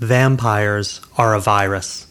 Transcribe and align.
Vampires 0.00 1.02
are 1.18 1.34
a 1.34 1.40
virus. 1.40 2.06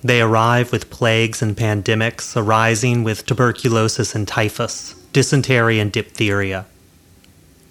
They 0.00 0.20
arrive 0.20 0.70
with 0.70 0.90
plagues 0.90 1.42
and 1.42 1.56
pandemics 1.56 2.36
arising 2.36 3.02
with 3.02 3.26
tuberculosis 3.26 4.14
and 4.14 4.28
typhus, 4.28 4.94
dysentery 5.12 5.80
and 5.80 5.90
diphtheria. 5.90 6.66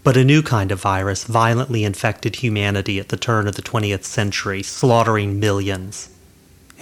But 0.04 0.17
a 0.17 0.25
new 0.25 0.44
kind 0.44 0.73
of 0.73 0.81
virus 0.81 1.23
violently 1.23 1.86
infected 1.86 2.36
humanity 2.36 2.99
at 2.99 3.07
the 3.07 3.15
turn 3.15 3.47
of 3.47 3.55
the 3.55 3.62
20th 3.62 4.04
century, 4.04 4.62
slaughtering 4.62 5.40
millions. 5.40 6.10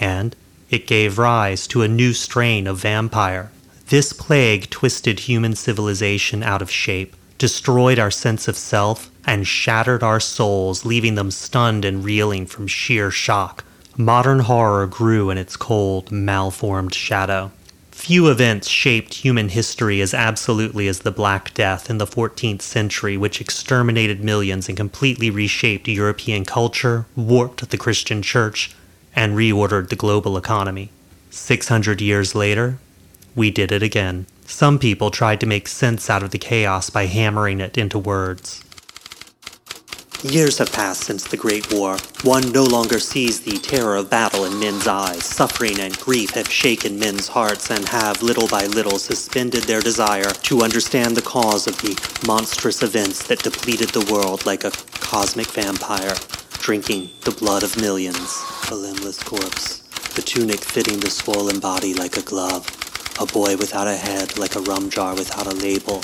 And 0.00 0.34
it 0.68 0.88
gave 0.88 1.16
rise 1.16 1.68
to 1.68 1.82
a 1.82 1.88
new 1.88 2.12
strain 2.12 2.66
of 2.66 2.80
vampire. 2.80 3.52
This 3.86 4.12
plague 4.12 4.68
twisted 4.68 5.20
human 5.20 5.54
civilization 5.54 6.42
out 6.42 6.60
of 6.60 6.72
shape, 6.72 7.14
destroyed 7.38 8.00
our 8.00 8.10
sense 8.10 8.48
of 8.48 8.56
self, 8.56 9.12
and 9.28 9.46
shattered 9.46 10.02
our 10.02 10.18
souls, 10.18 10.86
leaving 10.86 11.14
them 11.14 11.30
stunned 11.30 11.84
and 11.84 12.02
reeling 12.02 12.46
from 12.46 12.66
sheer 12.66 13.10
shock. 13.10 13.62
Modern 13.94 14.38
horror 14.38 14.86
grew 14.86 15.28
in 15.28 15.36
its 15.36 15.54
cold, 15.54 16.10
malformed 16.10 16.94
shadow. 16.94 17.50
Few 17.90 18.30
events 18.30 18.68
shaped 18.68 19.12
human 19.12 19.50
history 19.50 20.00
as 20.00 20.14
absolutely 20.14 20.88
as 20.88 21.00
the 21.00 21.10
Black 21.10 21.52
Death 21.52 21.90
in 21.90 21.98
the 21.98 22.06
14th 22.06 22.62
century, 22.62 23.18
which 23.18 23.38
exterminated 23.38 24.24
millions 24.24 24.66
and 24.66 24.78
completely 24.78 25.28
reshaped 25.28 25.88
European 25.88 26.46
culture, 26.46 27.04
warped 27.14 27.68
the 27.68 27.76
Christian 27.76 28.22
church, 28.22 28.74
and 29.14 29.36
reordered 29.36 29.90
the 29.90 29.96
global 29.96 30.38
economy. 30.38 30.90
600 31.28 32.00
years 32.00 32.34
later, 32.34 32.78
we 33.36 33.50
did 33.50 33.72
it 33.72 33.82
again. 33.82 34.26
Some 34.46 34.78
people 34.78 35.10
tried 35.10 35.40
to 35.40 35.46
make 35.46 35.68
sense 35.68 36.08
out 36.08 36.22
of 36.22 36.30
the 36.30 36.38
chaos 36.38 36.88
by 36.88 37.04
hammering 37.04 37.60
it 37.60 37.76
into 37.76 37.98
words. 37.98 38.64
Years 40.24 40.58
have 40.58 40.72
passed 40.72 41.02
since 41.02 41.22
the 41.22 41.36
Great 41.36 41.72
War. 41.72 41.96
One 42.22 42.50
no 42.50 42.64
longer 42.64 42.98
sees 42.98 43.40
the 43.40 43.56
terror 43.58 43.94
of 43.94 44.10
battle 44.10 44.46
in 44.46 44.58
men's 44.58 44.88
eyes. 44.88 45.24
Suffering 45.24 45.78
and 45.78 45.96
grief 46.00 46.30
have 46.30 46.50
shaken 46.50 46.98
men's 46.98 47.28
hearts 47.28 47.70
and 47.70 47.88
have, 47.88 48.20
little 48.20 48.48
by 48.48 48.66
little, 48.66 48.98
suspended 48.98 49.62
their 49.62 49.80
desire 49.80 50.28
to 50.28 50.62
understand 50.62 51.16
the 51.16 51.22
cause 51.22 51.68
of 51.68 51.80
the 51.82 51.96
monstrous 52.26 52.82
events 52.82 53.28
that 53.28 53.44
depleted 53.44 53.90
the 53.90 54.12
world 54.12 54.44
like 54.44 54.64
a 54.64 54.72
cosmic 54.98 55.46
vampire, 55.52 56.16
drinking 56.58 57.10
the 57.22 57.30
blood 57.30 57.62
of 57.62 57.80
millions. 57.80 58.42
A 58.72 58.74
limbless 58.74 59.22
corpse, 59.22 59.82
the 60.16 60.22
tunic 60.22 60.64
fitting 60.64 60.98
the 60.98 61.10
swollen 61.10 61.60
body 61.60 61.94
like 61.94 62.16
a 62.16 62.22
glove. 62.22 62.66
A 63.20 63.26
boy 63.26 63.56
without 63.56 63.86
a 63.86 63.96
head 63.96 64.36
like 64.36 64.56
a 64.56 64.60
rum 64.62 64.90
jar 64.90 65.14
without 65.14 65.46
a 65.46 65.54
label 65.54 66.02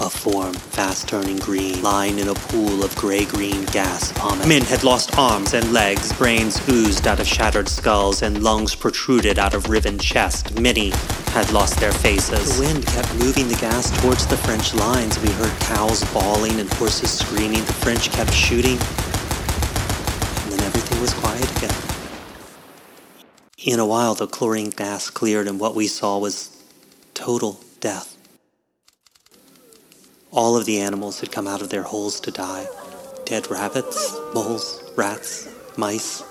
a 0.00 0.08
form 0.08 0.54
fast 0.54 1.08
turning 1.08 1.36
green, 1.38 1.82
lying 1.82 2.18
in 2.18 2.28
a 2.28 2.34
pool 2.34 2.84
of 2.84 2.94
gray 2.96 3.24
green 3.24 3.64
gas 3.66 4.12
vomit. 4.12 4.46
Men 4.46 4.62
had 4.62 4.84
lost 4.84 5.16
arms 5.18 5.54
and 5.54 5.72
legs, 5.72 6.12
brains 6.12 6.60
oozed 6.68 7.06
out 7.06 7.20
of 7.20 7.26
shattered 7.26 7.68
skulls, 7.68 8.22
and 8.22 8.42
lungs 8.42 8.74
protruded 8.74 9.38
out 9.38 9.54
of 9.54 9.68
riven 9.68 9.98
chest. 9.98 10.60
Many 10.60 10.90
had 11.32 11.50
lost 11.52 11.80
their 11.80 11.92
faces. 11.92 12.58
The 12.58 12.64
wind 12.64 12.86
kept 12.86 13.14
moving 13.16 13.48
the 13.48 13.56
gas 13.56 13.90
towards 14.00 14.26
the 14.26 14.36
French 14.36 14.74
lines. 14.74 15.18
We 15.20 15.30
heard 15.30 15.58
cows 15.60 16.04
bawling 16.12 16.60
and 16.60 16.72
horses 16.74 17.10
screaming. 17.10 17.64
The 17.64 17.72
French 17.72 18.10
kept 18.10 18.32
shooting. 18.32 18.78
And 20.44 20.52
then 20.52 20.66
everything 20.66 21.00
was 21.00 21.14
quiet 21.14 21.56
again. 21.58 21.74
In 23.58 23.80
a 23.80 23.86
while, 23.86 24.14
the 24.14 24.26
chlorine 24.26 24.70
gas 24.70 25.10
cleared, 25.10 25.48
and 25.48 25.58
what 25.58 25.74
we 25.74 25.86
saw 25.86 26.18
was 26.18 26.62
total 27.14 27.60
death. 27.80 28.17
All 30.30 30.58
of 30.58 30.66
the 30.66 30.78
animals 30.78 31.20
had 31.20 31.32
come 31.32 31.48
out 31.48 31.62
of 31.62 31.70
their 31.70 31.82
holes 31.82 32.20
to 32.20 32.30
die 32.30 32.66
dead 33.24 33.50
rabbits, 33.50 34.16
moles, 34.34 34.82
rats, 34.96 35.48
mice. 35.76 36.22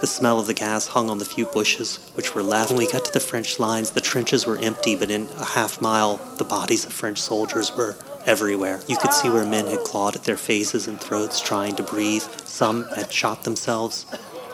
The 0.00 0.06
smell 0.06 0.38
of 0.38 0.46
the 0.46 0.54
gas 0.54 0.86
hung 0.86 1.08
on 1.08 1.16
the 1.16 1.24
few 1.24 1.46
bushes 1.46 2.10
which 2.14 2.34
were 2.34 2.42
left. 2.42 2.70
When 2.70 2.78
we 2.78 2.90
got 2.90 3.06
to 3.06 3.12
the 3.12 3.20
French 3.20 3.58
lines, 3.58 3.90
the 3.90 4.02
trenches 4.02 4.46
were 4.46 4.58
empty, 4.58 4.96
but 4.96 5.10
in 5.10 5.28
a 5.38 5.44
half 5.44 5.80
mile, 5.80 6.18
the 6.36 6.44
bodies 6.44 6.84
of 6.84 6.92
French 6.92 7.18
soldiers 7.18 7.74
were 7.74 7.96
everywhere. 8.26 8.80
You 8.86 8.98
could 8.98 9.14
see 9.14 9.30
where 9.30 9.46
men 9.46 9.66
had 9.66 9.80
clawed 9.80 10.16
at 10.16 10.24
their 10.24 10.36
faces 10.36 10.88
and 10.88 11.00
throats 11.00 11.40
trying 11.40 11.76
to 11.76 11.82
breathe. 11.82 12.24
Some 12.44 12.84
had 12.88 13.10
shot 13.10 13.44
themselves. 13.44 14.04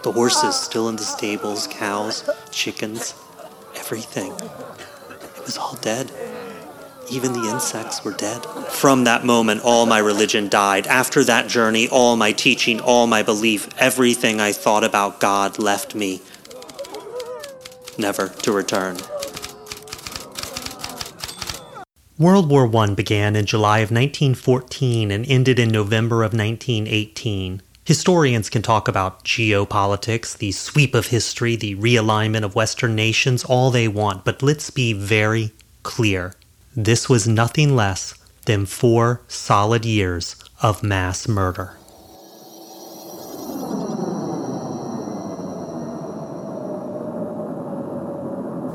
The 0.05 0.13
horses 0.13 0.55
still 0.55 0.89
in 0.89 0.97
the 0.97 1.03
stables, 1.03 1.67
cows, 1.67 2.29
chickens, 2.53 3.15
everything. 3.75 4.33
It 4.33 5.45
was 5.45 5.59
all 5.59 5.77
dead. 5.81 6.13
Even 7.11 7.33
the 7.33 7.51
insects 7.51 8.05
were 8.05 8.13
dead. 8.13 8.45
From 8.71 9.05
that 9.05 9.25
moment, 9.25 9.63
all 9.65 9.87
my 9.87 9.99
religion 9.99 10.49
died. 10.49 10.87
After 10.87 11.25
that 11.25 11.49
journey, 11.49 11.89
all 11.89 12.17
my 12.17 12.33
teaching, 12.33 12.81
all 12.81 13.07
my 13.07 13.23
belief, 13.23 13.69
everything 13.79 14.41
I 14.41 14.53
thought 14.53 14.85
about 14.85 15.21
God 15.21 15.59
left 15.59 15.95
me, 15.95 16.23
never 17.99 18.29
to 18.29 18.53
return. 18.53 18.99
World 22.19 22.49
War 22.49 22.75
I 22.77 22.95
began 22.95 23.35
in 23.35 23.47
July 23.47 23.79
of 23.79 23.91
1914 23.91 25.11
and 25.11 25.27
ended 25.27 25.59
in 25.59 25.71
November 25.71 26.23
of 26.23 26.33
1918. 26.33 27.63
Historians 27.85 28.49
can 28.49 28.63
talk 28.63 28.87
about 28.87 29.25
geopolitics, 29.25 30.39
the 30.39 30.53
sweep 30.53 30.95
of 30.95 31.09
history, 31.09 31.57
the 31.57 31.75
realignment 31.75 32.45
of 32.45 32.55
Western 32.55 32.95
nations, 32.95 33.45
all 33.45 33.73
they 33.73 33.89
want, 33.89 34.25
but 34.25 34.41
let's 34.41 34.71
be 34.71 34.93
very 34.93 35.51
clear. 35.83 36.33
This 36.77 37.07
was 37.07 37.29
nothing 37.29 37.77
less 37.77 38.15
than 38.47 38.65
four 38.65 39.21
solid 39.29 39.85
years 39.85 40.37
of 40.63 40.83
mass 40.83 41.29
murder. 41.29 41.77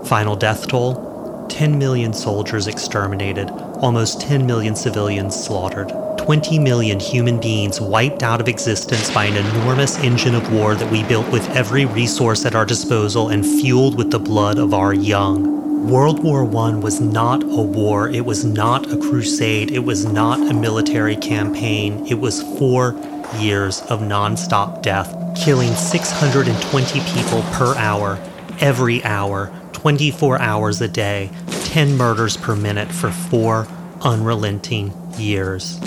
Final 0.06 0.36
death 0.36 0.68
toll 0.68 1.48
10 1.50 1.80
million 1.80 2.14
soldiers 2.14 2.68
exterminated, 2.68 3.50
almost 3.82 4.22
10 4.22 4.46
million 4.46 4.76
civilians 4.76 5.36
slaughtered, 5.36 5.92
20 6.20 6.60
million 6.60 7.00
human 7.00 7.40
beings 7.40 7.82
wiped 7.82 8.22
out 8.22 8.40
of 8.40 8.48
existence 8.48 9.10
by 9.12 9.26
an 9.26 9.38
enormous 9.38 9.98
engine 10.00 10.36
of 10.36 10.54
war 10.54 10.76
that 10.76 10.92
we 10.92 11.02
built 11.06 11.28
with 11.32 11.50
every 11.56 11.86
resource 11.86 12.46
at 12.46 12.54
our 12.54 12.66
disposal 12.66 13.30
and 13.30 13.44
fueled 13.44 13.98
with 13.98 14.12
the 14.12 14.20
blood 14.20 14.60
of 14.60 14.72
our 14.72 14.94
young. 14.94 15.57
World 15.88 16.22
War 16.22 16.44
I 16.44 16.76
was 16.76 17.00
not 17.00 17.44
a 17.44 17.62
war, 17.62 18.10
it 18.10 18.26
was 18.26 18.44
not 18.44 18.92
a 18.92 18.98
crusade, 18.98 19.72
it 19.72 19.86
was 19.86 20.04
not 20.04 20.38
a 20.38 20.54
military 20.54 21.16
campaign. 21.16 22.06
It 22.06 22.16
was 22.16 22.44
four 22.60 22.92
years 23.38 23.80
of 23.84 24.02
nonstop 24.02 24.82
death, 24.82 25.16
killing 25.42 25.74
620 25.74 27.00
people 27.14 27.42
per 27.54 27.74
hour, 27.78 28.20
every 28.60 29.02
hour, 29.06 29.50
24 29.72 30.42
hours 30.42 30.82
a 30.82 30.90
day, 30.90 31.30
10 31.64 31.96
murders 31.96 32.36
per 32.36 32.54
minute 32.54 32.92
for 32.92 33.10
four 33.10 33.66
unrelenting 34.02 34.92
years. 35.18 35.80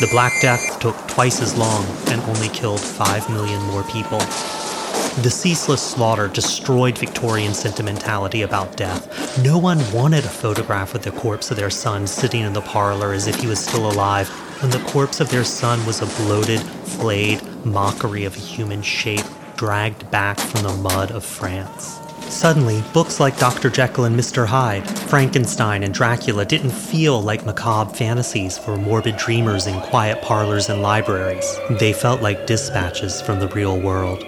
The 0.00 0.08
Black 0.10 0.32
Death 0.42 0.80
took 0.80 0.96
twice 1.06 1.40
as 1.40 1.56
long 1.56 1.86
and 2.08 2.20
only 2.22 2.48
killed 2.48 2.80
5 2.80 3.30
million 3.30 3.62
more 3.66 3.84
people. 3.84 4.18
The 5.18 5.28
ceaseless 5.28 5.82
slaughter 5.82 6.28
destroyed 6.28 6.96
Victorian 6.96 7.52
sentimentality 7.52 8.40
about 8.40 8.76
death. 8.76 9.42
No 9.44 9.58
one 9.58 9.78
wanted 9.92 10.24
a 10.24 10.28
photograph 10.28 10.94
of 10.94 11.02
the 11.02 11.10
corpse 11.10 11.50
of 11.50 11.58
their 11.58 11.68
son 11.68 12.06
sitting 12.06 12.42
in 12.42 12.54
the 12.54 12.62
parlor 12.62 13.12
as 13.12 13.26
if 13.26 13.34
he 13.34 13.46
was 13.46 13.58
still 13.58 13.90
alive, 13.90 14.28
when 14.62 14.70
the 14.70 14.90
corpse 14.90 15.20
of 15.20 15.28
their 15.28 15.44
son 15.44 15.84
was 15.84 16.00
a 16.00 16.22
bloated, 16.22 16.60
flayed 16.60 17.42
mockery 17.66 18.24
of 18.24 18.34
a 18.36 18.40
human 18.40 18.80
shape 18.80 19.26
dragged 19.56 20.10
back 20.10 20.38
from 20.38 20.62
the 20.62 20.72
mud 20.76 21.10
of 21.10 21.24
France. 21.24 21.98
Suddenly, 22.32 22.82
books 22.94 23.18
like 23.18 23.38
Dr. 23.38 23.68
Jekyll 23.68 24.04
and 24.04 24.18
Mr. 24.18 24.46
Hyde, 24.46 24.88
Frankenstein, 24.88 25.82
and 25.82 25.92
Dracula 25.92 26.46
didn't 26.46 26.70
feel 26.70 27.20
like 27.20 27.44
macabre 27.44 27.92
fantasies 27.92 28.56
for 28.56 28.76
morbid 28.76 29.16
dreamers 29.16 29.66
in 29.66 29.80
quiet 29.80 30.22
parlors 30.22 30.70
and 30.70 30.80
libraries. 30.80 31.58
They 31.68 31.92
felt 31.92 32.22
like 32.22 32.46
dispatches 32.46 33.20
from 33.20 33.40
the 33.40 33.48
real 33.48 33.78
world. 33.78 34.24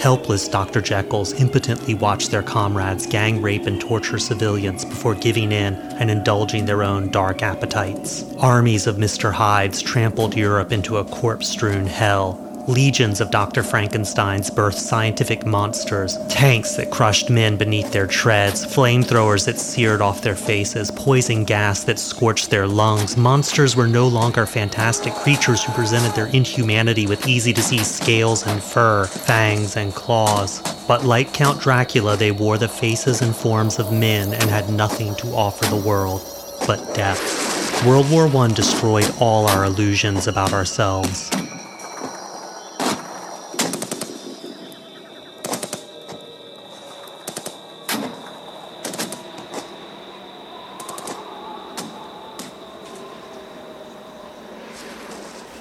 Helpless 0.00 0.48
Dr. 0.48 0.80
Jekylls 0.80 1.38
impotently 1.38 1.92
watched 1.92 2.30
their 2.30 2.42
comrades 2.42 3.06
gang 3.06 3.42
rape 3.42 3.66
and 3.66 3.78
torture 3.78 4.18
civilians 4.18 4.82
before 4.82 5.14
giving 5.14 5.52
in 5.52 5.74
and 5.74 6.10
indulging 6.10 6.64
their 6.64 6.82
own 6.82 7.10
dark 7.10 7.42
appetites. 7.42 8.24
Armies 8.38 8.86
of 8.86 8.96
Mr. 8.96 9.30
Hydes 9.30 9.82
trampled 9.82 10.34
Europe 10.34 10.72
into 10.72 10.96
a 10.96 11.04
corpse 11.04 11.48
strewn 11.48 11.86
hell, 11.86 12.49
legions 12.70 13.20
of 13.20 13.30
Dr. 13.30 13.62
Frankenstein's 13.62 14.50
birthed 14.50 14.78
scientific 14.78 15.44
monsters, 15.44 16.16
tanks 16.28 16.76
that 16.76 16.90
crushed 16.90 17.28
men 17.28 17.56
beneath 17.56 17.92
their 17.92 18.06
treads, 18.06 18.64
flamethrowers 18.64 19.44
that 19.46 19.58
seared 19.58 20.00
off 20.00 20.22
their 20.22 20.36
faces, 20.36 20.90
poison 20.90 21.44
gas 21.44 21.84
that 21.84 21.98
scorched 21.98 22.50
their 22.50 22.66
lungs. 22.66 23.16
Monsters 23.16 23.76
were 23.76 23.88
no 23.88 24.06
longer 24.06 24.46
fantastic 24.46 25.12
creatures 25.14 25.64
who 25.64 25.72
presented 25.72 26.14
their 26.14 26.28
inhumanity 26.28 27.06
with 27.06 27.26
easy 27.26 27.52
to 27.52 27.62
see 27.62 27.78
scales 27.78 28.46
and 28.46 28.62
fur, 28.62 29.04
fangs 29.06 29.76
and 29.76 29.94
claws. 29.94 30.62
But 30.86 31.04
like 31.04 31.34
Count 31.34 31.60
Dracula, 31.60 32.16
they 32.16 32.30
wore 32.30 32.58
the 32.58 32.68
faces 32.68 33.22
and 33.22 33.34
forms 33.34 33.78
of 33.78 33.92
men 33.92 34.32
and 34.32 34.44
had 34.44 34.70
nothing 34.70 35.14
to 35.16 35.28
offer 35.28 35.66
the 35.66 35.82
world 35.88 36.22
but 36.66 36.94
death. 36.94 37.84
World 37.86 38.10
War 38.10 38.26
I 38.26 38.48
destroyed 38.48 39.10
all 39.18 39.48
our 39.48 39.64
illusions 39.64 40.26
about 40.26 40.52
ourselves. 40.52 41.30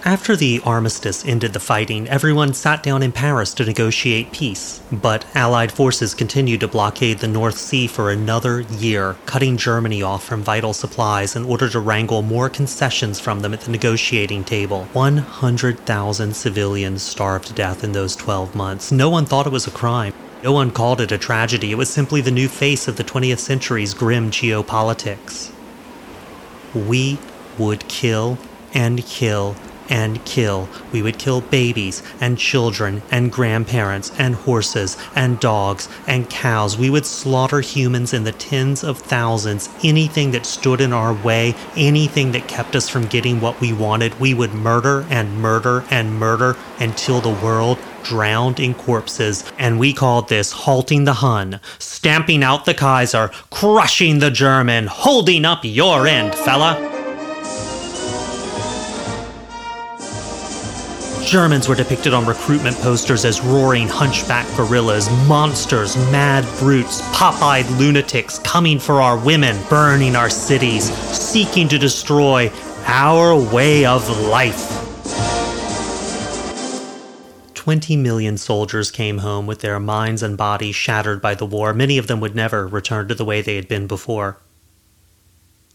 After 0.10 0.36
the 0.36 0.60
armistice 0.66 1.24
ended 1.24 1.54
the 1.54 1.60
fighting, 1.60 2.10
everyone 2.10 2.56
sat 2.56 2.82
down 2.82 3.04
in 3.04 3.12
Paris 3.12 3.54
to 3.54 3.64
negotiate 3.64 4.32
peace. 4.32 4.82
But 4.92 5.24
Allied 5.36 5.72
forces 5.72 6.16
continued 6.16 6.62
to 6.62 6.68
blockade 6.68 7.20
the 7.20 7.28
North 7.28 7.60
Sea 7.60 7.86
for 7.86 8.10
another 8.10 8.62
year, 8.62 9.18
cutting 9.28 9.56
Germany 9.56 10.02
off 10.02 10.24
from 10.24 10.42
vital 10.42 10.74
supplies 10.74 11.36
in 11.36 11.46
order 11.46 11.70
to 11.70 11.80
wrangle 11.80 12.24
more 12.24 12.50
concessions 12.50 13.20
from 13.20 13.42
them 13.42 13.54
at 13.54 13.62
the 13.62 13.70
negotiating 13.70 14.46
table. 14.46 14.86
100,000 14.94 16.36
civilians 16.36 17.04
starved 17.04 17.46
to 17.50 17.54
death 17.54 17.84
in 17.84 17.92
those 17.92 18.16
12 18.16 18.56
months. 18.56 18.92
No 18.92 19.12
one 19.12 19.28
thought 19.28 19.46
it 19.46 19.54
was 19.54 19.68
a 19.68 19.72
crime. 19.72 20.16
No 20.44 20.52
one 20.52 20.72
called 20.72 21.02
it 21.02 21.12
a 21.12 21.20
tragedy. 21.20 21.70
It 21.70 21.78
was 21.78 21.88
simply 21.88 22.22
the 22.22 22.32
new 22.32 22.48
face 22.48 22.88
of 22.88 22.98
the 22.98 23.04
20th 23.04 23.38
century's 23.38 23.94
grim 23.94 24.32
geopolitics. 24.32 25.52
We 26.74 27.20
would 27.60 27.88
kill 27.88 28.40
and 28.74 29.06
kill 29.06 29.56
and 29.90 30.24
kill. 30.26 30.70
We 30.92 31.02
would 31.02 31.18
kill 31.18 31.42
babies 31.42 32.04
and 32.22 32.38
children 32.38 33.02
and 33.12 33.32
grandparents 33.32 34.12
and 34.18 34.36
horses 34.36 34.98
and 35.16 35.40
dogs 35.40 35.90
and 36.08 36.30
cows. 36.30 36.78
We 36.78 36.90
would 36.90 37.06
slaughter 37.06 37.62
humans 37.62 38.14
in 38.14 38.24
the 38.24 38.32
tens 38.32 38.84
of 38.84 38.98
thousands. 38.98 39.70
Anything 39.84 40.32
that 40.32 40.46
stood 40.46 40.82
in 40.82 40.94
our 40.94 41.14
way, 41.14 41.56
anything 41.76 42.32
that 42.32 42.48
kept 42.48 42.76
us 42.76 42.90
from 42.90 43.08
getting 43.08 43.42
what 43.42 43.60
we 43.60 43.74
wanted, 43.74 44.20
we 44.20 44.34
would 44.34 44.54
murder 44.54 45.06
and 45.10 45.42
murder 45.42 45.84
and 45.90 46.20
murder 46.20 46.56
until 46.80 47.22
the 47.22 47.30
world 47.44 47.78
drowned 48.04 48.60
in 48.60 48.74
corpses, 48.74 49.44
and 49.58 49.80
we 49.80 49.94
called 49.94 50.30
this 50.30 50.52
halting 50.52 51.04
the 51.04 51.14
Hun, 51.14 51.60
stamping 51.80 52.44
out 52.44 52.66
the 52.66 52.74
Kaiser, 52.74 53.30
crushing 53.50 54.20
the 54.20 54.32
German, 54.32 54.88
holding 54.88 55.46
up 55.46 55.60
your 55.64 56.08
end, 56.08 56.34
fella. 56.34 56.99
Germans 61.30 61.68
were 61.68 61.76
depicted 61.76 62.12
on 62.12 62.26
recruitment 62.26 62.76
posters 62.78 63.24
as 63.24 63.40
roaring 63.40 63.88
hunchback 63.88 64.48
gorillas, 64.58 65.08
monsters, 65.28 65.96
mad 66.12 66.44
brutes, 66.58 67.02
pop 67.16 67.40
eyed 67.44 67.70
lunatics 67.74 68.40
coming 68.40 68.80
for 68.80 69.00
our 69.00 69.16
women, 69.16 69.56
burning 69.70 70.16
our 70.16 70.32
cities, 70.32 70.92
seeking 71.16 71.68
to 71.68 71.78
destroy 71.78 72.52
our 72.88 73.36
way 73.54 73.86
of 73.86 74.10
life. 74.22 74.76
20 77.54 77.96
million 77.96 78.36
soldiers 78.36 78.90
came 78.90 79.20
home 79.20 79.46
with 79.46 79.60
their 79.60 79.80
minds 79.80 80.24
and 80.24 80.36
bodies 80.36 80.76
shattered 80.76 81.22
by 81.22 81.36
the 81.36 81.46
war. 81.46 81.76
Many 81.76 82.00
of 82.00 82.08
them 82.08 82.20
would 82.22 82.34
never 82.34 82.66
return 82.66 83.08
to 83.08 83.14
the 83.14 83.24
way 83.24 83.44
they 83.44 83.56
had 83.56 83.68
been 83.68 83.86
before. 83.86 84.38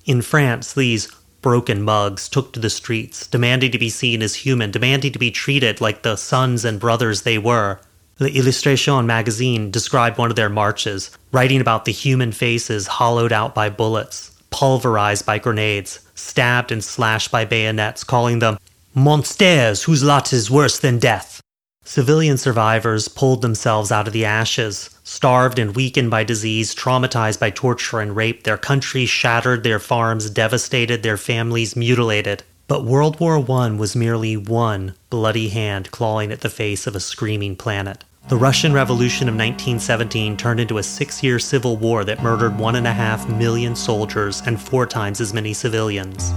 In 0.04 0.20
France, 0.20 0.74
these 0.74 1.14
broken 1.44 1.82
mugs 1.82 2.26
took 2.26 2.54
to 2.54 2.58
the 2.58 2.70
streets, 2.70 3.26
demanding 3.26 3.70
to 3.70 3.78
be 3.78 3.90
seen 3.90 4.22
as 4.22 4.34
human, 4.34 4.70
demanding 4.70 5.12
to 5.12 5.18
be 5.18 5.30
treated 5.30 5.78
like 5.78 6.00
the 6.00 6.16
sons 6.16 6.64
and 6.64 6.80
brothers 6.80 7.20
they 7.20 7.36
were. 7.36 7.78
The 8.16 8.32
Illustration 8.32 9.06
magazine 9.06 9.70
described 9.70 10.16
one 10.16 10.30
of 10.30 10.36
their 10.36 10.48
marches, 10.48 11.10
writing 11.32 11.60
about 11.60 11.84
the 11.84 11.92
human 11.92 12.32
faces 12.32 12.86
hollowed 12.86 13.30
out 13.30 13.54
by 13.54 13.68
bullets, 13.68 14.30
pulverized 14.48 15.26
by 15.26 15.38
grenades, 15.38 16.00
stabbed 16.14 16.72
and 16.72 16.82
slashed 16.82 17.30
by 17.30 17.44
bayonets, 17.44 18.04
calling 18.04 18.38
them 18.38 18.56
monsters 18.94 19.82
whose 19.82 20.02
lot 20.02 20.32
is 20.32 20.50
worse 20.50 20.78
than 20.78 20.98
death. 20.98 21.42
Civilian 21.84 22.38
survivors 22.38 23.06
pulled 23.08 23.42
themselves 23.42 23.92
out 23.92 24.06
of 24.06 24.14
the 24.14 24.24
ashes, 24.24 24.93
starved 25.14 25.60
and 25.60 25.76
weakened 25.76 26.10
by 26.10 26.24
disease, 26.24 26.74
traumatized 26.74 27.38
by 27.38 27.48
torture 27.48 28.00
and 28.00 28.16
rape, 28.16 28.42
their 28.42 28.58
country 28.58 29.06
shattered, 29.06 29.62
their 29.62 29.78
farms 29.78 30.28
devastated, 30.28 31.02
their 31.02 31.16
families 31.16 31.76
mutilated. 31.76 32.42
But 32.66 32.84
World 32.84 33.20
War 33.20 33.36
I 33.38 33.70
was 33.70 33.94
merely 33.94 34.36
one 34.36 34.94
bloody 35.10 35.50
hand 35.50 35.90
clawing 35.92 36.32
at 36.32 36.40
the 36.40 36.50
face 36.50 36.88
of 36.88 36.96
a 36.96 37.00
screaming 37.00 37.54
planet. 37.54 38.02
The 38.28 38.36
Russian 38.36 38.72
Revolution 38.72 39.28
of 39.28 39.34
1917 39.34 40.36
turned 40.36 40.58
into 40.58 40.78
a 40.78 40.82
six 40.82 41.22
year 41.22 41.38
civil 41.38 41.76
war 41.76 42.04
that 42.04 42.22
murdered 42.22 42.58
one 42.58 42.74
and 42.74 42.86
a 42.86 42.92
half 42.92 43.28
million 43.28 43.76
soldiers 43.76 44.42
and 44.46 44.60
four 44.60 44.86
times 44.86 45.20
as 45.20 45.32
many 45.32 45.52
civilians. 45.52 46.32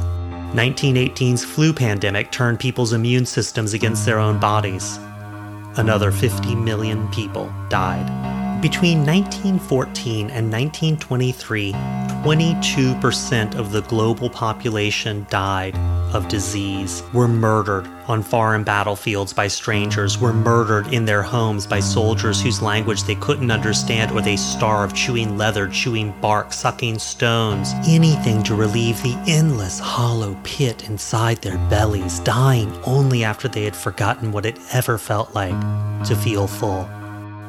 1918's 0.54 1.44
flu 1.44 1.74
pandemic 1.74 2.32
turned 2.32 2.60
people's 2.60 2.94
immune 2.94 3.26
systems 3.26 3.74
against 3.74 4.06
their 4.06 4.20
own 4.20 4.40
bodies 4.40 5.00
another 5.78 6.12
50 6.12 6.56
million 6.56 7.08
people 7.10 7.54
died. 7.70 8.47
Between 8.62 9.06
1914 9.06 10.32
and 10.32 10.52
1923, 10.52 11.74
22% 11.74 13.56
of 13.56 13.72
the 13.72 13.84
global 13.84 14.32
population 14.32 15.28
died 15.30 15.78
of 16.12 16.28
disease, 16.28 17.04
were 17.14 17.28
murdered 17.28 17.88
on 18.08 18.24
foreign 18.24 18.64
battlefields 18.64 19.32
by 19.32 19.48
strangers, 19.48 20.18
were 20.18 20.34
murdered 20.34 20.92
in 20.92 21.06
their 21.06 21.22
homes 21.22 21.68
by 21.68 21.80
soldiers 21.80 22.42
whose 22.42 22.60
language 22.60 23.04
they 23.04 23.14
couldn't 23.16 23.52
understand, 23.52 24.12
or 24.12 24.22
they 24.22 24.36
starved, 24.36 24.96
chewing 24.96 25.38
leather, 25.38 25.68
chewing 25.68 26.12
bark, 26.20 26.52
sucking 26.52 26.98
stones, 26.98 27.74
anything 27.88 28.42
to 28.42 28.56
relieve 28.56 29.02
the 29.04 29.16
endless 29.28 29.78
hollow 29.78 30.36
pit 30.44 30.90
inside 30.90 31.38
their 31.44 31.60
bellies, 31.70 32.20
dying 32.22 32.76
only 32.86 33.24
after 33.24 33.48
they 33.48 33.66
had 33.66 33.76
forgotten 33.76 34.32
what 34.32 34.48
it 34.48 34.58
ever 34.74 34.98
felt 34.98 35.36
like 35.36 35.60
to 36.04 36.16
feel 36.16 36.48
full. 36.48 36.90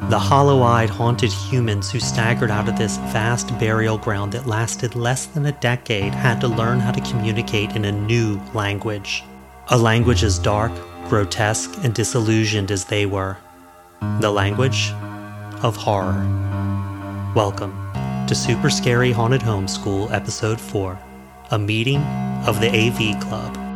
The 0.07 0.19
hollow 0.19 0.63
eyed, 0.63 0.89
haunted 0.89 1.31
humans 1.31 1.91
who 1.91 2.01
staggered 2.01 2.51
out 2.51 2.67
of 2.67 2.79
this 2.79 2.97
vast 3.13 3.59
burial 3.59 3.99
ground 3.99 4.33
that 4.33 4.47
lasted 4.47 4.95
less 4.95 5.27
than 5.27 5.45
a 5.45 5.53
decade 5.53 6.15
had 6.15 6.41
to 6.41 6.49
learn 6.49 6.81
how 6.81 6.93
to 6.93 7.11
communicate 7.13 7.77
in 7.77 7.85
a 7.85 7.93
new 7.93 8.41
language. 8.55 9.23
A 9.69 9.77
language 9.77 10.23
as 10.23 10.39
dark, 10.39 10.73
grotesque, 11.09 11.85
and 11.85 11.93
disillusioned 11.93 12.71
as 12.71 12.87
they 12.87 13.05
were. 13.05 13.37
The 14.21 14.31
language 14.31 14.93
of 15.63 15.77
horror. 15.77 16.25
Welcome 17.35 17.75
to 18.29 18.35
Super 18.35 18.71
Scary 18.71 19.13
Haunted 19.13 19.43
Homeschool, 19.43 20.11
Episode 20.11 20.59
4 20.59 20.99
A 21.51 21.59
Meeting 21.59 22.01
of 22.47 22.61
the 22.63 22.71
AV 22.71 23.21
Club. 23.21 23.68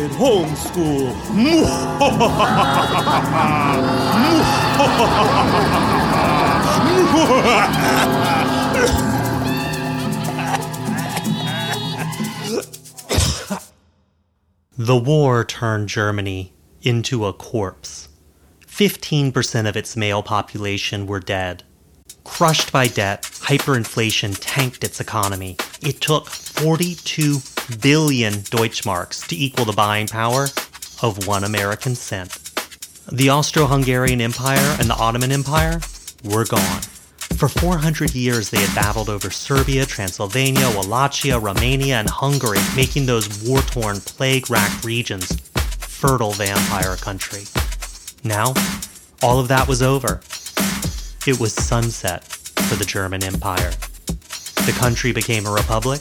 Haunted 0.00 0.16
Homeschool. 0.18 1.12
the 14.78 14.96
war 14.96 15.44
turned 15.44 15.88
Germany 15.88 16.52
into 16.82 17.26
a 17.26 17.32
corpse. 17.34 18.08
15% 18.66 19.68
of 19.68 19.76
its 19.76 19.96
male 19.96 20.22
population 20.22 21.06
were 21.06 21.20
dead. 21.20 21.62
Crushed 22.24 22.72
by 22.72 22.86
debt, 22.86 23.22
hyperinflation 23.22 24.36
tanked 24.40 24.82
its 24.82 25.00
economy. 25.00 25.56
It 25.82 26.00
took 26.00 26.28
42 26.28 27.40
billion 27.80 28.34
Deutschmarks 28.34 29.26
to 29.28 29.36
equal 29.36 29.64
the 29.64 29.72
buying 29.72 30.06
power 30.06 30.48
of 31.02 31.26
one 31.26 31.44
American 31.44 31.94
cent. 31.94 32.38
The 33.10 33.28
Austro 33.28 33.66
Hungarian 33.66 34.20
Empire 34.20 34.76
and 34.78 34.88
the 34.88 34.96
Ottoman 34.96 35.32
Empire 35.32 35.80
were 36.24 36.44
gone. 36.44 36.82
For 37.36 37.48
400 37.48 38.14
years, 38.14 38.50
they 38.50 38.58
had 38.58 38.74
battled 38.74 39.08
over 39.08 39.30
Serbia, 39.30 39.86
Transylvania, 39.86 40.70
Wallachia, 40.74 41.38
Romania, 41.38 41.96
and 41.96 42.10
Hungary, 42.10 42.58
making 42.76 43.06
those 43.06 43.42
war 43.42 43.60
torn, 43.62 44.00
plague 44.00 44.50
racked 44.50 44.84
regions 44.84 45.40
fertile 46.00 46.32
vampire 46.32 46.96
country. 46.96 47.42
Now, 48.24 48.54
all 49.22 49.38
of 49.38 49.48
that 49.48 49.68
was 49.68 49.82
over. 49.82 50.22
It 51.26 51.38
was 51.38 51.52
sunset 51.52 52.24
for 52.24 52.76
the 52.76 52.86
German 52.86 53.22
Empire. 53.22 53.72
The 54.64 54.74
country 54.78 55.12
became 55.12 55.44
a 55.44 55.52
republic, 55.52 56.00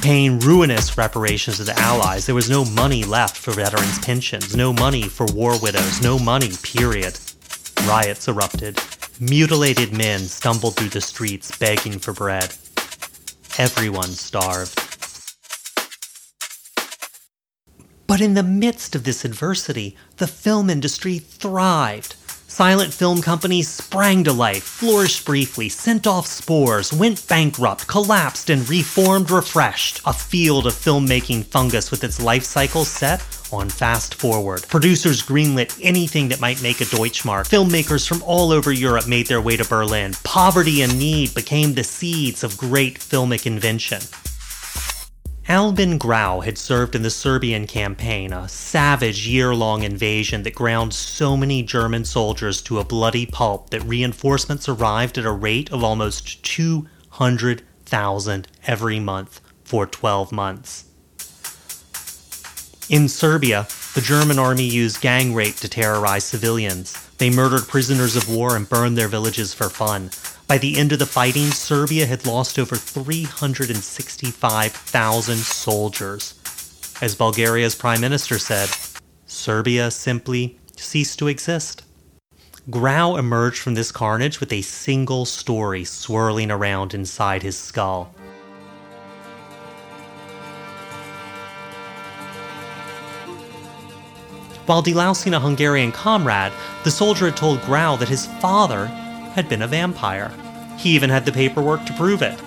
paying 0.00 0.38
ruinous 0.38 0.96
reparations 0.96 1.58
to 1.58 1.64
the 1.64 1.78
Allies. 1.78 2.26
There 2.26 2.34
was 2.34 2.48
no 2.48 2.64
money 2.64 3.04
left 3.04 3.36
for 3.36 3.52
veterans' 3.52 3.98
pensions, 3.98 4.56
no 4.56 4.72
money 4.72 5.02
for 5.02 5.26
war 5.26 5.60
widows, 5.60 6.00
no 6.00 6.18
money, 6.18 6.50
period. 6.62 7.18
Riots 7.86 8.28
erupted. 8.28 8.78
Mutilated 9.20 9.92
men 9.92 10.20
stumbled 10.20 10.76
through 10.76 10.88
the 10.88 11.00
streets 11.00 11.56
begging 11.58 11.98
for 11.98 12.12
bread. 12.12 12.54
Everyone 13.58 14.08
starved. 14.08 14.74
But 18.06 18.20
in 18.20 18.34
the 18.34 18.42
midst 18.42 18.96
of 18.96 19.04
this 19.04 19.24
adversity, 19.24 19.96
the 20.16 20.26
film 20.26 20.70
industry 20.70 21.18
thrived. 21.18 22.16
Silent 22.60 22.92
film 22.92 23.22
companies 23.22 23.68
sprang 23.68 24.22
to 24.22 24.34
life, 24.34 24.62
flourished 24.62 25.24
briefly, 25.24 25.70
sent 25.70 26.06
off 26.06 26.26
spores, 26.26 26.92
went 26.92 27.26
bankrupt, 27.26 27.86
collapsed, 27.86 28.50
and 28.50 28.68
reformed 28.68 29.30
refreshed. 29.30 30.02
A 30.04 30.12
field 30.12 30.66
of 30.66 30.74
filmmaking 30.74 31.46
fungus 31.46 31.90
with 31.90 32.04
its 32.04 32.20
life 32.20 32.44
cycle 32.44 32.84
set 32.84 33.24
on 33.50 33.70
fast 33.70 34.14
forward. 34.14 34.66
Producers 34.68 35.22
greenlit 35.22 35.74
anything 35.82 36.28
that 36.28 36.42
might 36.42 36.62
make 36.62 36.82
a 36.82 36.84
Deutschmark. 36.84 37.48
Filmmakers 37.48 38.06
from 38.06 38.22
all 38.24 38.52
over 38.52 38.70
Europe 38.70 39.08
made 39.08 39.26
their 39.26 39.40
way 39.40 39.56
to 39.56 39.66
Berlin. 39.66 40.12
Poverty 40.22 40.82
and 40.82 40.98
need 40.98 41.34
became 41.34 41.72
the 41.72 41.82
seeds 41.82 42.44
of 42.44 42.58
great 42.58 42.98
filmic 42.98 43.46
invention. 43.46 44.02
Albin 45.50 45.98
Grau 45.98 46.38
had 46.38 46.56
served 46.56 46.94
in 46.94 47.02
the 47.02 47.10
Serbian 47.10 47.66
campaign, 47.66 48.32
a 48.32 48.48
savage 48.48 49.26
year 49.26 49.52
long 49.52 49.82
invasion 49.82 50.44
that 50.44 50.54
ground 50.54 50.94
so 50.94 51.36
many 51.36 51.64
German 51.64 52.04
soldiers 52.04 52.62
to 52.62 52.78
a 52.78 52.84
bloody 52.84 53.26
pulp 53.26 53.70
that 53.70 53.82
reinforcements 53.82 54.68
arrived 54.68 55.18
at 55.18 55.24
a 55.24 55.32
rate 55.32 55.68
of 55.72 55.82
almost 55.82 56.44
200,000 56.44 58.48
every 58.68 59.00
month 59.00 59.40
for 59.64 59.86
12 59.86 60.30
months. 60.30 60.84
In 62.88 63.08
Serbia, 63.08 63.66
the 63.96 64.02
German 64.02 64.38
army 64.38 64.68
used 64.68 65.00
gang 65.00 65.34
rape 65.34 65.56
to 65.56 65.68
terrorize 65.68 66.22
civilians. 66.22 66.92
They 67.18 67.28
murdered 67.28 67.66
prisoners 67.66 68.14
of 68.14 68.30
war 68.30 68.54
and 68.54 68.68
burned 68.68 68.96
their 68.96 69.08
villages 69.08 69.52
for 69.52 69.68
fun. 69.68 70.10
By 70.50 70.58
the 70.58 70.76
end 70.78 70.90
of 70.90 70.98
the 70.98 71.06
fighting, 71.06 71.52
Serbia 71.52 72.06
had 72.06 72.26
lost 72.26 72.58
over 72.58 72.74
365,000 72.74 75.36
soldiers. 75.36 76.34
As 77.00 77.14
Bulgaria's 77.14 77.76
prime 77.76 78.00
minister 78.00 78.36
said, 78.36 78.68
Serbia 79.26 79.92
simply 79.92 80.58
ceased 80.74 81.20
to 81.20 81.28
exist. 81.28 81.84
Grau 82.68 83.14
emerged 83.14 83.60
from 83.60 83.74
this 83.74 83.92
carnage 83.92 84.40
with 84.40 84.52
a 84.52 84.62
single 84.62 85.24
story 85.24 85.84
swirling 85.84 86.50
around 86.50 86.94
inside 86.94 87.44
his 87.44 87.56
skull. 87.56 88.12
While 94.66 94.82
delousing 94.82 95.36
a 95.36 95.38
Hungarian 95.38 95.92
comrade, 95.92 96.52
the 96.82 96.90
soldier 96.90 97.26
had 97.26 97.36
told 97.36 97.62
Grau 97.62 97.94
that 97.94 98.08
his 98.08 98.26
father 98.40 98.90
had 99.34 99.48
been 99.48 99.62
a 99.62 99.66
vampire. 99.66 100.30
He 100.76 100.90
even 100.90 101.10
had 101.10 101.24
the 101.24 101.32
paperwork 101.32 101.84
to 101.86 101.92
prove 101.94 102.22
it. 102.22 102.38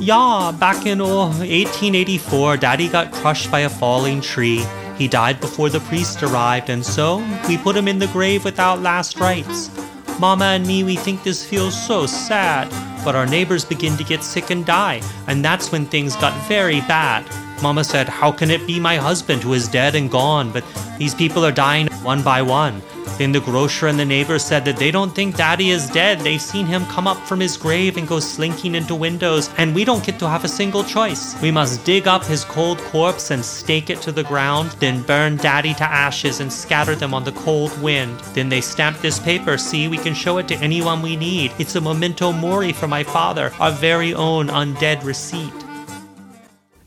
Yeah, 0.00 0.52
back 0.58 0.86
in 0.86 1.00
oh, 1.00 1.26
1884, 1.28 2.56
Daddy 2.58 2.88
got 2.88 3.12
crushed 3.12 3.50
by 3.50 3.60
a 3.60 3.68
falling 3.68 4.20
tree. 4.20 4.64
He 4.96 5.08
died 5.08 5.40
before 5.40 5.68
the 5.70 5.80
priest 5.80 6.22
arrived, 6.22 6.70
and 6.70 6.86
so 6.86 7.24
we 7.48 7.58
put 7.58 7.76
him 7.76 7.88
in 7.88 7.98
the 7.98 8.06
grave 8.08 8.44
without 8.44 8.80
last 8.80 9.18
rites. 9.18 9.70
Mama 10.18 10.46
and 10.46 10.66
me, 10.66 10.84
we 10.84 10.96
think 10.96 11.22
this 11.22 11.44
feels 11.44 11.74
so 11.86 12.06
sad, 12.06 12.68
but 13.04 13.14
our 13.14 13.26
neighbors 13.26 13.64
begin 13.64 13.96
to 13.96 14.04
get 14.04 14.24
sick 14.24 14.50
and 14.50 14.64
die, 14.64 15.02
and 15.26 15.44
that's 15.44 15.70
when 15.70 15.86
things 15.86 16.16
got 16.16 16.32
very 16.48 16.80
bad. 16.82 17.24
Mama 17.62 17.82
said, 17.84 18.08
How 18.08 18.30
can 18.30 18.50
it 18.50 18.66
be 18.66 18.78
my 18.78 18.96
husband 18.96 19.42
who 19.42 19.52
is 19.52 19.68
dead 19.68 19.94
and 19.94 20.10
gone, 20.10 20.52
but 20.52 20.64
these 20.96 21.14
people 21.14 21.44
are 21.44 21.52
dying 21.52 21.88
one 22.02 22.22
by 22.22 22.42
one? 22.42 22.82
Then 23.18 23.32
the 23.32 23.40
grocer 23.40 23.88
and 23.88 23.98
the 23.98 24.04
neighbors 24.04 24.44
said 24.44 24.64
that 24.64 24.76
they 24.76 24.92
don't 24.92 25.12
think 25.12 25.36
Daddy 25.36 25.70
is 25.70 25.90
dead. 25.90 26.20
They've 26.20 26.40
seen 26.40 26.66
him 26.66 26.86
come 26.86 27.08
up 27.08 27.18
from 27.26 27.40
his 27.40 27.56
grave 27.56 27.96
and 27.96 28.06
go 28.06 28.20
slinking 28.20 28.76
into 28.76 28.94
windows, 28.94 29.50
and 29.58 29.74
we 29.74 29.84
don't 29.84 30.04
get 30.04 30.20
to 30.20 30.28
have 30.28 30.44
a 30.44 30.48
single 30.48 30.84
choice. 30.84 31.40
We 31.42 31.50
must 31.50 31.84
dig 31.84 32.06
up 32.06 32.24
his 32.24 32.44
cold 32.44 32.78
corpse 32.78 33.32
and 33.32 33.44
stake 33.44 33.90
it 33.90 34.00
to 34.02 34.12
the 34.12 34.22
ground, 34.22 34.70
then 34.78 35.02
burn 35.02 35.36
Daddy 35.36 35.74
to 35.74 35.84
ashes 35.84 36.38
and 36.38 36.52
scatter 36.52 36.94
them 36.94 37.12
on 37.12 37.24
the 37.24 37.32
cold 37.32 37.76
wind. 37.82 38.20
Then 38.34 38.48
they 38.48 38.60
stamp 38.60 38.98
this 38.98 39.18
paper. 39.18 39.58
See, 39.58 39.88
we 39.88 39.98
can 39.98 40.14
show 40.14 40.38
it 40.38 40.46
to 40.48 40.56
anyone 40.56 41.02
we 41.02 41.16
need. 41.16 41.52
It's 41.58 41.74
a 41.74 41.80
memento 41.80 42.30
mori 42.30 42.72
for 42.72 42.86
my 42.86 43.02
father, 43.02 43.52
our 43.58 43.72
very 43.72 44.14
own 44.14 44.46
undead 44.46 45.02
receipt. 45.02 45.52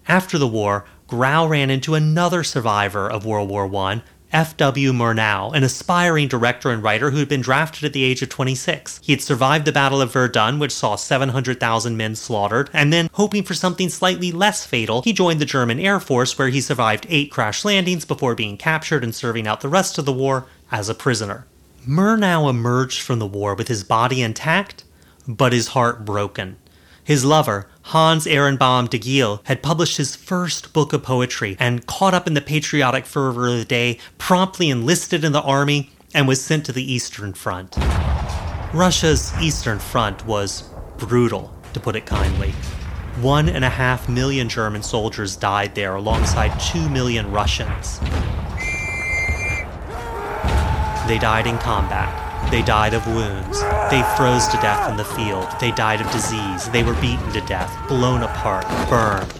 After 0.08 0.38
the 0.38 0.48
war, 0.48 0.86
Grau 1.08 1.46
ran 1.46 1.70
into 1.70 1.96
another 1.96 2.42
survivor 2.42 3.10
of 3.10 3.26
World 3.26 3.50
War 3.50 3.66
I, 3.76 4.02
F.W. 4.34 4.94
Murnau, 4.94 5.54
an 5.54 5.64
aspiring 5.64 6.28
director 6.28 6.70
and 6.70 6.82
writer 6.82 7.12
who 7.12 7.18
had 7.18 7.28
been 7.28 7.42
drafted 7.42 7.84
at 7.84 7.94
the 7.94 8.04
age 8.04 8.22
of 8.22 8.30
26. 8.30 9.00
He 9.04 9.12
had 9.12 9.22
survived 9.22 9.66
the 9.66 9.72
Battle 9.72 10.02
of 10.02 10.14
Verdun, 10.14 10.58
which 10.58 10.74
saw 10.74 10.96
700,000 10.96 11.98
men 11.98 12.16
slaughtered, 12.16 12.70
and 12.72 12.94
then, 12.94 13.10
hoping 13.14 13.44
for 13.44 13.54
something 13.54 13.90
slightly 13.90 14.32
less 14.32 14.66
fatal, 14.66 15.02
he 15.02 15.12
joined 15.12 15.42
the 15.42 15.46
German 15.46 15.80
Air 15.80 16.00
Force, 16.00 16.38
where 16.38 16.50
he 16.50 16.62
survived 16.62 17.06
eight 17.10 17.30
crash 17.30 17.66
landings 17.66 18.06
before 18.06 18.36
being 18.36 18.58
captured 18.58 19.04
and 19.04 19.14
serving 19.14 19.48
out 19.48 19.62
the 19.62 19.70
rest 19.70 19.98
of 19.98 20.06
the 20.06 20.14
war 20.14 20.46
as 20.72 20.88
a 20.88 20.96
prisoner. 20.96 21.46
Murnau 21.86 22.50
emerged 22.50 23.02
from 23.02 23.20
the 23.20 23.26
war 23.26 23.56
with 23.56 23.68
his 23.68 23.84
body 23.84 24.22
intact, 24.22 24.84
but 25.28 25.52
his 25.52 25.70
heart 25.70 26.06
broken. 26.06 26.58
His 27.04 27.26
lover, 27.26 27.68
Hans 27.84 28.26
Ehrenbaum 28.26 28.88
Degele, 28.88 29.40
had 29.46 29.64
published 29.64 29.98
his 29.98 30.16
first 30.16 30.72
book 30.74 30.94
of 30.94 31.04
poetry 31.04 31.58
and, 31.60 31.86
caught 31.88 32.14
up 32.14 32.28
in 32.28 32.34
the 32.34 32.42
patriotic 32.42 33.06
fervor 33.06 33.48
of 33.48 33.58
the 33.58 33.66
day, 33.66 33.98
promptly 34.18 34.70
enlisted 34.70 35.24
in 35.24 35.32
the 35.32 35.42
army 35.42 35.90
and 36.14 36.28
was 36.28 36.44
sent 36.44 36.66
to 36.66 36.72
the 36.72 36.94
Eastern 36.94 37.34
Front. 37.34 37.78
Russia's 38.74 39.34
Eastern 39.42 39.80
Front 39.80 40.26
was 40.26 40.64
brutal, 40.98 41.54
to 41.74 41.80
put 41.80 41.96
it 41.96 42.06
kindly. 42.06 42.52
One 43.20 43.50
and 43.50 43.66
a 43.66 43.70
half 43.70 44.08
million 44.08 44.48
German 44.48 44.84
soldiers 44.84 45.36
died 45.36 45.76
there 45.76 45.96
alongside 45.96 46.58
two 46.60 46.90
million 46.90 47.30
Russians. 47.32 48.00
They 51.08 51.18
died 51.20 51.48
in 51.48 51.58
combat. 51.58 52.31
They 52.52 52.62
died 52.62 52.94
of 52.94 53.08
wounds. 53.08 53.62
They 53.90 54.04
froze 54.18 54.46
to 54.50 54.58
death 54.58 54.90
in 54.90 54.98
the 54.98 55.06
field. 55.06 55.48
They 55.62 55.72
died 55.72 56.02
of 56.02 56.12
disease. 56.12 56.70
They 56.70 56.84
were 56.84 56.96
beaten 56.96 57.32
to 57.32 57.40
death, 57.40 57.74
blown 57.88 58.24
apart, 58.24 58.66
burned. 58.90 59.32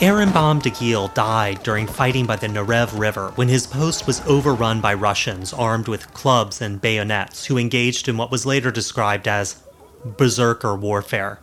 Ehrenbaum 0.00 0.62
Degele 0.62 1.12
died 1.12 1.62
during 1.62 1.86
fighting 1.86 2.24
by 2.24 2.36
the 2.36 2.46
Narev 2.46 2.98
River 2.98 3.32
when 3.34 3.48
his 3.48 3.66
post 3.66 4.06
was 4.06 4.22
overrun 4.26 4.80
by 4.80 4.94
Russians 4.94 5.52
armed 5.52 5.86
with 5.86 6.14
clubs 6.14 6.62
and 6.62 6.80
bayonets 6.80 7.44
who 7.44 7.58
engaged 7.58 8.08
in 8.08 8.16
what 8.16 8.30
was 8.30 8.46
later 8.46 8.70
described 8.70 9.28
as 9.28 9.62
berserker 10.02 10.74
warfare. 10.74 11.40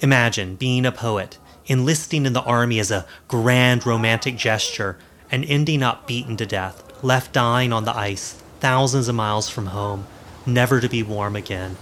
Imagine 0.00 0.56
being 0.56 0.84
a 0.84 0.92
poet, 0.92 1.38
enlisting 1.64 2.26
in 2.26 2.34
the 2.34 2.42
army 2.42 2.78
as 2.80 2.90
a 2.90 3.06
grand 3.28 3.86
romantic 3.86 4.36
gesture, 4.36 4.98
and 5.30 5.42
ending 5.46 5.82
up 5.82 6.06
beaten 6.06 6.36
to 6.36 6.44
death 6.44 6.85
left 7.02 7.32
dying 7.32 7.72
on 7.72 7.84
the 7.84 7.96
ice, 7.96 8.42
thousands 8.60 9.08
of 9.08 9.14
miles 9.14 9.48
from 9.48 9.66
home, 9.66 10.06
never 10.44 10.80
to 10.80 10.88
be 10.88 11.02
warm 11.02 11.36
again. 11.36 11.76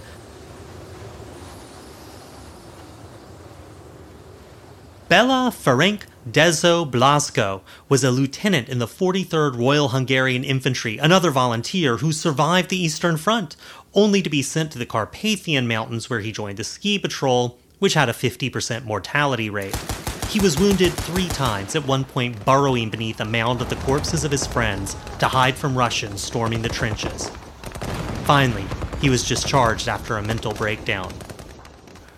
Bela 5.07 5.51
Ferenc 5.53 6.01
Dezo 6.29 6.89
Blasco 6.89 7.61
was 7.87 8.03
a 8.03 8.09
lieutenant 8.09 8.67
in 8.67 8.79
the 8.79 8.87
43rd 8.87 9.55
Royal 9.55 9.89
Hungarian 9.89 10.43
Infantry, 10.43 10.97
another 10.97 11.29
volunteer 11.29 11.97
who 11.97 12.11
survived 12.11 12.69
the 12.69 12.83
Eastern 12.83 13.15
Front, 13.15 13.55
only 13.93 14.23
to 14.23 14.29
be 14.31 14.41
sent 14.41 14.71
to 14.71 14.79
the 14.79 14.85
Carpathian 14.85 15.67
Mountains 15.67 16.09
where 16.09 16.21
he 16.21 16.31
joined 16.31 16.57
the 16.57 16.63
ski 16.63 16.97
patrol, 16.97 17.59
which 17.77 17.93
had 17.93 18.09
a 18.09 18.13
50% 18.13 18.85
mortality 18.85 19.49
rate. 19.49 19.77
He 20.29 20.39
was 20.39 20.59
wounded 20.59 20.93
three 20.93 21.29
times, 21.29 21.75
at 21.75 21.85
one 21.85 22.03
point 22.03 22.43
burrowing 22.43 22.89
beneath 22.89 23.21
a 23.21 23.25
mound 23.25 23.61
of 23.61 23.69
the 23.69 23.77
corpses 23.77 24.23
of 24.23 24.31
his 24.31 24.45
friends 24.45 24.95
to 25.19 25.27
hide 25.27 25.55
from 25.55 25.77
Russians 25.77 26.21
storming 26.21 26.61
the 26.61 26.69
trenches. 26.69 27.29
Finally, 28.25 28.65
he 28.99 29.09
was 29.09 29.27
discharged 29.27 29.87
after 29.87 30.17
a 30.17 30.23
mental 30.23 30.53
breakdown. 30.53 31.13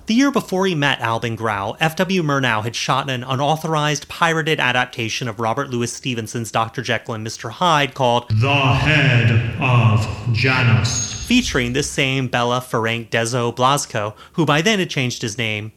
The 0.07 0.13
year 0.13 0.31
before 0.31 0.65
he 0.65 0.73
met 0.73 1.01
Albin 1.01 1.35
Grau, 1.35 1.75
F.W. 1.81 2.23
Murnau 2.23 2.63
had 2.63 2.77
shot 2.77 3.09
an 3.09 3.25
unauthorized, 3.25 4.07
pirated 4.07 4.57
adaptation 4.57 5.27
of 5.27 5.41
Robert 5.41 5.69
Louis 5.69 5.91
Stevenson's 5.91 6.49
Dr. 6.49 6.81
Jekyll 6.81 7.15
and 7.15 7.27
Mr. 7.27 7.51
Hyde 7.51 7.93
called 7.93 8.29
The 8.29 8.55
Head 8.55 9.59
of 9.61 10.33
Janus, 10.33 11.25
featuring 11.25 11.73
this 11.73 11.91
same 11.91 12.29
Bela 12.29 12.61
Ferenc 12.61 13.09
Dezo 13.09 13.53
Blasco, 13.53 14.15
who 14.33 14.45
by 14.45 14.61
then 14.61 14.79
had 14.79 14.89
changed 14.89 15.21
his 15.21 15.37
name 15.37 15.73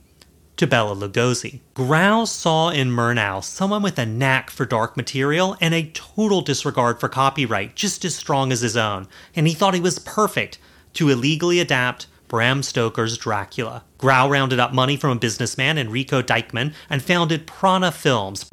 to 0.61 0.67
Bela 0.67 0.95
Lugosi. 0.95 1.61
Grau 1.73 2.27
saw 2.27 2.69
in 2.69 2.91
Murnau 2.91 3.43
someone 3.43 3.83
with 3.83 3.99
a 3.99 4.05
knack 4.05 4.51
for 4.51 4.67
dark 4.67 4.95
material 4.95 5.57
and 5.59 5.73
a 5.73 5.91
total 5.95 6.43
disregard 6.43 7.01
for 7.01 7.09
copyright, 7.09 7.75
just 7.75 8.05
as 8.05 8.15
strong 8.15 8.53
as 8.53 8.61
his 8.61 8.77
own, 8.77 9.09
and 9.35 9.49
he 9.49 9.55
thought 9.55 9.73
he 9.73 9.81
was 9.81 9.99
perfect 9.99 10.59
to 10.93 11.09
illegally 11.09 11.61
adapt 11.61 12.09
Bram 12.29 12.63
Stoker's 12.63 13.17
Dracula. 13.17 13.85
Grau 13.97 14.29
rounded 14.29 14.61
up 14.61 14.75
money 14.75 14.99
from 14.99 15.13
a 15.13 15.19
businessman, 15.19 15.79
Enrico 15.79 16.21
Dieckmann, 16.21 16.75
and 16.91 17.03
founded 17.03 17.47
Prana 17.47 17.91
Films. 17.91 18.45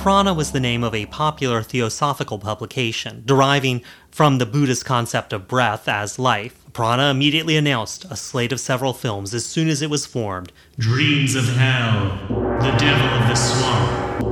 Prana 0.00 0.32
was 0.32 0.52
the 0.52 0.60
name 0.60 0.84
of 0.84 0.94
a 0.94 1.06
popular 1.06 1.64
theosophical 1.64 2.38
publication, 2.38 3.24
deriving 3.26 3.82
from 4.12 4.38
the 4.38 4.46
Buddhist 4.46 4.84
concept 4.84 5.32
of 5.32 5.48
breath 5.48 5.88
as 5.88 6.16
life. 6.16 6.59
Prana 6.72 7.10
immediately 7.10 7.56
announced 7.56 8.04
a 8.10 8.16
slate 8.16 8.52
of 8.52 8.60
several 8.60 8.92
films 8.92 9.34
as 9.34 9.44
soon 9.46 9.68
as 9.68 9.82
it 9.82 9.90
was 9.90 10.06
formed. 10.06 10.52
Dreams 10.78 11.34
of 11.34 11.44
Hell, 11.44 12.18
The 12.60 12.70
Devil 12.78 13.06
of 13.06 13.28
the 13.28 13.34
Swamp, 13.34 14.24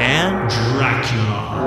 And 0.00 0.50
Dracula. 0.50 1.60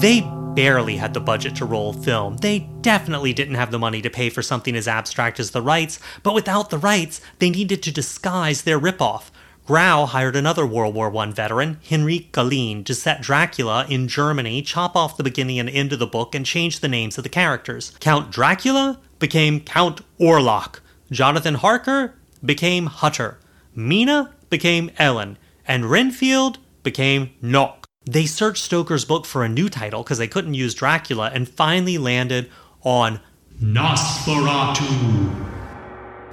they 0.00 0.20
barely 0.54 0.96
had 0.96 1.14
the 1.14 1.20
budget 1.20 1.54
to 1.56 1.64
roll 1.64 1.92
film. 1.92 2.36
They 2.38 2.68
definitely 2.80 3.32
didn't 3.32 3.54
have 3.56 3.70
the 3.70 3.78
money 3.78 4.00
to 4.02 4.10
pay 4.10 4.30
for 4.30 4.42
something 4.42 4.74
as 4.74 4.88
abstract 4.88 5.38
as 5.38 5.50
the 5.50 5.62
rights, 5.62 6.00
but 6.22 6.34
without 6.34 6.70
the 6.70 6.78
rights, 6.78 7.20
they 7.38 7.50
needed 7.50 7.82
to 7.82 7.92
disguise 7.92 8.62
their 8.62 8.80
ripoff. 8.80 9.30
Grau 9.66 10.06
hired 10.06 10.36
another 10.36 10.64
World 10.64 10.94
War 10.94 11.14
I 11.16 11.26
veteran, 11.32 11.80
Henrik 11.88 12.30
Galeen, 12.30 12.84
to 12.84 12.94
set 12.94 13.20
Dracula 13.20 13.84
in 13.88 14.06
Germany, 14.06 14.62
chop 14.62 14.94
off 14.94 15.16
the 15.16 15.24
beginning 15.24 15.58
and 15.58 15.68
end 15.68 15.92
of 15.92 15.98
the 15.98 16.06
book, 16.06 16.36
and 16.36 16.46
change 16.46 16.78
the 16.78 16.88
names 16.88 17.18
of 17.18 17.24
the 17.24 17.28
characters. 17.28 17.92
Count 17.98 18.30
Dracula 18.30 19.00
became 19.18 19.58
Count 19.58 20.02
Orlok. 20.20 20.78
Jonathan 21.10 21.54
Harker 21.54 22.14
became 22.44 22.86
Hutter. 22.86 23.38
Mina 23.74 24.32
became 24.50 24.90
Ellen. 24.98 25.36
And 25.66 25.90
Renfield 25.90 26.58
became 26.84 27.30
Nock. 27.42 27.86
They 28.04 28.26
searched 28.26 28.62
Stoker's 28.62 29.04
book 29.04 29.26
for 29.26 29.44
a 29.44 29.48
new 29.48 29.68
title 29.68 30.04
because 30.04 30.18
they 30.18 30.28
couldn't 30.28 30.54
use 30.54 30.74
Dracula 30.74 31.32
and 31.34 31.48
finally 31.48 31.98
landed 31.98 32.48
on 32.84 33.18
Nosferatu. 33.60 35.55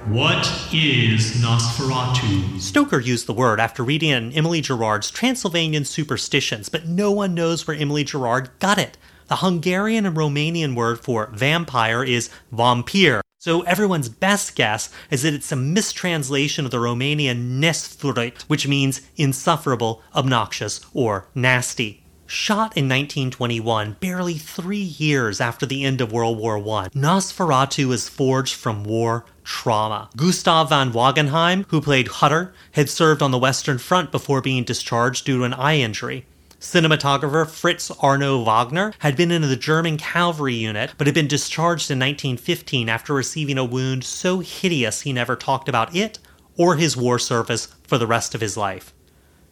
What 0.08 0.46
is 0.70 1.40
Nosferatu? 1.40 2.60
Stoker 2.60 3.00
used 3.00 3.26
the 3.26 3.32
word 3.32 3.58
after 3.58 3.82
reading 3.82 4.10
in 4.10 4.32
Emily 4.32 4.60
Gerard's 4.60 5.10
Transylvanian 5.10 5.86
Superstitions, 5.86 6.68
but 6.68 6.86
no 6.86 7.10
one 7.10 7.32
knows 7.32 7.66
where 7.66 7.74
Emily 7.74 8.04
Gerard 8.04 8.50
got 8.58 8.76
it. 8.76 8.98
The 9.28 9.36
Hungarian 9.36 10.04
and 10.04 10.14
Romanian 10.14 10.74
word 10.74 11.00
for 11.00 11.28
vampire 11.32 12.04
is 12.04 12.28
vampir, 12.52 13.22
so 13.38 13.62
everyone's 13.62 14.10
best 14.10 14.54
guess 14.54 14.90
is 15.10 15.22
that 15.22 15.32
it's 15.32 15.50
a 15.50 15.56
mistranslation 15.56 16.66
of 16.66 16.70
the 16.70 16.76
Romanian 16.76 17.58
nesuferit, 17.58 18.42
which 18.42 18.68
means 18.68 19.00
insufferable, 19.16 20.02
obnoxious, 20.14 20.84
or 20.92 21.28
nasty. 21.34 22.03
Shot 22.26 22.76
in 22.76 22.88
1921, 22.88 23.96
barely 24.00 24.34
three 24.38 24.78
years 24.78 25.40
after 25.42 25.66
the 25.66 25.84
end 25.84 26.00
of 26.00 26.10
World 26.10 26.38
War 26.38 26.56
I, 26.56 26.88
Nosferatu 26.88 27.92
is 27.92 28.08
forged 28.08 28.54
from 28.54 28.82
war 28.82 29.26
trauma. 29.44 30.08
Gustav 30.16 30.70
von 30.70 30.92
Wangenheim, 30.92 31.66
who 31.68 31.82
played 31.82 32.08
Hutter, 32.08 32.54
had 32.72 32.88
served 32.88 33.20
on 33.20 33.30
the 33.30 33.38
Western 33.38 33.76
Front 33.76 34.10
before 34.10 34.40
being 34.40 34.64
discharged 34.64 35.26
due 35.26 35.38
to 35.38 35.44
an 35.44 35.52
eye 35.52 35.76
injury. 35.76 36.24
Cinematographer 36.58 37.46
Fritz 37.46 37.90
Arno 37.90 38.42
Wagner 38.42 38.94
had 39.00 39.16
been 39.16 39.30
in 39.30 39.42
the 39.42 39.54
German 39.54 39.98
cavalry 39.98 40.54
unit, 40.54 40.94
but 40.96 41.06
had 41.06 41.14
been 41.14 41.28
discharged 41.28 41.90
in 41.90 41.98
1915 41.98 42.88
after 42.88 43.12
receiving 43.12 43.58
a 43.58 43.64
wound 43.64 44.02
so 44.02 44.38
hideous 44.38 45.02
he 45.02 45.12
never 45.12 45.36
talked 45.36 45.68
about 45.68 45.94
it 45.94 46.18
or 46.56 46.76
his 46.76 46.96
war 46.96 47.18
service 47.18 47.68
for 47.86 47.98
the 47.98 48.06
rest 48.06 48.34
of 48.34 48.40
his 48.40 48.56
life. 48.56 48.94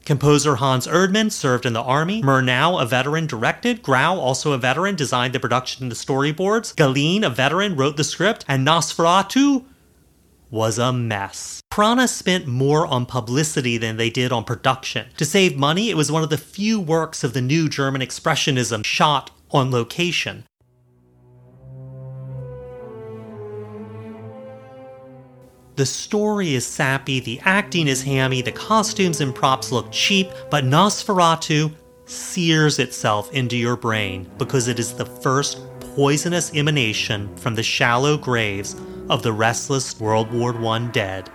Composer 0.05 0.57
Hans 0.57 0.87
Erdmann 0.87 1.31
served 1.31 1.65
in 1.65 1.73
the 1.73 1.83
army. 1.83 2.23
Murnau, 2.23 2.81
a 2.81 2.87
veteran, 2.87 3.27
directed. 3.27 3.83
Grau, 3.83 4.19
also 4.19 4.53
a 4.53 4.59
veteran, 4.59 4.97
designed 4.97 5.33
the 5.33 5.41
production 5.41 5.85
and 5.85 5.93
the 5.93 5.97
storyboards. 5.97 6.75
Galeen, 6.75 7.25
a 7.25 7.31
veteran, 7.31 7.77
wrote 7.77 7.97
the 7.97 8.05
script. 8.05 8.45
And 8.49 8.67
Nosferatu 8.67 9.65
was 10.51 10.79
a 10.79 10.93
mess. 10.93 11.63
Prana 11.71 12.07
spent 12.07 12.47
more 12.47 12.87
on 12.87 13.07
publicity 13.07 13.79
than 13.79 13.97
they 13.97 14.11
did 14.11 14.33
on 14.33 14.45
production. 14.45 15.07
To 15.17 15.25
save 15.25 15.57
money, 15.57 15.89
it 15.89 15.97
was 15.97 16.13
one 16.13 16.23
of 16.23 16.31
the 16.31 16.37
few 16.37 16.79
works 16.79 17.25
of 17.25 17.33
the 17.33 17.41
new 17.41 17.69
German 17.69 18.03
Expressionism 18.03 18.85
shot 18.85 19.31
on 19.51 19.71
location. 19.71 20.45
The 25.83 25.87
story 25.87 26.55
is 26.55 26.65
sappy, 26.65 27.19
the 27.19 27.41
acting 27.41 27.89
is 27.89 28.05
hammy, 28.05 28.41
the 28.41 28.53
costumes 28.53 29.21
and 29.21 29.35
props 29.35 29.73
look 29.73 29.91
cheap, 29.91 30.31
but 30.49 30.63
Nosferatu 30.63 31.73
sears 32.05 32.79
itself 32.79 33.33
into 33.33 33.57
your 33.57 33.75
brain 33.75 34.31
because 34.39 34.69
it 34.69 34.79
is 34.79 34.93
the 34.93 35.05
first 35.05 35.59
poisonous 35.81 36.55
emanation 36.55 37.35
from 37.37 37.57
the 37.57 37.65
shallow 37.65 38.17
graves 38.17 38.77
of 39.11 39.25
the 39.25 39.33
restless 39.33 39.99
World 39.99 40.33
War 40.33 40.55
I 40.55 40.87
dead. 40.93 41.29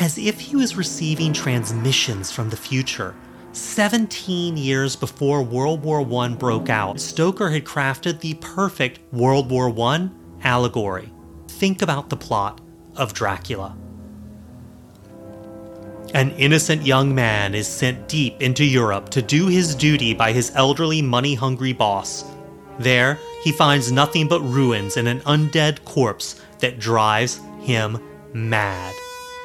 As 0.00 0.18
if 0.18 0.40
he 0.40 0.56
was 0.56 0.74
receiving 0.74 1.32
transmissions 1.32 2.32
from 2.32 2.50
the 2.50 2.56
future. 2.56 3.14
17 3.52 4.56
years 4.56 4.96
before 4.96 5.44
World 5.44 5.84
War 5.84 6.00
I 6.00 6.34
broke 6.34 6.68
out, 6.68 6.98
Stoker 6.98 7.50
had 7.50 7.64
crafted 7.64 8.18
the 8.18 8.34
perfect 8.40 8.98
World 9.12 9.52
War 9.52 9.68
I 9.68 10.08
allegory. 10.42 11.12
Think 11.58 11.82
about 11.82 12.10
the 12.10 12.16
plot 12.16 12.60
of 12.96 13.14
Dracula. 13.14 13.76
An 16.12 16.32
innocent 16.32 16.84
young 16.84 17.14
man 17.14 17.54
is 17.54 17.68
sent 17.68 18.08
deep 18.08 18.42
into 18.42 18.64
Europe 18.64 19.08
to 19.10 19.22
do 19.22 19.46
his 19.46 19.76
duty 19.76 20.14
by 20.14 20.32
his 20.32 20.50
elderly, 20.56 21.00
money 21.00 21.34
hungry 21.34 21.72
boss. 21.72 22.24
There, 22.80 23.20
he 23.44 23.52
finds 23.52 23.92
nothing 23.92 24.26
but 24.26 24.40
ruins 24.40 24.96
and 24.96 25.06
an 25.06 25.20
undead 25.20 25.84
corpse 25.84 26.40
that 26.58 26.80
drives 26.80 27.40
him 27.60 27.98
mad. 28.32 28.92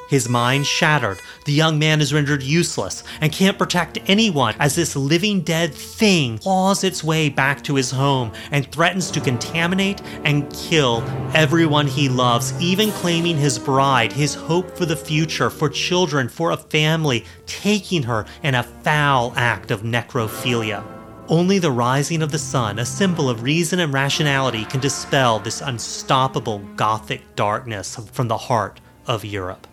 His 0.09 0.27
mind 0.27 0.65
shattered, 0.65 1.21
the 1.45 1.53
young 1.53 1.77
man 1.77 2.01
is 2.01 2.11
rendered 2.11 2.41
useless 2.41 3.03
and 3.21 3.31
can't 3.31 3.59
protect 3.59 3.99
anyone 4.07 4.55
as 4.57 4.73
this 4.73 4.95
living 4.95 5.41
dead 5.41 5.71
thing 5.71 6.39
claws 6.39 6.83
its 6.83 7.03
way 7.03 7.29
back 7.29 7.63
to 7.65 7.75
his 7.75 7.91
home 7.91 8.31
and 8.49 8.69
threatens 8.71 9.11
to 9.11 9.21
contaminate 9.21 10.01
and 10.23 10.51
kill 10.51 11.03
everyone 11.35 11.85
he 11.85 12.09
loves, 12.09 12.59
even 12.59 12.89
claiming 12.89 13.37
his 13.37 13.59
bride, 13.59 14.11
his 14.11 14.33
hope 14.33 14.75
for 14.75 14.87
the 14.87 14.95
future, 14.95 15.51
for 15.51 15.69
children, 15.69 16.27
for 16.27 16.49
a 16.49 16.57
family, 16.57 17.23
taking 17.45 18.01
her 18.01 18.25
in 18.41 18.55
a 18.55 18.63
foul 18.63 19.31
act 19.35 19.69
of 19.69 19.83
necrophilia. 19.83 20.83
Only 21.27 21.59
the 21.59 21.69
rising 21.69 22.23
of 22.23 22.31
the 22.31 22.39
sun, 22.39 22.79
a 22.79 22.85
symbol 22.85 23.29
of 23.29 23.43
reason 23.43 23.79
and 23.79 23.93
rationality, 23.93 24.65
can 24.65 24.79
dispel 24.79 25.37
this 25.37 25.61
unstoppable 25.61 26.57
gothic 26.75 27.35
darkness 27.35 27.95
from 28.11 28.27
the 28.27 28.37
heart 28.37 28.81
of 29.05 29.23
Europe. 29.23 29.67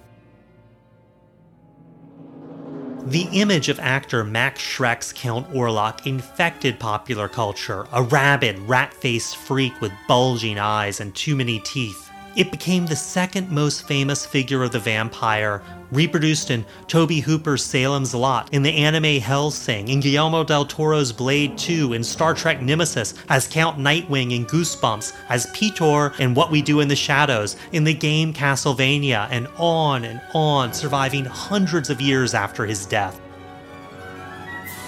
The 3.07 3.29
image 3.31 3.69
of 3.69 3.79
actor 3.79 4.25
Max 4.25 4.61
Schreck's 4.61 5.13
Count 5.13 5.49
Orlok 5.53 6.09
infected 6.09 6.81
popular 6.81 7.29
culture, 7.29 7.87
a 7.93 8.03
rabid, 8.03 8.59
rat 8.59 8.93
faced 8.93 9.37
freak 9.37 9.81
with 9.81 9.93
bulging 10.09 10.59
eyes 10.59 10.99
and 10.99 11.15
too 11.15 11.37
many 11.37 11.61
teeth. 11.61 12.06
It 12.37 12.51
became 12.51 12.85
the 12.85 12.97
second 12.97 13.51
most 13.51 13.89
famous 13.89 14.27
figure 14.27 14.63
of 14.63 14.71
the 14.71 14.79
vampire, 14.79 15.63
reproduced 15.91 16.51
in 16.51 16.67
Tobe 16.87 17.23
Hooper's 17.23 17.65
Salem's 17.65 18.15
Lot, 18.15 18.53
in 18.53 18.63
the 18.63 18.77
anime 18.77 19.23
Hellsing, 19.23 19.89
in 19.89 20.01
Guillermo 20.01 20.45
del 20.45 20.67
Toro's 20.67 21.13
Blade 21.13 21.57
2, 21.57 21.95
in 21.95 22.05
Star 22.05 22.35
Trek 22.35 22.61
Nemesis, 22.61 23.15
as 23.31 23.49
Count 23.49 23.79
Nightwing 23.79 24.37
in 24.37 24.45
Goosebumps, 24.45 25.17
as 25.31 25.47
Petyr 25.55 26.21
in 26.21 26.35
What 26.35 26.51
We 26.51 26.61
Do 26.61 26.81
in 26.81 26.89
the 26.89 26.95
Shadows, 26.95 27.57
in 27.73 27.85
the 27.85 27.95
game 27.95 28.35
Castlevania, 28.35 29.29
and 29.31 29.49
on 29.57 30.05
and 30.05 30.21
on, 30.35 30.75
surviving 30.75 31.25
hundreds 31.25 31.89
of 31.89 32.03
years 32.03 32.35
after 32.35 32.67
his 32.67 32.85
death. 32.85 33.19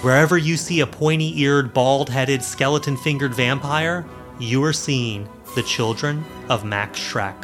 Wherever 0.03 0.37
you 0.37 0.59
see 0.59 0.81
a 0.81 0.87
pointy 0.87 1.41
eared, 1.41 1.73
bald 1.73 2.11
headed, 2.11 2.43
skeleton 2.43 2.99
fingered 2.99 3.35
vampire, 3.35 4.05
you 4.39 4.63
are 4.63 4.75
seeing 4.75 5.27
the 5.55 5.63
children 5.63 6.25
of 6.49 6.65
Max 6.65 6.99
Schreck. 6.99 7.37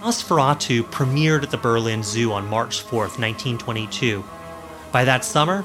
Nosferatu 0.00 0.82
premiered 0.84 1.42
at 1.42 1.50
the 1.50 1.56
Berlin 1.56 2.02
Zoo 2.02 2.32
on 2.32 2.48
March 2.48 2.82
4, 2.82 3.00
1922. 3.00 4.22
By 4.92 5.04
that 5.04 5.24
summer, 5.24 5.64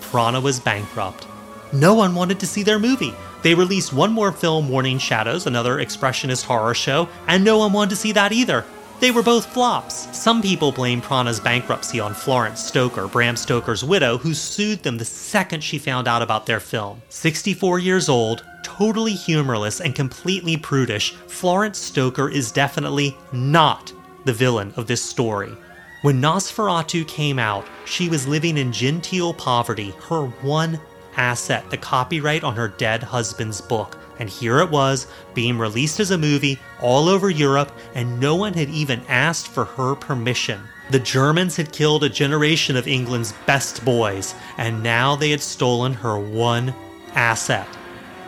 Prana 0.00 0.40
was 0.40 0.60
bankrupt. 0.60 1.26
No 1.72 1.94
one 1.94 2.14
wanted 2.14 2.40
to 2.40 2.46
see 2.46 2.62
their 2.62 2.78
movie. 2.78 3.14
They 3.42 3.54
released 3.54 3.92
one 3.92 4.12
more 4.12 4.32
film, 4.32 4.68
Warning 4.68 4.98
Shadows, 4.98 5.46
another 5.46 5.76
expressionist 5.76 6.44
horror 6.44 6.74
show, 6.74 7.08
and 7.26 7.42
no 7.42 7.56
one 7.58 7.72
wanted 7.72 7.90
to 7.90 7.96
see 7.96 8.12
that 8.12 8.32
either. 8.32 8.64
They 9.00 9.10
were 9.10 9.22
both 9.22 9.46
flops. 9.46 10.14
Some 10.16 10.42
people 10.42 10.72
blame 10.72 11.00
Prana's 11.00 11.40
bankruptcy 11.40 11.98
on 11.98 12.12
Florence 12.12 12.62
Stoker, 12.62 13.08
Bram 13.08 13.34
Stoker's 13.34 13.82
widow, 13.82 14.18
who 14.18 14.34
sued 14.34 14.82
them 14.82 14.98
the 14.98 15.06
second 15.06 15.64
she 15.64 15.78
found 15.78 16.06
out 16.06 16.20
about 16.20 16.44
their 16.44 16.60
film. 16.60 17.00
64 17.08 17.78
years 17.78 18.10
old, 18.10 18.44
totally 18.62 19.14
humorless, 19.14 19.80
and 19.80 19.94
completely 19.94 20.58
prudish, 20.58 21.14
Florence 21.28 21.78
Stoker 21.78 22.28
is 22.28 22.52
definitely 22.52 23.16
not 23.32 23.90
the 24.26 24.34
villain 24.34 24.74
of 24.76 24.86
this 24.86 25.02
story. 25.02 25.56
When 26.02 26.20
Nosferatu 26.20 27.08
came 27.08 27.38
out, 27.38 27.66
she 27.86 28.10
was 28.10 28.28
living 28.28 28.58
in 28.58 28.70
genteel 28.70 29.32
poverty, 29.32 29.94
her 30.08 30.26
one 30.42 30.78
asset, 31.16 31.70
the 31.70 31.78
copyright 31.78 32.44
on 32.44 32.54
her 32.54 32.68
dead 32.68 33.02
husband's 33.02 33.62
book. 33.62 33.96
And 34.20 34.28
here 34.28 34.60
it 34.60 34.70
was, 34.70 35.06
being 35.32 35.58
released 35.58 35.98
as 35.98 36.10
a 36.10 36.18
movie 36.18 36.60
all 36.78 37.08
over 37.08 37.30
Europe, 37.30 37.72
and 37.94 38.20
no 38.20 38.36
one 38.36 38.52
had 38.52 38.68
even 38.68 39.00
asked 39.08 39.48
for 39.48 39.64
her 39.64 39.94
permission. 39.94 40.60
The 40.90 41.00
Germans 41.00 41.56
had 41.56 41.72
killed 41.72 42.04
a 42.04 42.10
generation 42.10 42.76
of 42.76 42.86
England's 42.86 43.32
best 43.46 43.82
boys, 43.82 44.34
and 44.58 44.82
now 44.82 45.16
they 45.16 45.30
had 45.30 45.40
stolen 45.40 45.94
her 45.94 46.18
one 46.18 46.74
asset. 47.14 47.66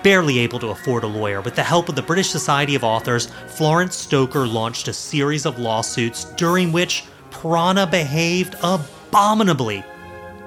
Barely 0.03 0.39
able 0.39 0.59
to 0.61 0.69
afford 0.69 1.05
a 1.05 1.09
lawyer, 1.09 1.43
with 1.43 1.57
the 1.57 1.63
help 1.63 1.91
of 1.91 1.95
the 1.95 2.03
British 2.03 2.31
Society 2.31 2.75
of 2.75 2.85
Authors, 2.85 3.27
Florence 3.49 3.95
Stoker 3.95 4.47
launched 4.47 4.89
a 4.89 4.93
series 4.93 5.45
of 5.45 5.59
lawsuits 5.59 6.25
during 6.37 6.73
which 6.73 7.05
Prana 7.31 7.87
behaved 7.87 8.57
abominably. 8.63 9.85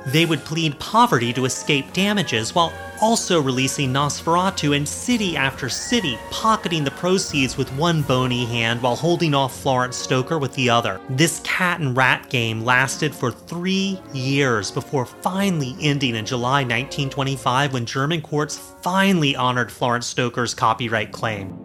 They 0.05 0.25
would 0.25 0.45
plead 0.45 0.79
poverty 0.79 1.33
to 1.33 1.45
escape 1.45 1.91
damages 1.93 2.53
while 2.53 2.71
also 3.01 3.41
releasing 3.41 3.91
Nosferatu 3.91 4.75
in 4.75 4.85
city 4.85 5.35
after 5.35 5.67
city, 5.67 6.17
pocketing 6.31 6.83
the 6.83 6.91
proceeds 6.91 7.57
with 7.57 7.71
one 7.73 8.01
bony 8.03 8.45
hand 8.45 8.81
while 8.81 8.95
holding 8.95 9.33
off 9.33 9.59
Florence 9.59 9.97
Stoker 9.97 10.37
with 10.37 10.53
the 10.53 10.69
other. 10.69 11.01
This 11.09 11.41
cat 11.43 11.79
and 11.79 11.97
rat 11.97 12.29
game 12.29 12.61
lasted 12.61 13.13
for 13.13 13.31
three 13.31 13.99
years 14.13 14.71
before 14.71 15.05
finally 15.05 15.75
ending 15.81 16.15
in 16.15 16.25
July 16.25 16.61
1925 16.61 17.73
when 17.73 17.85
German 17.85 18.21
courts 18.21 18.57
finally 18.81 19.35
honored 19.35 19.71
Florence 19.71 20.07
Stoker's 20.07 20.53
copyright 20.53 21.11
claim. 21.11 21.57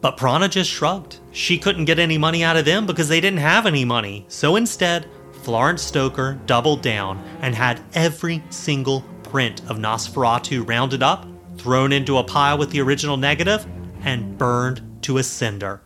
But 0.00 0.16
Prana 0.16 0.48
just 0.48 0.70
shrugged. 0.70 1.18
She 1.32 1.58
couldn't 1.58 1.84
get 1.84 1.98
any 1.98 2.16
money 2.16 2.42
out 2.42 2.56
of 2.56 2.64
them 2.64 2.86
because 2.86 3.08
they 3.08 3.20
didn't 3.20 3.40
have 3.40 3.66
any 3.66 3.84
money. 3.84 4.24
So 4.28 4.56
instead, 4.56 5.06
Florence 5.42 5.82
Stoker 5.82 6.38
doubled 6.46 6.82
down 6.82 7.18
and 7.40 7.54
had 7.54 7.80
every 7.94 8.42
single 8.50 9.02
print 9.22 9.62
of 9.70 9.78
Nosferatu 9.78 10.68
rounded 10.68 11.02
up, 11.02 11.26
thrown 11.56 11.92
into 11.92 12.18
a 12.18 12.24
pile 12.24 12.58
with 12.58 12.70
the 12.70 12.80
original 12.80 13.16
negative, 13.16 13.66
and 14.02 14.36
burned 14.36 14.98
to 15.02 15.18
a 15.18 15.22
cinder. 15.22 15.80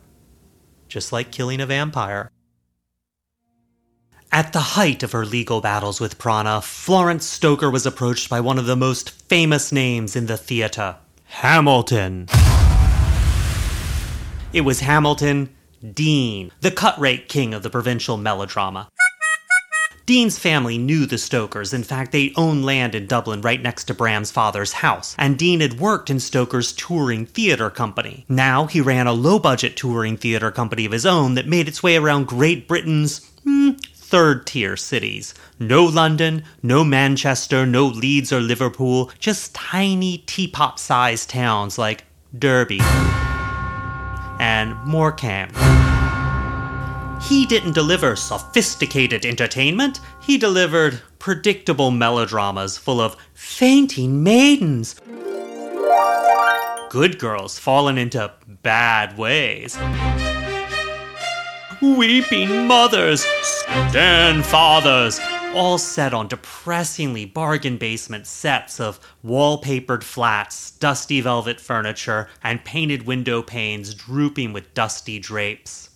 Just 0.87 1.11
like 1.11 1.31
killing 1.31 1.61
a 1.61 1.65
vampire. 1.65 2.29
At 4.31 4.51
the 4.51 4.59
height 4.59 5.03
of 5.03 5.13
her 5.13 5.25
legal 5.25 5.61
battles 5.61 6.01
with 6.01 6.17
Prana, 6.17 6.61
Florence 6.61 7.25
Stoker 7.25 7.71
was 7.71 7.85
approached 7.85 8.29
by 8.29 8.41
one 8.41 8.59
of 8.59 8.65
the 8.65 8.75
most 8.75 9.09
famous 9.09 9.71
names 9.71 10.15
in 10.15 10.25
the 10.25 10.37
theater 10.37 10.97
Hamilton. 11.25 12.27
It 14.51 14.61
was 14.61 14.81
Hamilton 14.81 15.55
Deane, 15.93 16.51
the 16.61 16.71
cut 16.71 16.99
rate 16.99 17.29
king 17.29 17.53
of 17.53 17.63
the 17.63 17.69
provincial 17.69 18.17
melodrama. 18.17 18.89
Deane's 20.05 20.37
family 20.37 20.77
knew 20.77 21.07
the 21.07 21.17
Stokers. 21.17 21.73
In 21.73 21.83
fact, 21.83 22.11
they 22.11 22.31
owned 22.35 22.63
land 22.63 22.93
in 22.93 23.07
Dublin 23.07 23.41
right 23.41 23.61
next 23.61 23.85
to 23.85 23.93
Bram's 23.95 24.29
father's 24.29 24.73
house, 24.73 25.15
and 25.17 25.37
Deane 25.37 25.61
had 25.61 25.79
worked 25.79 26.11
in 26.11 26.19
Stoker's 26.19 26.71
touring 26.73 27.25
theater 27.25 27.71
company. 27.71 28.23
Now 28.29 28.67
he 28.67 28.81
ran 28.81 29.07
a 29.07 29.13
low 29.13 29.39
budget 29.39 29.75
touring 29.75 30.15
theater 30.15 30.51
company 30.51 30.85
of 30.85 30.91
his 30.91 31.07
own 31.07 31.33
that 31.33 31.47
made 31.47 31.67
its 31.67 31.81
way 31.81 31.95
around 31.95 32.27
Great 32.27 32.67
Britain's 32.67 33.27
hmm, 33.43 33.71
third 33.95 34.45
tier 34.45 34.77
cities. 34.77 35.33
No 35.57 35.83
London, 35.85 36.43
no 36.61 36.83
Manchester, 36.83 37.65
no 37.65 37.87
Leeds 37.87 38.31
or 38.31 38.41
Liverpool, 38.41 39.11
just 39.17 39.55
tiny 39.55 40.19
teapot 40.19 40.79
sized 40.79 41.31
towns 41.31 41.79
like 41.79 42.03
Derby 42.37 42.79
and 44.39 44.75
Morecambe. 44.85 45.94
He 47.21 47.45
didn't 47.45 47.73
deliver 47.73 48.15
sophisticated 48.15 49.25
entertainment, 49.25 49.99
he 50.21 50.37
delivered 50.37 51.01
predictable 51.17 51.89
melodramas 51.89 52.77
full 52.77 53.01
of 53.01 53.15
fainting 53.33 54.21
maidens, 54.23 54.95
good 56.89 57.17
girls 57.17 57.57
fallen 57.57 57.97
into 57.97 58.31
bad 58.61 59.17
ways, 59.17 59.77
weeping 61.81 62.67
mothers, 62.67 63.25
stern 63.41 64.43
fathers, 64.43 65.19
all 65.55 65.77
set 65.77 66.13
on 66.13 66.27
depressingly 66.27 67.25
bargain 67.25 67.77
basement 67.77 68.27
sets 68.27 68.79
of 68.79 68.99
wallpapered 69.25 70.03
flats, 70.03 70.71
dusty 70.71 71.21
velvet 71.21 71.59
furniture, 71.59 72.29
and 72.43 72.63
painted 72.65 73.07
window 73.07 73.41
panes 73.41 73.95
drooping 73.95 74.53
with 74.53 74.73
dusty 74.73 75.17
drapes. 75.17 75.89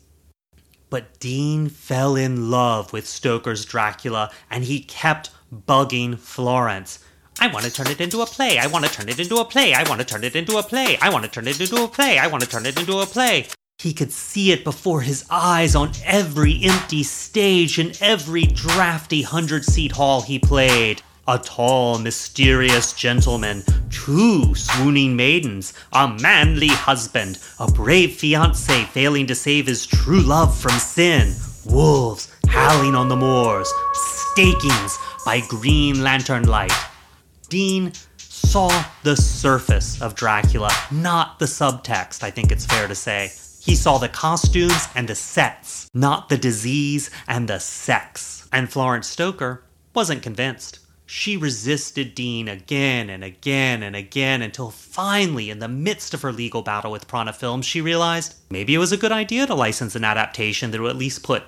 But 0.90 1.20
Deane 1.20 1.70
fell 1.70 2.16
in 2.16 2.50
love 2.50 2.92
with 2.94 3.08
Stoker's 3.08 3.66
Dracula 3.66 4.32
and 4.50 4.64
he 4.64 4.80
kept 4.80 5.30
bugging 5.54 6.18
Florence. 6.18 7.00
I 7.40 7.48
want 7.48 7.66
to 7.66 7.72
turn 7.72 7.88
it 7.88 8.02
into 8.02 8.22
a 8.22 8.26
play. 8.26 8.58
I 8.58 8.68
want 8.68 8.86
to 8.86 8.92
turn 8.92 9.08
it 9.08 9.20
into 9.20 9.38
a 9.38 9.46
play. 9.46 9.74
I 9.74 9.88
want 9.88 10.02
to 10.02 10.06
turn 10.06 10.24
it 10.24 10.36
into 10.36 10.58
a 10.58 10.64
play. 10.64 10.98
I 10.98 11.10
want 11.10 11.24
to 11.24 11.32
turn 11.32 11.48
it 11.48 11.62
into 11.62 11.84
a 11.84 11.88
play. 11.88 12.18
I 12.18 12.28
want 12.28 12.44
to 12.44 12.50
turn 12.50 12.66
it 12.66 12.78
into 12.78 13.00
a 13.00 13.06
play. 13.06 13.48
He 13.78 13.94
could 13.94 14.12
see 14.12 14.52
it 14.52 14.66
before 14.66 15.02
his 15.02 15.26
eyes 15.30 15.74
on 15.74 15.92
every 16.04 16.60
empty 16.64 17.04
stage 17.04 17.80
in 17.80 17.94
every 18.02 18.44
drafty 18.44 19.22
hundred 19.22 19.64
seat 19.64 19.94
hall 19.94 20.22
he 20.22 20.38
played 20.38 21.02
a 21.30 21.38
tall, 21.38 22.00
mysterious 22.00 22.92
gentleman, 22.92 23.64
two 23.92 24.56
swooning 24.56 25.16
maidens, 25.16 25.74
a 25.94 26.08
manly 26.08 26.70
husband, 26.70 27.38
a 27.60 27.72
brave 27.72 28.14
fiance 28.14 28.84
failing 28.86 29.28
to 29.28 29.36
save 29.36 29.68
his 29.68 29.86
true 29.86 30.22
love 30.22 30.58
from 30.58 30.72
sin, 30.72 31.36
wolves 31.68 32.34
howling 32.48 32.96
on 32.96 33.10
the 33.10 33.16
moors, 33.16 33.72
stakings 33.94 34.98
by 35.24 35.40
green 35.42 36.02
lantern 36.04 36.48
light. 36.48 36.74
Deane 37.48 37.92
saw 38.18 38.84
the 39.04 39.16
surface 39.16 40.02
of 40.02 40.16
Dracula, 40.16 40.72
not 40.90 41.38
the 41.38 41.46
subtext, 41.46 42.24
I 42.24 42.32
think 42.32 42.52
it's 42.52 42.66
fair 42.66 42.88
to 42.88 42.96
say. 42.96 43.32
He 43.62 43.76
saw 43.76 44.00
the 44.00 44.10
costumes 44.10 44.88
and 44.96 45.08
the 45.08 45.14
sets, 45.14 45.92
not 45.94 46.30
the 46.30 46.38
disease 46.38 47.12
and 47.28 47.48
the 47.48 47.60
sex. 47.60 48.48
And 48.52 48.68
Florence 48.68 49.08
Stoker 49.08 49.64
wasn't 49.94 50.24
convinced. 50.24 50.80
She 51.12 51.38
resisted 51.38 52.14
Deane 52.14 52.48
again 52.48 53.10
and 53.10 53.24
again 53.24 53.82
and 53.82 53.96
again 53.96 54.44
until 54.44 54.70
finally, 54.70 55.50
in 55.50 55.58
the 55.58 55.68
midst 55.68 56.14
of 56.14 56.22
her 56.22 56.32
legal 56.32 56.62
battle 56.62 56.92
with 56.92 57.08
Prana 57.08 57.34
Films, 57.34 57.66
she 57.66 57.82
realized 57.82 58.36
maybe 58.52 58.76
it 58.76 58.78
was 58.78 58.92
a 58.92 58.98
good 58.98 59.12
idea 59.12 59.48
to 59.48 59.56
license 59.56 59.96
an 59.96 60.04
adaptation 60.04 60.70
that 60.70 60.80
would 60.80 60.92
at 60.92 60.96
least 60.96 61.24
put 61.24 61.46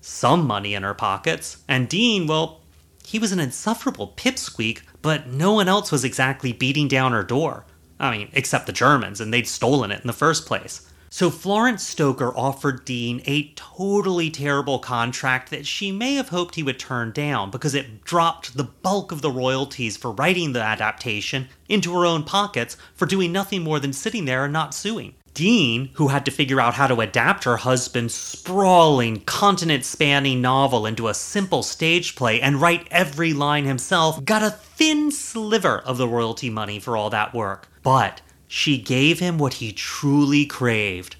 some 0.00 0.46
money 0.46 0.72
in 0.72 0.82
her 0.82 0.94
pockets. 0.94 1.58
And 1.68 1.90
Deane, 1.90 2.26
well, 2.26 2.62
he 3.04 3.18
was 3.18 3.32
an 3.32 3.38
insufferable 3.38 4.14
pipsqueak, 4.16 4.80
but 5.02 5.26
no 5.26 5.52
one 5.52 5.68
else 5.68 5.92
was 5.92 6.04
exactly 6.04 6.54
beating 6.54 6.88
down 6.88 7.12
her 7.12 7.22
door. 7.22 7.66
I 8.00 8.16
mean, 8.16 8.30
except 8.32 8.64
the 8.64 8.72
Germans, 8.72 9.20
and 9.20 9.30
they'd 9.30 9.46
stolen 9.46 9.90
it 9.90 10.00
in 10.00 10.06
the 10.06 10.14
first 10.14 10.46
place. 10.46 10.90
So 11.14 11.28
Florence 11.28 11.86
Stoker 11.86 12.34
offered 12.34 12.86
Deane 12.86 13.20
a 13.26 13.52
totally 13.54 14.30
terrible 14.30 14.78
contract 14.78 15.50
that 15.50 15.66
she 15.66 15.92
may 15.92 16.14
have 16.14 16.30
hoped 16.30 16.54
he 16.54 16.62
would 16.62 16.78
turn 16.78 17.12
down 17.12 17.50
because 17.50 17.74
it 17.74 18.02
dropped 18.02 18.56
the 18.56 18.64
bulk 18.64 19.12
of 19.12 19.20
the 19.20 19.30
royalties 19.30 19.98
for 19.98 20.10
writing 20.10 20.54
the 20.54 20.62
adaptation 20.62 21.50
into 21.68 21.92
her 21.92 22.06
own 22.06 22.24
pockets 22.24 22.78
for 22.94 23.04
doing 23.04 23.30
nothing 23.30 23.62
more 23.62 23.78
than 23.78 23.92
sitting 23.92 24.24
there 24.24 24.44
and 24.44 24.54
not 24.54 24.72
suing. 24.72 25.14
Deane, 25.34 25.90
who 25.96 26.08
had 26.08 26.24
to 26.24 26.30
figure 26.30 26.62
out 26.62 26.72
how 26.72 26.86
to 26.86 27.02
adapt 27.02 27.44
her 27.44 27.58
husband's 27.58 28.14
sprawling, 28.14 29.20
continent 29.20 29.84
spanning 29.84 30.40
novel 30.40 30.86
into 30.86 31.08
a 31.08 31.14
simple 31.14 31.62
stage 31.62 32.16
play 32.16 32.40
and 32.40 32.58
write 32.58 32.88
every 32.90 33.34
line 33.34 33.66
himself, 33.66 34.24
got 34.24 34.42
a 34.42 34.48
thin 34.50 35.10
sliver 35.10 35.78
of 35.80 35.98
the 35.98 36.08
royalty 36.08 36.48
money 36.48 36.78
for 36.78 36.96
all 36.96 37.10
that 37.10 37.34
work. 37.34 37.68
But 37.82 38.22
she 38.54 38.76
gave 38.76 39.18
him 39.18 39.38
what 39.38 39.54
he 39.54 39.72
truly 39.72 40.44
craved 40.44 41.16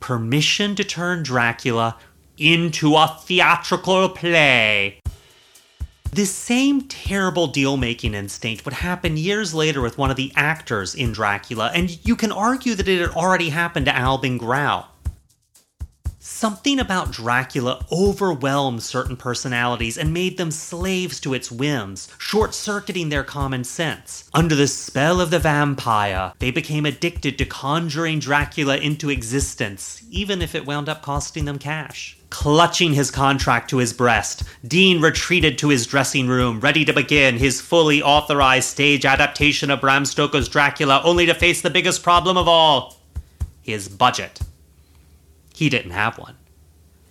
permission 0.00 0.74
to 0.74 0.82
turn 0.82 1.22
Dracula 1.22 1.96
into 2.36 2.96
a 2.96 3.20
theatrical 3.22 4.08
play. 4.08 4.98
This 6.10 6.34
same 6.34 6.82
terrible 6.88 7.46
deal 7.46 7.76
making 7.76 8.14
instinct 8.14 8.64
would 8.64 8.74
happen 8.74 9.16
years 9.16 9.54
later 9.54 9.80
with 9.80 9.96
one 9.96 10.10
of 10.10 10.16
the 10.16 10.32
actors 10.34 10.96
in 10.96 11.12
Dracula, 11.12 11.70
and 11.72 12.04
you 12.04 12.16
can 12.16 12.32
argue 12.32 12.74
that 12.74 12.88
it 12.88 13.00
had 13.00 13.10
already 13.10 13.50
happened 13.50 13.86
to 13.86 13.96
Albin 13.96 14.36
Grau. 14.36 14.86
Something 16.42 16.80
about 16.80 17.12
Dracula 17.12 17.86
overwhelmed 17.92 18.82
certain 18.82 19.16
personalities 19.16 19.96
and 19.96 20.12
made 20.12 20.38
them 20.38 20.50
slaves 20.50 21.20
to 21.20 21.34
its 21.34 21.52
whims, 21.52 22.08
short 22.18 22.52
circuiting 22.52 23.10
their 23.10 23.22
common 23.22 23.62
sense. 23.62 24.28
Under 24.34 24.56
the 24.56 24.66
spell 24.66 25.20
of 25.20 25.30
the 25.30 25.38
vampire, 25.38 26.32
they 26.40 26.50
became 26.50 26.84
addicted 26.84 27.38
to 27.38 27.44
conjuring 27.44 28.18
Dracula 28.18 28.76
into 28.78 29.08
existence, 29.08 30.02
even 30.10 30.42
if 30.42 30.56
it 30.56 30.66
wound 30.66 30.88
up 30.88 31.00
costing 31.00 31.44
them 31.44 31.60
cash. 31.60 32.18
Clutching 32.30 32.94
his 32.94 33.12
contract 33.12 33.70
to 33.70 33.78
his 33.78 33.92
breast, 33.92 34.42
Deane 34.66 35.00
retreated 35.00 35.58
to 35.58 35.68
his 35.68 35.86
dressing 35.86 36.26
room, 36.26 36.58
ready 36.58 36.84
to 36.84 36.92
begin 36.92 37.36
his 37.36 37.60
fully 37.60 38.02
authorized 38.02 38.68
stage 38.68 39.04
adaptation 39.04 39.70
of 39.70 39.80
Bram 39.80 40.04
Stoker's 40.04 40.48
Dracula, 40.48 41.02
only 41.04 41.24
to 41.24 41.34
face 41.34 41.62
the 41.62 41.70
biggest 41.70 42.02
problem 42.02 42.36
of 42.36 42.48
all 42.48 42.96
his 43.62 43.86
budget. 43.88 44.40
He 45.62 45.68
didn't 45.68 45.92
have 45.92 46.18
one. 46.18 46.34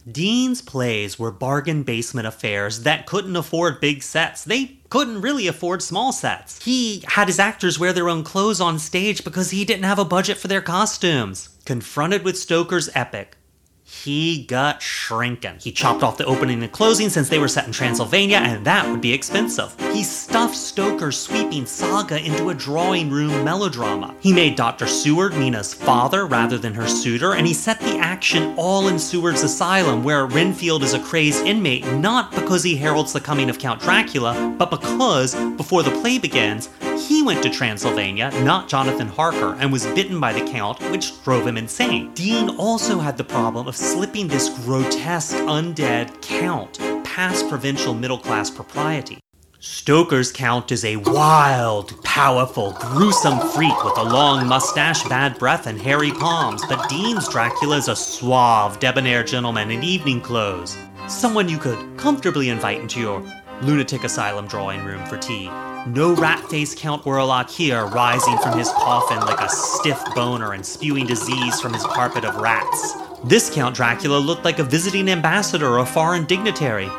Deane's 0.06 0.62
plays 0.62 1.18
were 1.18 1.32
bargain 1.32 1.84
basement 1.84 2.28
affairs 2.28 2.82
that 2.82 3.06
couldn't 3.06 3.38
afford 3.38 3.80
big 3.80 4.04
sets. 4.04 4.44
They 4.44 4.82
couldn't 4.90 5.22
really 5.22 5.48
afford 5.48 5.82
small 5.82 6.12
sets. 6.12 6.62
He 6.66 7.02
had 7.08 7.30
his 7.30 7.40
actors 7.40 7.80
wear 7.80 7.94
their 7.94 8.10
own 8.10 8.26
clothes 8.26 8.60
on 8.60 8.78
stage 8.78 9.24
because 9.24 9.52
he 9.52 9.64
didn't 9.64 9.86
have 9.86 10.00
a 10.00 10.04
budget 10.04 10.36
for 10.36 10.50
their 10.50 10.60
costumes. 10.60 11.48
Confronted 11.64 12.26
with 12.26 12.38
Stoker's 12.38 12.90
epic, 12.94 13.38
he 13.92 14.44
got 14.46 14.82
shrinking. 14.82 15.58
He 15.60 15.72
chopped 15.72 16.02
off 16.02 16.18
the 16.18 16.26
opening 16.26 16.64
and 16.64 16.72
closing 16.72 17.10
since 17.10 17.28
they 17.28 17.40
were 17.40 17.50
set 17.50 17.68
in 17.68 17.74
Transylvania, 17.74 18.38
and 18.38 18.66
that 18.66 18.90
would 18.90 19.02
be 19.02 19.14
expensive. 19.14 19.76
He 19.92 20.02
stuffed 20.02 20.56
Stoker's 20.56 21.20
sweeping 21.20 21.66
saga 21.66 22.18
into 22.18 22.50
a 22.50 22.56
drawing 22.56 23.12
room 23.12 23.44
melodrama. 23.44 24.16
He 24.22 24.32
made 24.32 24.56
Dr. 24.56 24.88
Seward 24.88 25.34
Mina's 25.34 25.74
father 25.74 26.26
rather 26.26 26.58
than 26.58 26.74
her 26.74 26.88
suitor, 26.88 27.34
and 27.34 27.46
he 27.46 27.54
set 27.54 27.80
the 27.82 27.98
action 27.98 28.56
all 28.58 28.88
in 28.88 28.98
Seward's 28.98 29.44
asylum, 29.44 30.04
where 30.04 30.26
Renfield 30.26 30.84
is 30.84 30.94
a 30.94 31.00
crazed 31.00 31.46
inmate 31.46 31.86
not 31.94 32.32
because 32.32 32.64
he 32.64 32.78
heralds 32.78 33.12
the 33.12 33.20
coming 33.20 33.50
of 33.50 33.60
Count 33.60 33.82
Dracula, 33.82 34.56
but 34.58 34.72
because, 34.72 35.36
before 35.58 35.84
the 35.84 35.92
play 36.02 36.18
begins, 36.18 36.70
he 37.08 37.24
went 37.24 37.42
to 37.44 37.50
Transylvania, 37.50 38.32
not 38.44 38.68
Jonathan 38.68 39.08
Harker, 39.08 39.56
and 39.60 39.72
was 39.72 39.86
bitten 39.88 40.20
by 40.20 40.34
the 40.34 40.50
Count, 40.52 40.80
which 40.92 41.24
drove 41.24 41.48
him 41.48 41.58
insane. 41.58 42.14
Deane 42.14 42.50
also 42.58 43.00
had 43.00 43.18
the 43.18 43.24
problem 43.24 43.68
of 43.68 43.76
slipping 43.76 44.28
this 44.28 44.50
grotesque 44.66 45.36
undead 45.36 46.22
Count 46.22 46.80
past 47.04 47.50
provincial 47.50 47.94
middle 47.94 48.18
class 48.18 48.50
propriety. 48.50 49.20
Stoker's 49.60 50.32
Count 50.32 50.72
is 50.72 50.84
a 50.84 50.96
wild, 50.96 52.04
powerful, 52.04 52.72
gruesome 52.80 53.40
freak 53.52 53.84
with 53.84 53.98
a 53.98 54.04
long 54.04 54.48
mustache, 54.48 55.04
bad 55.04 55.38
breath, 55.38 55.68
and 55.68 55.80
hairy 55.80 56.12
palms, 56.12 56.64
but 56.68 56.90
Deane's 56.90 57.30
Dracula 57.30 57.78
is 57.78 57.88
a 57.88 57.96
suave, 57.96 58.80
debonair 58.80 59.24
gentleman 59.24 59.70
in 59.70 59.84
evening 59.84 60.20
clothes. 60.20 60.76
Someone 61.08 61.48
you 61.48 61.60
could 61.60 61.98
comfortably 61.98 62.50
invite 62.50 62.80
into 62.80 63.00
your 63.00 63.22
lunatic 63.64 64.04
asylum 64.04 64.48
drawing 64.48 64.84
room 64.84 65.06
for 65.06 65.18
tea. 65.18 65.50
No 65.88 66.16
rat 66.16 66.40
faced 66.50 66.78
Count 66.78 67.04
Orlok 67.04 67.50
here, 67.50 67.86
rising 67.88 68.38
from 68.38 68.58
his 68.58 68.70
coffin 68.70 69.20
like 69.22 69.42
a 69.42 69.50
stiff 69.50 70.00
boner 70.14 70.54
and 70.54 70.66
spewing 70.66 71.08
disease 71.08 71.60
from 71.60 71.74
his 71.74 71.84
carpet 71.84 72.24
of 72.24 72.36
rats. 72.36 72.96
This 73.24 73.50
Count 73.50 73.76
Dracula 73.76 74.18
looked 74.18 74.46
like 74.46 74.60
a 74.60 74.64
visiting 74.64 75.10
ambassador 75.10 75.68
or 75.68 75.80
a 75.80 75.86
foreign 75.86 76.26
dignitary. 76.26 76.90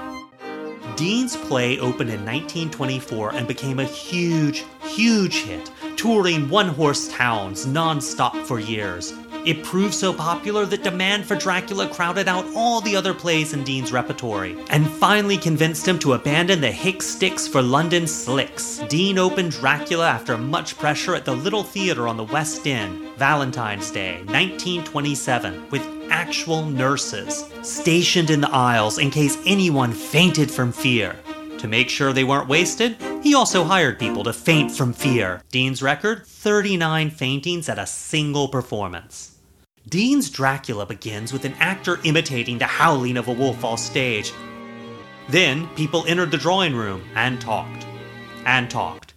Deane's 0.97 1.37
play 1.37 1.79
opened 1.79 2.11
in 2.11 2.25
1924 2.25 3.35
and 3.35 3.49
became 3.49 3.79
a 3.79 3.85
huge, 3.85 4.65
huge 4.83 5.43
hit, 5.43 5.71
touring 5.97 6.49
one 6.49 6.69
horse 6.69 7.09
towns 7.09 7.67
non-stop 7.67 8.37
for 8.37 8.59
years. 8.59 9.13
It 9.45 9.65
proved 9.65 9.93
so 9.93 10.13
popular 10.13 10.65
that 10.67 10.85
demand 10.85 11.25
for 11.25 11.35
Dracula 11.35 11.89
crowded 11.89 12.29
out 12.29 12.47
all 12.55 12.81
the 12.81 12.95
other 12.95 13.13
plays 13.13 13.53
in 13.53 13.65
Deane's 13.65 13.93
repertory, 13.93 14.57
and 14.71 14.89
finally 14.89 15.37
convinced 15.37 15.87
him 15.87 15.99
to 15.99 16.13
abandon 16.13 16.61
the 16.61 16.71
hick 16.71 17.03
sticks 17.03 17.49
for 17.49 17.61
London 17.61 18.07
slicks. 18.07 18.79
Deane 18.89 19.19
opened 19.19 19.51
Dracula 19.51 20.07
after 20.07 20.39
much 20.39 20.79
pressure 20.79 21.17
at 21.17 21.25
the 21.25 21.35
Little 21.35 21.65
Theatre 21.65 22.07
on 22.07 22.17
the 22.17 22.23
West 22.23 22.69
End, 22.69 23.17
Valentine's 23.17 23.91
Day, 23.91 24.19
1927, 24.27 25.71
with 25.71 25.85
actual 26.09 26.65
nurses 26.65 27.45
stationed 27.63 28.31
in 28.31 28.41
the 28.41 28.51
aisles 28.51 28.99
in 28.99 29.11
case 29.11 29.39
anyone 29.45 29.93
fainted 29.93 30.53
from 30.53 30.71
fear. 30.71 31.17
To 31.59 31.67
make 31.67 31.89
sure 31.89 32.13
they 32.13 32.25
weren't 32.25 32.49
wasted, 32.49 32.97
he 33.23 33.35
also 33.35 33.65
hired 33.65 33.99
people 33.99 34.23
to 34.25 34.33
faint 34.33 34.71
from 34.71 34.93
fear. 34.93 35.43
Deane's 35.51 35.83
record 35.83 36.27
39 36.27 37.11
faintings 37.11 37.69
at 37.69 37.79
a 37.79 37.87
single 37.87 38.49
performance. 38.49 39.32
Deane's 39.89 40.31
Dracula 40.31 40.87
begins 40.87 41.33
with 41.33 41.45
an 41.45 41.55
actor 41.59 41.99
imitating 42.05 42.57
the 42.57 42.67
howling 42.67 43.17
of 43.17 43.27
a 43.27 43.33
wolf 43.33 43.65
off 43.65 43.81
stage. 43.81 44.33
Then 45.29 45.67
people 45.75 46.05
entered 46.07 46.31
the 46.31 46.39
drawing 46.39 46.75
room 46.75 47.03
and 47.17 47.41
talked, 47.41 47.85
and 48.47 48.71
talked, 48.71 49.15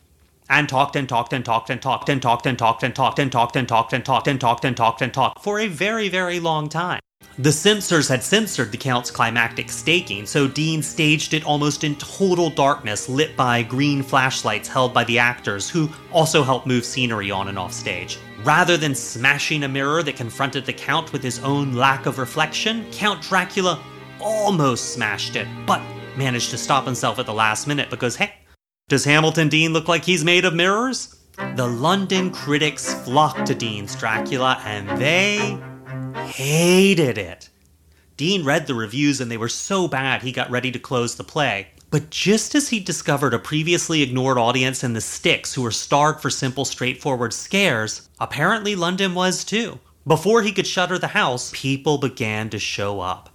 and 0.50 0.68
talked 0.68 0.96
and 0.96 1.08
talked 1.08 1.34
and 1.34 1.46
talked 1.46 1.70
and 1.70 1.82
talked 1.82 2.10
and 2.10 2.22
talked 2.22 2.48
and 2.48 2.58
talked 2.58 2.84
and 2.84 2.92
talked 2.92 3.20
and 3.20 3.32
talked 3.32 3.56
and 3.56 3.68
talked 3.68 3.94
and 3.94 4.04
talked 4.04 4.28
and 4.28 4.40
talked 4.40 4.66
and 4.66 4.76
talked 4.76 5.02
and 5.04 5.14
talked 5.14 5.44
for 5.44 5.60
a 5.60 5.68
very, 5.68 6.10
very 6.10 6.40
long 6.40 6.68
time. 6.68 7.00
The 7.38 7.52
censors 7.52 8.08
had 8.08 8.24
censored 8.24 8.72
the 8.72 8.78
Count's 8.78 9.12
climactic 9.12 9.70
staking, 9.70 10.26
so 10.26 10.48
Deane 10.48 10.82
staged 10.82 11.36
it 11.36 11.46
almost 11.46 11.84
in 11.84 11.96
total 11.98 12.50
darkness, 12.50 13.08
lit 13.08 13.38
by 13.38 13.62
green 13.62 14.02
flashlights 14.02 14.68
held 14.68 14.96
by 14.96 15.04
the 15.04 15.20
actors, 15.20 15.70
who 15.70 15.90
also 16.12 16.44
helped 16.44 16.66
move 16.66 16.86
scenery 16.86 17.30
on 17.30 17.50
and 17.50 17.60
off 17.60 17.74
stage. 17.74 18.18
Rather 18.46 18.78
than 18.78 18.94
smashing 18.94 19.64
a 19.64 19.68
mirror 19.68 20.04
that 20.04 20.16
confronted 20.16 20.68
the 20.68 20.74
Count 20.74 21.12
with 21.12 21.24
his 21.24 21.40
own 21.40 21.74
lack 21.74 22.06
of 22.06 22.20
reflection, 22.20 22.86
Count 22.92 23.24
Dracula 23.24 23.84
almost 24.22 24.94
smashed 24.94 25.36
it, 25.36 25.48
but 25.66 25.82
managed 26.16 26.52
to 26.52 26.58
stop 26.60 26.86
himself 26.86 27.18
at 27.18 27.26
the 27.26 27.34
last 27.34 27.66
minute 27.66 27.90
because, 27.90 28.18
hey, 28.18 28.32
does 28.88 29.04
Hamilton 29.04 29.50
Deane 29.50 29.74
look 29.74 29.88
like 29.88 30.06
he's 30.06 30.24
made 30.24 30.46
of 30.46 30.54
mirrors? 30.54 31.16
The 31.56 31.66
London 31.66 32.30
critics 32.30 32.94
flocked 33.04 33.48
to 33.48 33.56
Deane's 33.56 33.96
Dracula 33.96 34.62
and 34.64 34.96
they 35.02 35.58
hated 36.28 37.18
it. 37.18 37.50
Deane 38.16 38.46
read 38.46 38.68
the 38.68 38.76
reviews 38.76 39.20
and 39.20 39.32
they 39.32 39.38
were 39.38 39.50
so 39.50 39.88
bad 39.88 40.22
he 40.22 40.32
got 40.32 40.52
ready 40.52 40.72
to 40.72 40.78
close 40.78 41.16
the 41.16 41.24
play. 41.24 41.70
But 41.96 42.10
just 42.10 42.56
as 42.56 42.68
he 42.68 42.82
discovered 42.82 43.34
a 43.34 43.40
previously 43.40 44.02
ignored 44.02 44.38
audience 44.38 44.84
in 44.84 44.92
the 44.92 45.00
sticks 45.00 45.54
who 45.54 45.62
were 45.62 45.72
starved 45.72 46.20
for 46.20 46.30
simple, 46.30 46.66
straightforward 46.66 47.32
scares, 47.32 48.10
apparently 48.20 48.76
London 48.76 49.16
was 49.16 49.46
too. 49.46 49.80
Before 50.06 50.42
he 50.42 50.52
could 50.52 50.68
shutter 50.68 51.00
the 51.00 51.08
house, 51.08 51.52
people 51.54 51.98
began 51.98 52.50
to 52.50 52.60
show 52.60 53.00
up. 53.00 53.30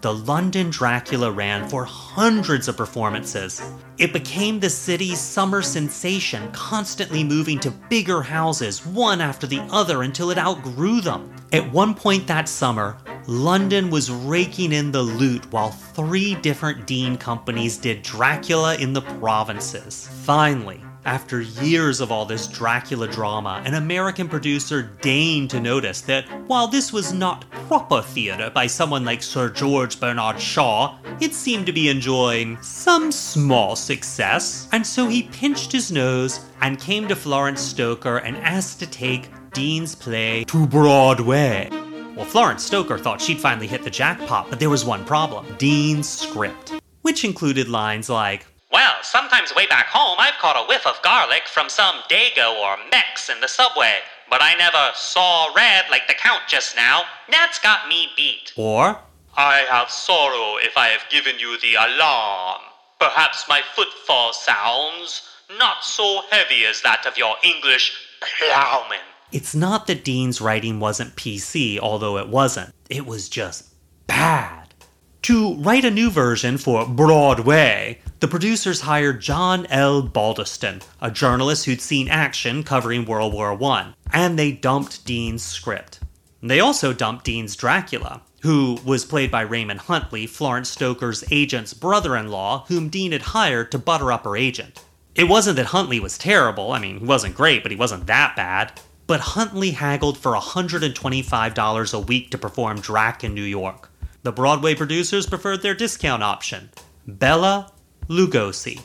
The 0.00 0.14
London 0.14 0.70
Dracula 0.70 1.30
ran 1.30 1.68
for 1.68 1.84
hundreds 1.84 2.68
of 2.68 2.76
performances. 2.78 3.60
It 3.98 4.14
became 4.14 4.58
the 4.58 4.70
city's 4.70 5.20
summer 5.20 5.60
sensation, 5.60 6.50
constantly 6.52 7.22
moving 7.22 7.60
to 7.60 7.70
bigger 7.70 8.22
houses, 8.22 8.86
one 8.86 9.20
after 9.20 9.46
the 9.46 9.60
other, 9.70 10.02
until 10.02 10.30
it 10.30 10.38
outgrew 10.38 11.02
them. 11.02 11.30
At 11.52 11.70
one 11.70 11.94
point 11.94 12.26
that 12.28 12.48
summer, 12.48 12.96
London 13.26 13.90
was 13.90 14.10
raking 14.10 14.72
in 14.72 14.90
the 14.90 15.02
loot 15.02 15.52
while 15.52 15.70
three 15.70 16.34
different 16.36 16.86
Deane 16.86 17.18
companies 17.18 17.76
did 17.76 18.02
Dracula 18.02 18.76
in 18.76 18.94
the 18.94 19.02
provinces. 19.02 20.08
Finally, 20.22 20.80
after 21.04 21.40
years 21.40 22.00
of 22.00 22.12
all 22.12 22.24
this 22.24 22.46
Dracula 22.46 23.08
drama, 23.08 23.62
an 23.64 23.74
American 23.74 24.28
producer 24.28 24.90
deigned 25.00 25.50
to 25.50 25.60
notice 25.60 26.00
that 26.02 26.26
while 26.46 26.66
this 26.66 26.92
was 26.92 27.12
not 27.12 27.48
proper 27.50 28.02
theatre 28.02 28.50
by 28.50 28.66
someone 28.66 29.04
like 29.04 29.22
Sir 29.22 29.48
George 29.48 29.98
Bernard 29.98 30.40
Shaw, 30.40 30.98
it 31.20 31.34
seemed 31.34 31.66
to 31.66 31.72
be 31.72 31.88
enjoying 31.88 32.60
some 32.62 33.10
small 33.12 33.76
success, 33.76 34.68
and 34.72 34.86
so 34.86 35.08
he 35.08 35.24
pinched 35.24 35.72
his 35.72 35.90
nose 35.90 36.40
and 36.60 36.78
came 36.78 37.08
to 37.08 37.16
Florence 37.16 37.60
Stoker 37.60 38.18
and 38.18 38.36
asked 38.38 38.78
to 38.80 38.86
take 38.86 39.30
Deane's 39.52 39.94
play 39.94 40.44
to 40.44 40.66
Broadway. 40.66 41.68
Well, 42.16 42.24
Florence 42.24 42.64
Stoker 42.64 42.98
thought 42.98 43.20
she'd 43.20 43.40
finally 43.40 43.66
hit 43.66 43.82
the 43.82 43.90
jackpot, 43.90 44.50
but 44.50 44.60
there 44.60 44.70
was 44.70 44.84
one 44.84 45.04
problem 45.04 45.46
Deane's 45.56 46.08
script, 46.08 46.74
which 47.02 47.24
included 47.24 47.68
lines 47.68 48.10
like, 48.10 48.46
well, 48.72 48.94
sometimes 49.02 49.54
way 49.54 49.66
back 49.66 49.86
home, 49.86 50.16
I've 50.18 50.38
caught 50.40 50.56
a 50.56 50.66
whiff 50.66 50.86
of 50.86 51.02
garlic 51.02 51.42
from 51.46 51.68
some 51.68 51.96
Dago 52.08 52.54
or 52.54 52.76
Mex 52.90 53.28
in 53.28 53.40
the 53.40 53.48
subway, 53.48 53.98
but 54.28 54.40
I 54.42 54.54
never 54.54 54.90
saw 54.94 55.52
red 55.54 55.84
like 55.90 56.06
the 56.06 56.14
Count 56.14 56.42
just 56.48 56.76
now. 56.76 57.02
That's 57.30 57.58
got 57.58 57.88
me 57.88 58.08
beat. 58.16 58.52
or, 58.56 58.98
I 59.36 59.58
have 59.70 59.90
sorrow 59.90 60.56
if 60.58 60.76
I 60.76 60.88
have 60.88 61.08
given 61.10 61.38
you 61.38 61.58
the 61.60 61.74
alarm. 61.74 62.60
Perhaps 62.98 63.46
my 63.48 63.62
footfall 63.74 64.32
sounds 64.32 65.22
not 65.58 65.84
so 65.84 66.22
heavy 66.30 66.64
as 66.66 66.82
that 66.82 67.06
of 67.06 67.16
your 67.16 67.36
English 67.42 67.92
plowman. 68.20 68.98
It's 69.32 69.54
not 69.54 69.86
that 69.86 70.04
Deane's 70.04 70.40
writing 70.40 70.80
wasn't 70.80 71.16
PC, 71.16 71.78
although 71.78 72.18
it 72.18 72.28
wasn't. 72.28 72.74
It 72.88 73.06
was 73.06 73.28
just 73.28 73.68
bad. 74.06 74.74
To 75.22 75.54
write 75.56 75.84
a 75.84 75.90
new 75.90 76.10
version 76.10 76.58
for 76.58 76.86
Broadway, 76.86 78.00
the 78.20 78.28
producers 78.28 78.82
hired 78.82 79.20
John 79.20 79.64
L. 79.66 80.02
Balderston, 80.02 80.82
a 81.00 81.10
journalist 81.10 81.64
who'd 81.64 81.80
seen 81.80 82.06
action 82.08 82.62
covering 82.62 83.06
World 83.06 83.32
War 83.32 83.60
I, 83.64 83.94
and 84.12 84.38
they 84.38 84.52
dumped 84.52 85.06
Deane's 85.06 85.42
script. 85.42 86.00
They 86.42 86.60
also 86.60 86.92
dumped 86.92 87.24
Deane's 87.24 87.56
Dracula, 87.56 88.20
who 88.42 88.78
was 88.84 89.06
played 89.06 89.30
by 89.30 89.40
Raymond 89.40 89.80
Huntley, 89.80 90.26
Florence 90.26 90.68
Stoker's 90.68 91.24
agent's 91.30 91.72
brother 91.72 92.14
in 92.14 92.28
law, 92.28 92.66
whom 92.68 92.90
Deane 92.90 93.12
had 93.12 93.22
hired 93.22 93.72
to 93.72 93.78
butter 93.78 94.12
up 94.12 94.24
her 94.24 94.36
agent. 94.36 94.84
It 95.14 95.24
wasn't 95.24 95.56
that 95.56 95.66
Huntley 95.66 95.98
was 95.98 96.18
terrible, 96.18 96.72
I 96.72 96.78
mean, 96.78 97.00
he 97.00 97.06
wasn't 97.06 97.34
great, 97.34 97.62
but 97.62 97.72
he 97.72 97.76
wasn't 97.76 98.06
that 98.06 98.36
bad. 98.36 98.80
But 99.06 99.20
Huntley 99.20 99.70
haggled 99.72 100.18
for 100.18 100.32
$125 100.32 101.94
a 101.94 101.98
week 101.98 102.30
to 102.30 102.38
perform 102.38 102.80
Drac 102.80 103.24
in 103.24 103.34
New 103.34 103.42
York. 103.42 103.90
The 104.22 104.32
Broadway 104.32 104.74
producers 104.74 105.26
preferred 105.26 105.62
their 105.62 105.74
discount 105.74 106.22
option 106.22 106.68
Bela 107.06 107.72
Lugosi. 108.10 108.84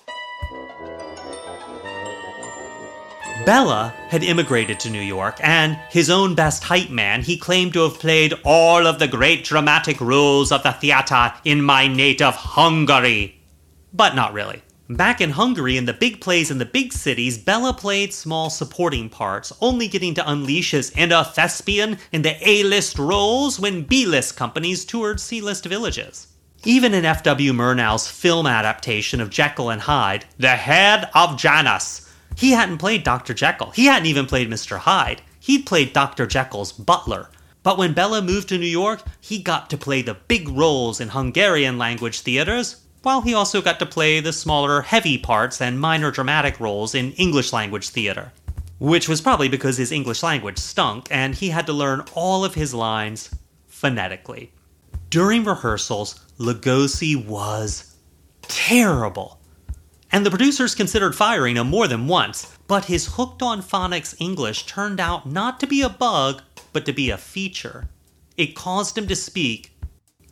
Bela 3.44 3.92
had 4.10 4.24
immigrated 4.24 4.80
to 4.80 4.92
New 4.92 5.02
York, 5.02 5.38
and 5.42 5.80
his 5.90 6.12
own 6.12 6.36
best 6.36 6.64
hype 6.64 6.92
man, 6.92 7.24
he 7.24 7.36
claimed 7.36 7.74
to 7.74 7.82
have 7.82 8.00
played 8.00 8.36
all 8.44 8.86
of 8.86 9.00
the 9.00 9.08
great 9.08 9.44
dramatic 9.44 10.00
roles 10.00 10.52
of 10.52 10.62
the 10.62 10.74
theater 10.74 11.34
in 11.44 11.64
my 11.64 11.88
native 11.88 12.36
Hungary. 12.36 13.42
But 13.92 14.14
not 14.14 14.32
really. 14.32 14.62
Back 14.88 15.22
in 15.22 15.32
Hungary, 15.32 15.76
in 15.76 15.86
the 15.86 15.94
big 15.94 16.22
plays 16.22 16.52
in 16.52 16.60
the 16.60 16.66
big 16.66 16.94
cities, 16.94 17.40
Bela 17.40 17.74
played 17.74 18.14
small 18.14 18.52
supporting 18.52 19.10
parts, 19.10 19.52
only 19.60 19.88
getting 19.88 20.14
to 20.14 20.32
unleash 20.32 20.70
his 20.70 20.92
inner 20.92 21.24
thespian 21.24 21.98
in 22.12 22.22
the 22.22 22.38
A 22.48 22.62
list 22.62 23.00
roles 23.00 23.60
when 23.60 23.82
B 23.82 24.06
list 24.06 24.38
companies 24.38 24.86
toured 24.86 25.20
C 25.20 25.42
list 25.42 25.66
villages. 25.66 26.28
Even 26.68 26.96
in 26.96 27.06
F.W. 27.06 27.54
Murnau's 27.54 28.10
film 28.10 28.48
adaptation 28.48 29.22
of 29.22 29.30
Jekyll 29.30 29.70
and 29.70 29.82
Hyde, 29.82 30.26
The 30.40 30.56
Head 30.56 31.08
of 31.14 31.38
Janus, 31.38 32.12
he 32.36 32.52
hadn't 32.52 32.80
played 32.80 33.04
Dr. 33.04 33.36
Jekyll. 33.36 33.70
He 33.70 33.86
hadn't 33.86 34.08
even 34.08 34.26
played 34.26 34.50
Mr. 34.50 34.80
Hyde. 34.80 35.22
He'd 35.40 35.68
played 35.68 35.94
Dr. 35.94 36.26
Jekyll's 36.26 36.72
butler. 36.72 37.30
But 37.62 37.78
when 37.78 37.94
Bela 37.94 38.20
moved 38.24 38.50
to 38.50 38.58
New 38.58 38.66
York, 38.66 39.04
he 39.22 39.44
got 39.44 39.70
to 39.70 39.78
play 39.78 40.02
the 40.02 40.16
big 40.16 40.50
roles 40.50 41.00
in 41.00 41.10
Hungarian 41.10 41.78
language 41.78 42.22
theaters, 42.22 42.82
while 43.04 43.22
he 43.22 43.36
also 43.36 43.62
got 43.62 43.78
to 43.78 43.86
play 43.86 44.20
the 44.20 44.34
smaller, 44.34 44.82
heavy 44.82 45.20
parts 45.20 45.62
and 45.62 45.80
minor 45.80 46.10
dramatic 46.10 46.60
roles 46.60 46.96
in 46.96 47.12
English 47.12 47.54
language 47.54 47.90
theater. 47.90 48.32
Which 48.80 49.08
was 49.08 49.22
probably 49.22 49.50
because 49.50 49.78
his 49.78 49.92
English 49.92 50.24
language 50.24 50.58
stunk 50.58 51.10
and 51.12 51.36
he 51.36 51.50
had 51.50 51.68
to 51.68 51.74
learn 51.74 52.06
all 52.16 52.44
of 52.44 52.56
his 52.56 52.74
lines 52.74 53.30
phonetically. 53.68 54.52
During 55.16 55.46
rehearsals, 55.46 56.20
Lugosi 56.38 57.16
was 57.16 57.96
terrible. 58.42 59.40
And 60.12 60.26
the 60.26 60.30
producers 60.30 60.76
considered 60.76 61.16
firing 61.16 61.56
him 61.56 61.68
more 61.68 61.88
than 61.88 62.10
once, 62.10 62.54
but 62.68 62.84
his 62.92 63.14
hooked 63.16 63.42
on 63.42 63.62
phonics 63.62 64.14
English 64.20 64.66
turned 64.66 65.00
out 65.00 65.26
not 65.26 65.62
to 65.62 65.68
be 65.68 65.82
a 65.82 65.88
bug, 65.88 66.42
but 66.74 66.86
to 66.88 66.92
be 66.92 67.12
a 67.12 67.18
feature. 67.18 67.88
It 68.36 68.58
caused 68.58 68.98
him 68.98 69.08
to 69.08 69.16
speak 69.16 69.72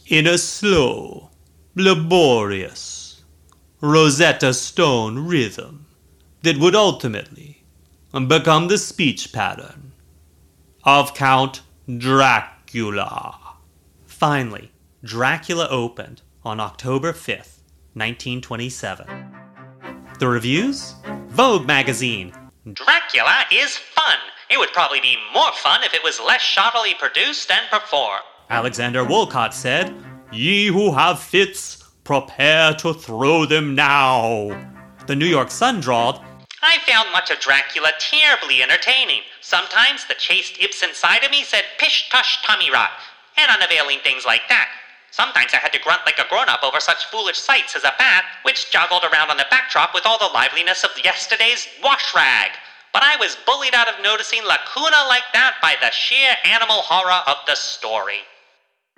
in 0.08 0.28
a 0.28 0.38
slow, 0.38 1.30
laborious, 1.76 3.24
Rosetta 3.80 4.54
Stone 4.54 5.28
rhythm 5.28 5.86
that 6.42 6.58
would 6.58 6.76
ultimately 6.76 7.64
become 8.28 8.68
the 8.68 8.78
speech 8.78 9.32
pattern 9.32 9.94
of 10.84 11.16
Count 11.16 11.62
Dracula. 11.88 13.40
Finally, 14.06 14.73
Dracula 15.06 15.68
opened 15.70 16.22
on 16.46 16.62
October 16.62 17.12
5th, 17.12 17.60
1927. 17.94 19.06
The 20.18 20.28
reviews? 20.30 20.96
Vogue 21.28 21.68
magazine. 21.68 22.32
Dracula 22.72 23.44
is 23.52 23.78
fun. 23.78 24.18
It 24.50 24.58
would 24.58 24.72
probably 24.72 25.02
be 25.02 25.18
more 25.34 25.52
fun 25.56 25.84
if 25.84 25.94
it 25.94 26.02
was 26.06 26.22
less 26.22 26.40
shoddily 26.40 26.98
produced 26.98 27.52
and 27.52 27.70
performed. 27.70 28.24
Alexander 28.50 29.04
Woollcott 29.04 29.52
said, 29.54 29.94
Ye 30.32 30.68
who 30.68 30.94
have 30.94 31.20
fits, 31.20 31.84
prepare 32.06 32.74
to 32.76 32.94
throw 32.94 33.46
them 33.46 33.76
now. 33.76 34.48
The 35.08 35.18
New 35.18 35.26
York 35.26 35.52
Sun 35.52 35.82
drawled, 35.82 36.22
I 36.62 36.78
found 36.88 37.12
much 37.12 37.30
of 37.30 37.42
Dracula 37.42 37.92
terribly 38.00 38.64
entertaining. 38.64 39.24
Sometimes 39.42 40.06
the 40.08 40.14
chaste 40.14 40.60
Ibsen 40.62 40.94
side 40.94 41.26
of 41.26 41.32
me 41.32 41.44
said 41.44 41.66
pish 41.78 42.10
tush 42.10 42.42
tummy 42.46 42.72
rot, 42.72 42.92
and 43.36 43.52
unavailing 43.52 44.00
things 44.02 44.26
like 44.26 44.48
that. 44.48 44.70
Sometimes 45.14 45.54
I 45.54 45.58
had 45.58 45.72
to 45.74 45.80
grunt 45.80 46.02
like 46.08 46.18
a 46.18 46.28
grown 46.28 46.50
up 46.50 46.64
over 46.64 46.80
such 46.80 47.06
foolish 47.06 47.38
sights 47.38 47.76
as 47.76 47.84
a 47.84 47.94
bat, 48.00 48.26
which 48.42 48.72
joggled 48.72 49.04
around 49.04 49.30
on 49.30 49.38
the 49.38 49.46
backdrop 49.52 49.94
with 49.94 50.08
all 50.08 50.18
the 50.18 50.34
liveliness 50.34 50.84
of 50.84 50.90
yesterday's 51.04 51.68
wash 51.84 52.16
rag. 52.16 52.50
But 52.92 53.04
I 53.04 53.16
was 53.18 53.38
bullied 53.46 53.76
out 53.76 53.88
of 53.88 54.02
noticing 54.02 54.42
lacuna 54.44 55.06
like 55.08 55.22
that 55.34 55.58
by 55.62 55.76
the 55.80 55.92
sheer 55.92 56.36
animal 56.44 56.78
horror 56.82 57.22
of 57.28 57.38
the 57.46 57.54
story. 57.54 58.22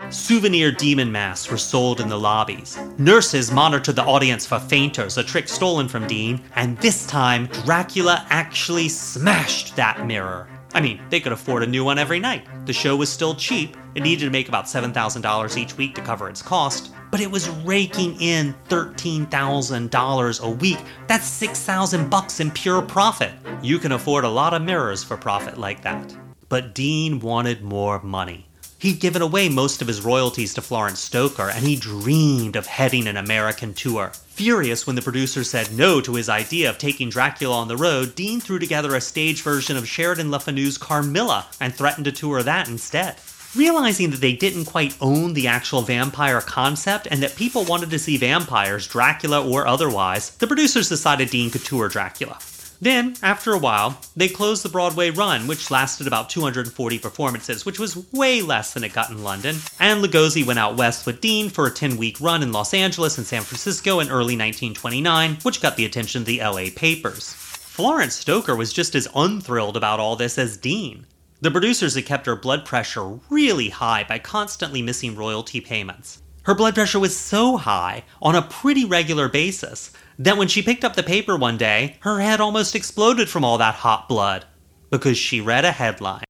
Souvenir 0.10 0.72
demon 0.72 1.12
masks 1.12 1.52
were 1.52 1.58
sold 1.58 2.00
in 2.00 2.08
the 2.08 2.18
lobbies. 2.18 2.80
Nurses 2.98 3.52
monitored 3.52 3.98
the 3.98 4.06
audience 4.06 4.46
for 4.46 4.58
fainters, 4.58 5.18
a 5.18 5.24
trick 5.24 5.50
stolen 5.50 5.90
from 5.90 6.08
Deane, 6.08 6.42
and 6.56 6.78
this 6.78 7.06
time, 7.08 7.48
Dracula 7.48 8.26
actually 8.30 8.88
smashed 8.88 9.76
that 9.76 10.08
mirror. 10.08 10.48
I 10.74 10.80
mean, 10.80 11.02
they 11.10 11.20
could 11.20 11.34
afford 11.34 11.64
a 11.64 11.68
new 11.68 11.84
one 11.84 12.00
every 12.00 12.22
night. 12.22 12.48
The 12.66 12.74
show 12.74 12.96
was 12.96 13.12
still 13.12 13.36
cheap. 13.36 13.76
It 13.96 14.04
needed 14.04 14.26
to 14.26 14.32
make 14.32 14.50
about 14.50 14.66
$7,000 14.66 15.58
each 15.58 15.78
week 15.78 15.96
to 15.96 16.02
cover 16.02 16.28
its 16.28 16.42
cost, 16.42 16.92
but 17.12 17.22
it 17.22 17.32
was 17.32 17.50
raking 17.50 18.20
in 18.20 18.54
$13,000 18.68 20.40
a 20.42 20.50
week. 20.50 20.80
That's 21.08 21.26
6,000 21.26 22.10
bucks 22.10 22.42
in 22.42 22.52
pure 22.52 22.82
profit. 22.82 23.32
You 23.62 23.80
can 23.80 23.94
afford 23.94 24.26
a 24.26 24.30
lot 24.30 24.54
of 24.54 24.62
mirrors 24.62 25.02
for 25.02 25.16
profit 25.16 25.58
like 25.58 25.82
that. 25.84 26.14
But 26.50 26.76
Deane 26.76 27.22
wanted 27.22 27.64
more 27.64 28.02
money. 28.04 28.48
He'd 28.78 29.00
given 29.00 29.22
away 29.22 29.48
most 29.48 29.82
of 29.82 29.88
his 29.88 30.02
royalties 30.02 30.54
to 30.56 30.62
Florence 30.62 31.00
Stoker, 31.00 31.50
and 31.50 31.66
he 31.66 31.78
dreamed 31.78 32.58
of 32.58 32.68
heading 32.68 33.08
an 33.08 33.16
American 33.16 33.74
tour. 33.74 34.12
Furious 34.28 34.86
when 34.86 34.98
the 34.98 35.02
producer 35.02 35.46
said 35.46 35.72
no 35.72 36.02
to 36.02 36.16
his 36.16 36.28
idea 36.28 36.70
of 36.70 36.78
taking 36.78 37.10
Dracula 37.10 37.56
on 37.56 37.70
the 37.70 37.78
road, 37.78 38.14
Deane 38.14 38.42
threw 38.42 38.60
together 38.60 38.94
a 38.94 39.02
stage 39.02 39.42
version 39.42 39.78
of 39.78 39.88
Sheridan 39.88 40.30
Le 40.30 40.40
Fanu's 40.40 40.78
Carmilla 40.78 41.48
and 41.62 41.74
threatened 41.74 42.06
to 42.06 42.12
tour 42.12 42.44
that 42.44 42.68
instead. 42.68 43.16
Realizing 43.56 44.10
that 44.12 44.20
they 44.20 44.34
didn't 44.34 44.66
quite 44.66 44.98
own 45.00 45.34
the 45.34 45.48
actual 45.48 45.82
vampire 45.82 46.42
concept 46.42 47.08
and 47.10 47.24
that 47.24 47.38
people 47.38 47.64
wanted 47.64 47.90
to 47.92 48.00
see 48.00 48.18
vampires, 48.18 48.86
Dracula 48.86 49.48
or 49.48 49.66
otherwise, 49.66 50.32
the 50.32 50.48
producers 50.48 50.90
decided 50.90 51.30
Deane 51.30 51.50
could 51.50 51.64
tour 51.64 51.88
Dracula. 51.88 52.38
Then, 52.82 53.16
after 53.24 53.54
a 53.54 53.58
while, 53.58 54.02
they 54.14 54.28
closed 54.28 54.62
the 54.62 54.70
Broadway 54.70 55.10
run, 55.10 55.48
which 55.48 55.72
lasted 55.72 56.06
about 56.06 56.30
240 56.30 57.00
performances, 57.00 57.66
which 57.66 57.80
was 57.80 58.12
way 58.12 58.42
less 58.42 58.74
than 58.74 58.84
it 58.84 58.92
got 58.92 59.10
in 59.10 59.24
London. 59.24 59.56
And 59.80 60.04
Lugosi 60.04 60.46
went 60.46 60.60
out 60.60 60.76
west 60.76 61.06
with 61.06 61.22
Deane 61.22 61.50
for 61.50 61.66
a 61.66 61.72
10 61.72 61.96
week 61.96 62.20
run 62.20 62.44
in 62.44 62.52
Los 62.52 62.74
Angeles 62.74 63.18
and 63.18 63.26
San 63.26 63.44
Francisco 63.44 64.02
in 64.02 64.10
early 64.10 64.36
1929, 64.36 65.38
which 65.44 65.62
got 65.62 65.78
the 65.78 65.86
attention 65.86 66.24
of 66.24 66.26
the 66.26 66.42
LA 66.42 66.66
papers. 66.76 67.32
Florence 67.32 68.16
Stoker 68.16 68.56
was 68.56 68.74
just 68.74 68.96
as 68.96 69.08
unthrilled 69.16 69.78
about 69.78 70.02
all 70.02 70.18
this 70.18 70.38
as 70.38 70.58
Deane. 70.58 71.06
The 71.46 71.52
producers 71.52 71.94
had 71.94 72.08
kept 72.08 72.26
her 72.26 72.36
blood 72.36 72.66
pressure 72.66 73.20
really 73.30 73.70
high 73.70 74.04
by 74.04 74.18
constantly 74.18 74.82
missing 74.82 75.16
royalty 75.16 75.62
payments. 75.62 76.24
Her 76.42 76.56
blood 76.56 76.74
pressure 76.74 77.00
was 77.00 77.16
so 77.16 77.58
high, 77.58 78.04
on 78.20 78.34
a 78.34 78.42
pretty 78.42 78.84
regular 78.84 79.30
basis, 79.30 79.92
that 80.18 80.38
when 80.38 80.48
she 80.48 80.64
picked 80.64 80.84
up 80.84 80.96
the 80.96 81.04
paper 81.04 81.38
one 81.38 81.56
day, 81.56 81.98
her 82.00 82.20
head 82.20 82.42
almost 82.42 82.74
exploded 82.74 83.30
from 83.30 83.46
all 83.46 83.60
that 83.60 83.76
hot 83.76 84.10
blood. 84.10 84.46
Because 84.90 85.20
she 85.20 85.40
read 85.40 85.66
a 85.66 85.72
headline. 85.72 86.24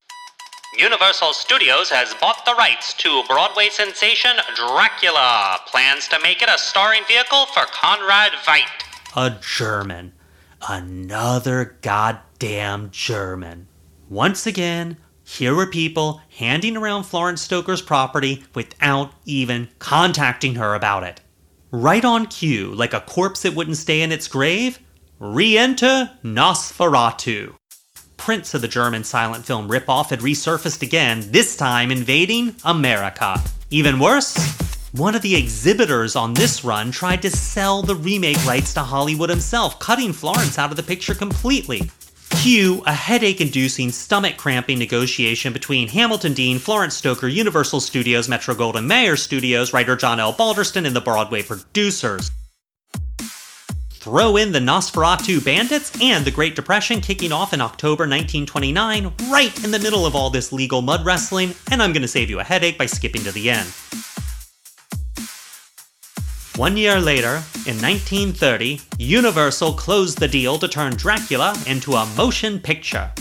Universal 0.78 1.32
Studios 1.32 1.90
has 1.90 2.14
bought 2.16 2.44
the 2.44 2.56
rights 2.56 2.94
to 2.96 3.24
Broadway 3.26 3.70
sensation 3.70 4.36
Dracula. 4.54 5.62
Plans 5.66 6.10
to 6.10 6.20
make 6.24 6.42
it 6.42 6.50
a 6.50 6.58
starring 6.58 7.04
vehicle 7.08 7.46
for 7.46 7.64
Conrad 7.68 8.34
Veidt. 8.44 8.66
A 9.16 9.38
German. 9.40 10.12
Another 10.68 11.78
goddamn 11.82 12.90
German. 12.92 13.70
Once 14.08 14.46
again, 14.46 14.98
here 15.28 15.56
were 15.56 15.66
people 15.66 16.22
handing 16.38 16.78
around 16.78 17.04
Florence 17.04 17.42
Stoker's 17.42 17.82
property 17.82 18.44
without 18.54 19.12
even 19.26 19.68
contacting 19.80 20.56
her 20.56 20.76
about 20.76 21.04
it. 21.04 21.20
Right 21.72 22.06
on 22.06 22.28
cue, 22.28 22.68
like 22.76 22.94
a 22.94 23.02
corpse 23.02 23.42
that 23.42 23.56
wouldn't 23.56 23.78
stay 23.78 24.02
in 24.02 24.12
its 24.12 24.28
grave, 24.28 24.80
re 25.20 25.58
enter 25.58 26.12
Nosferatu. 26.24 27.56
Prints 28.18 28.54
of 28.54 28.62
the 28.62 28.68
German 28.68 29.04
silent 29.04 29.46
film 29.46 29.68
ripoff 29.68 30.12
had 30.12 30.20
resurfaced 30.20 30.84
again, 30.84 31.24
this 31.32 31.58
time 31.58 31.90
invading 31.90 32.56
America. 32.64 33.42
Even 33.72 34.00
worse, 34.00 34.36
one 34.92 35.16
of 35.16 35.24
the 35.24 35.36
exhibitors 35.36 36.16
on 36.16 36.36
this 36.36 36.64
run 36.64 36.92
tried 36.92 37.24
to 37.24 37.32
sell 37.32 37.82
the 37.82 37.96
remake 37.96 38.46
rights 38.46 38.76
to 38.76 38.82
Hollywood 38.82 39.32
himself, 39.32 39.80
cutting 39.80 40.14
Florence 40.14 40.60
out 40.60 40.70
of 40.70 40.78
the 40.78 40.84
picture 40.84 41.16
completely. 41.16 41.90
Cue 42.30 42.84
a 42.86 42.94
headache 42.94 43.42
inducing, 43.42 43.92
stomach 43.92 44.38
cramping 44.38 44.80
negotiation 44.80 45.54
between 45.54 45.88
Hamilton 45.88 46.34
Deane, 46.34 46.60
Florence 46.60 46.96
Stoker, 46.96 47.28
Universal 47.28 47.80
Studios, 47.80 48.30
Metro 48.30 48.54
Goldwyn 48.54 48.86
Mayer 48.86 49.16
Studios, 49.16 49.74
writer 49.74 49.96
John 49.96 50.20
L. 50.20 50.34
Balderston, 50.34 50.86
and 50.86 50.96
the 50.96 51.02
Broadway 51.02 51.44
producers. 51.44 52.32
Throw 53.90 54.38
in 54.38 54.52
the 54.52 54.60
Nosferatu 54.60 55.44
Bandits 55.44 55.92
and 56.00 56.24
the 56.24 56.30
Great 56.30 56.56
Depression 56.56 57.02
kicking 57.02 57.32
off 57.32 57.54
in 57.54 57.62
October 57.62 58.04
1929, 58.04 59.12
right 59.32 59.64
in 59.64 59.72
the 59.72 59.80
middle 59.80 60.06
of 60.06 60.16
all 60.16 60.30
this 60.30 60.54
legal 60.54 60.84
mud 60.84 61.04
wrestling, 61.04 61.56
and 61.72 61.82
I'm 61.82 61.92
going 61.92 62.04
to 62.04 62.08
save 62.08 62.30
you 62.30 62.40
a 62.40 62.44
headache 62.44 62.78
by 62.78 62.86
skipping 62.86 63.24
to 63.24 63.32
the 63.32 63.50
end. 63.50 63.68
One 66.58 66.78
year 66.78 67.02
later, 67.02 67.44
in 67.68 67.82
1930, 67.82 68.80
Universal 68.98 69.74
closed 69.74 70.20
the 70.20 70.28
deal 70.30 70.58
to 70.60 70.70
turn 70.70 70.96
Dracula 70.96 71.54
into 71.68 71.96
a 71.96 72.06
motion 72.16 72.60
picture. 72.60 73.12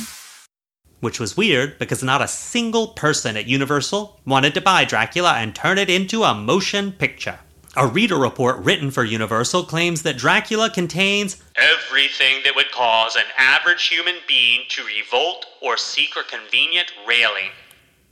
Which 1.01 1.19
was 1.19 1.37
weird 1.37 1.77
because 1.81 2.05
not 2.05 2.23
a 2.23 2.29
single 2.29 2.89
person 2.89 3.37
at 3.37 3.49
Universal 3.49 4.21
wanted 4.25 4.55
to 4.55 4.61
buy 4.61 4.85
Dracula 4.85 5.33
and 5.33 5.53
turn 5.53 5.79
it 5.79 5.91
into 5.91 6.23
a 6.23 6.33
motion 6.33 6.93
picture. 6.93 7.41
A 7.77 7.89
reader 7.89 8.19
report 8.19 8.59
written 8.59 8.93
for 8.93 9.03
Universal 9.03 9.65
claims 9.65 10.03
that 10.03 10.17
Dracula 10.17 10.71
contains 10.71 11.43
everything 11.57 12.37
that 12.45 12.55
would 12.55 12.71
cause 12.71 13.17
an 13.17 13.27
average 13.37 13.89
human 13.89 14.15
being 14.29 14.61
to 14.69 14.85
revolt 14.85 15.45
or 15.61 15.77
seek 15.77 16.15
a 16.17 16.23
convenient 16.23 16.93
railing. 17.05 17.51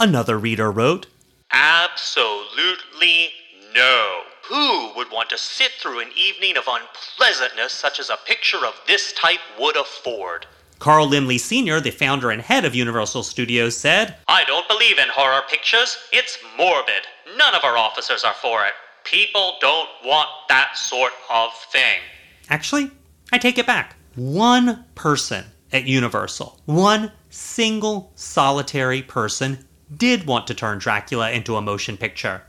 Another 0.00 0.36
reader 0.36 0.72
wrote 0.72 1.06
Absolutely 1.52 3.30
no. 3.72 4.22
Who 4.48 4.92
would 4.96 5.10
want 5.10 5.30
to 5.30 5.38
sit 5.38 5.72
through 5.80 6.00
an 6.00 6.10
evening 6.16 6.56
of 6.56 6.64
unpleasantness 6.66 7.72
such 7.72 8.00
as 8.00 8.10
a 8.10 8.18
picture 8.26 8.64
of 8.66 8.74
this 8.86 9.12
type 9.12 9.40
would 9.58 9.76
afford? 9.76 10.46
Carl 10.80 11.08
Laemmle 11.08 11.38
Sr., 11.38 11.80
the 11.80 11.92
founder 11.92 12.30
and 12.30 12.42
head 12.42 12.64
of 12.64 12.74
Universal 12.74 13.22
Studios, 13.22 13.76
said, 13.76 14.16
I 14.26 14.42
don't 14.44 14.66
believe 14.66 14.98
in 14.98 15.08
horror 15.08 15.42
pictures. 15.48 15.96
It's 16.12 16.38
morbid. 16.58 17.06
None 17.36 17.54
of 17.54 17.62
our 17.62 17.78
officers 17.78 18.24
are 18.24 18.34
for 18.34 18.66
it. 18.66 18.72
People 19.04 19.58
don't 19.60 19.88
want 20.04 20.28
that 20.48 20.76
sort 20.76 21.12
of 21.30 21.50
thing. 21.70 22.00
Actually, 22.48 22.90
I 23.32 23.38
take 23.38 23.58
it 23.58 23.66
back. 23.66 23.94
One 24.16 24.84
person 24.96 25.44
at 25.72 25.84
Universal, 25.84 26.60
one 26.66 27.12
single 27.30 28.12
solitary 28.16 29.02
person, 29.02 29.64
did 29.96 30.26
want 30.26 30.48
to 30.48 30.54
turn 30.54 30.78
Dracula 30.78 31.30
into 31.30 31.56
a 31.56 31.62
motion 31.62 31.96
picture. 31.96 32.42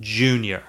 Junior. 0.00 0.62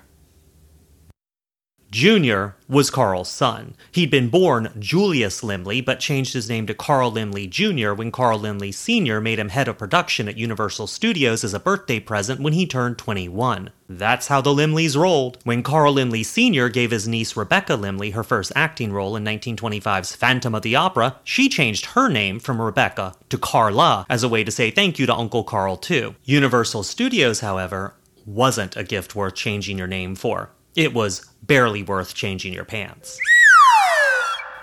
Junior 1.91 2.55
was 2.69 2.89
Carl's 2.89 3.27
son. 3.27 3.75
He'd 3.91 4.09
been 4.09 4.29
born 4.29 4.71
Julius 4.79 5.41
Laemmle, 5.41 5.83
but 5.83 5.99
changed 5.99 6.33
his 6.33 6.47
name 6.47 6.65
to 6.67 6.73
Carl 6.73 7.11
Laemmle 7.11 7.49
Jr. 7.49 7.91
when 7.91 8.11
Carl 8.11 8.39
Laemmle 8.39 8.73
Sr. 8.73 9.19
made 9.19 9.39
him 9.39 9.49
head 9.49 9.67
of 9.67 9.77
production 9.77 10.29
at 10.29 10.37
Universal 10.37 10.87
Studios 10.87 11.43
as 11.43 11.53
a 11.53 11.59
birthday 11.59 11.99
present 11.99 12.39
when 12.39 12.53
he 12.53 12.65
turned 12.65 12.97
21. 12.97 13.71
That's 13.89 14.27
how 14.27 14.39
the 14.39 14.51
Laemmles 14.51 14.95
rolled. 14.95 15.39
When 15.43 15.63
Carl 15.63 15.95
Laemmle 15.95 16.25
Sr. 16.25 16.69
gave 16.69 16.91
his 16.91 17.09
niece 17.09 17.35
Rebecca 17.35 17.73
Laemmle 17.73 18.13
her 18.13 18.23
first 18.23 18.53
acting 18.55 18.93
role 18.93 19.17
in 19.17 19.25
1925's 19.25 20.15
Phantom 20.15 20.55
of 20.55 20.61
the 20.61 20.77
Opera, 20.77 21.17
she 21.25 21.49
changed 21.49 21.87
her 21.87 22.07
name 22.07 22.39
from 22.39 22.61
Rebecca 22.61 23.15
to 23.27 23.37
Carla 23.37 24.05
as 24.09 24.23
a 24.23 24.29
way 24.29 24.45
to 24.45 24.51
say 24.51 24.71
thank 24.71 24.97
you 24.97 25.05
to 25.07 25.13
Uncle 25.13 25.43
Carl, 25.43 25.75
too. 25.75 26.15
Universal 26.23 26.83
Studios, 26.83 27.41
however, 27.41 27.95
wasn't 28.25 28.77
a 28.77 28.85
gift 28.85 29.13
worth 29.13 29.35
changing 29.35 29.77
your 29.77 29.87
name 29.87 30.15
for. 30.15 30.51
It 30.73 30.93
was 30.93 31.30
barely 31.51 31.83
worth 31.83 32.13
changing 32.13 32.53
your 32.53 32.63
pants. 32.63 33.19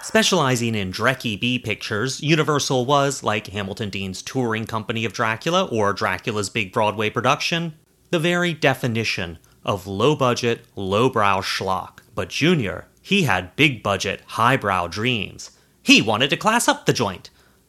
Specializing 0.02 0.74
in 0.74 0.90
Dreckie 0.90 1.36
B 1.36 1.58
pictures, 1.58 2.22
Universal 2.22 2.86
was, 2.86 3.22
like 3.22 3.48
Hamilton 3.48 3.90
Deane's 3.90 4.22
touring 4.22 4.64
company 4.64 5.04
of 5.04 5.12
Dracula 5.12 5.66
or 5.66 5.92
Dracula's 5.92 6.48
big 6.48 6.72
Broadway 6.72 7.10
production, 7.10 7.74
the 8.08 8.18
very 8.18 8.54
definition 8.54 9.38
of 9.66 9.86
low 9.86 10.16
budget, 10.16 10.64
lowbrow 10.76 11.42
schlock. 11.42 11.98
But 12.14 12.30
Junior, 12.30 12.86
he 13.02 13.24
had 13.24 13.54
big 13.54 13.82
budget, 13.82 14.22
highbrow 14.26 14.86
dreams. 14.86 15.50
He 15.82 16.00
wanted 16.00 16.30
to 16.30 16.38
class 16.38 16.68
up 16.68 16.86
the 16.86 16.94
joint. 16.94 17.28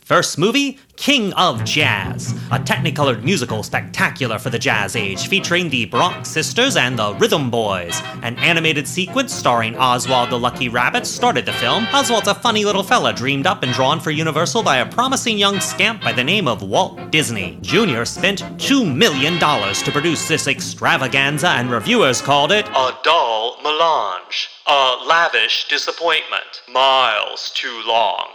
First 0.10 0.40
movie, 0.40 0.80
King 0.96 1.34
of 1.34 1.64
Jazz, 1.64 2.34
a 2.52 2.58
technicolored 2.58 3.24
musical 3.24 3.62
spectacular 3.62 4.40
for 4.40 4.50
the 4.50 4.58
jazz 4.58 4.96
age, 4.96 5.28
featuring 5.28 5.70
the 5.70 5.86
Brox 5.86 6.30
Sisters 6.30 6.78
and 6.78 6.98
the 6.98 7.14
Rhythm 7.14 7.52
Boys. 7.52 8.02
An 8.24 8.36
animated 8.40 8.88
sequence 8.88 9.32
starring 9.32 9.78
Oswald 9.78 10.32
the 10.32 10.40
Lucky 10.40 10.68
Rabbit 10.68 11.06
started 11.06 11.46
the 11.46 11.54
film. 11.54 11.86
Oswald's 11.94 12.28
a 12.28 12.34
funny 12.34 12.66
little 12.66 12.82
fella 12.82 13.14
dreamed 13.14 13.46
up 13.46 13.62
and 13.62 13.72
drawn 13.72 14.00
for 14.00 14.10
Universal 14.10 14.64
by 14.64 14.78
a 14.78 14.92
promising 14.92 15.38
young 15.38 15.60
scamp 15.60 16.02
by 16.02 16.12
the 16.12 16.24
name 16.24 16.48
of 16.48 16.64
Walt 16.64 17.12
Disney. 17.12 17.60
Jr. 17.62 18.04
spent 18.04 18.42
$2 18.58 18.92
million 18.92 19.38
to 19.38 19.92
produce 19.92 20.28
this 20.28 20.48
extravaganza, 20.48 21.50
and 21.50 21.70
reviewers 21.70 22.20
called 22.20 22.52
it 22.52 22.68
A 22.70 22.98
dull 23.04 23.62
melange, 23.62 24.50
a 24.66 24.96
lavish 25.06 25.68
disappointment, 25.68 26.64
miles 26.68 27.52
too 27.54 27.84
long. 27.86 28.26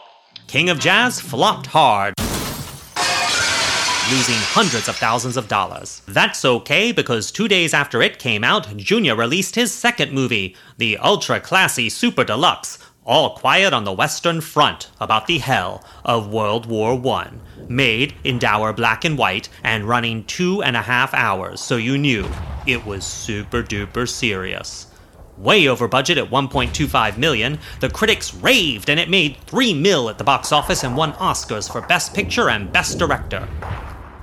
King 0.54 0.70
of 0.70 0.78
Jazz 0.78 1.18
flopped 1.18 1.66
hard, 1.66 2.14
losing 4.08 4.38
hundreds 4.38 4.86
of 4.86 4.94
thousands 4.94 5.36
of 5.36 5.48
dollars. 5.48 6.00
That's 6.06 6.44
okay 6.44 6.92
because 6.92 7.32
two 7.32 7.48
days 7.48 7.74
after 7.74 8.00
it 8.00 8.20
came 8.20 8.44
out, 8.44 8.76
Junior 8.76 9.16
released 9.16 9.56
his 9.56 9.72
second 9.72 10.12
movie, 10.12 10.54
the 10.78 10.96
ultra 10.98 11.40
classy 11.40 11.88
Super 11.88 12.22
Deluxe, 12.22 12.78
All 13.04 13.34
Quiet 13.34 13.72
on 13.72 13.82
the 13.82 13.92
Western 13.92 14.40
Front, 14.40 14.90
about 15.00 15.26
the 15.26 15.38
hell 15.38 15.84
of 16.04 16.32
World 16.32 16.66
War 16.66 17.04
I. 17.04 17.32
Made 17.66 18.14
in 18.22 18.38
dour 18.38 18.72
black 18.72 19.04
and 19.04 19.18
white 19.18 19.48
and 19.64 19.88
running 19.88 20.22
two 20.22 20.62
and 20.62 20.76
a 20.76 20.82
half 20.82 21.12
hours, 21.14 21.60
so 21.60 21.74
you 21.74 21.98
knew 21.98 22.30
it 22.64 22.86
was 22.86 23.04
super 23.04 23.64
duper 23.64 24.08
serious 24.08 24.86
way 25.38 25.68
over 25.68 25.88
budget 25.88 26.18
at 26.18 26.30
1.25 26.30 27.18
million. 27.18 27.58
The 27.80 27.90
critics 27.90 28.34
raved 28.34 28.88
and 28.88 29.00
it 29.00 29.10
made 29.10 29.36
3 29.46 29.74
mil 29.74 30.08
at 30.08 30.18
the 30.18 30.24
box 30.24 30.52
office 30.52 30.84
and 30.84 30.96
won 30.96 31.12
Oscars 31.14 31.70
for 31.70 31.80
Best 31.82 32.14
Picture 32.14 32.50
and 32.50 32.72
Best 32.72 32.98
Director. 32.98 33.48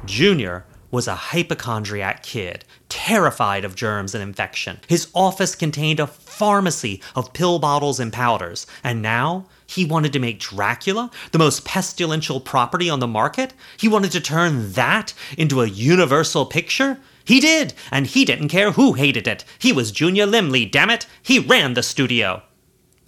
Junior 0.05 0.65
was 0.91 1.07
a 1.07 1.15
hypochondriac 1.15 2.21
kid, 2.21 2.65
terrified 2.89 3.63
of 3.63 3.75
germs 3.75 4.13
and 4.13 4.21
infection. 4.21 4.77
His 4.87 5.07
office 5.15 5.55
contained 5.55 6.01
a 6.01 6.07
pharmacy 6.07 7.01
of 7.15 7.31
pill 7.33 7.59
bottles 7.59 7.99
and 7.99 8.11
powders, 8.11 8.67
and 8.83 9.01
now 9.01 9.45
he 9.65 9.85
wanted 9.85 10.11
to 10.13 10.19
make 10.19 10.39
Dracula 10.39 11.09
the 11.31 11.39
most 11.39 11.63
pestilential 11.63 12.43
property 12.43 12.89
on 12.89 12.99
the 12.99 13.07
market? 13.07 13.53
He 13.77 13.87
wanted 13.87 14.11
to 14.11 14.19
turn 14.19 14.73
that 14.73 15.13
into 15.37 15.61
a 15.61 15.67
universal 15.67 16.45
picture? 16.45 16.99
He 17.23 17.39
did, 17.39 17.73
and 17.91 18.07
he 18.07 18.25
didn't 18.25 18.49
care 18.49 18.71
who 18.71 18.93
hated 18.93 19.27
it. 19.27 19.45
He 19.59 19.71
was 19.71 19.91
Junior 19.91 20.25
Laemmle, 20.25 20.71
damn 20.71 20.89
it. 20.89 21.05
He 21.21 21.39
ran 21.39 21.73
the 21.73 21.83
studio. 21.83 22.43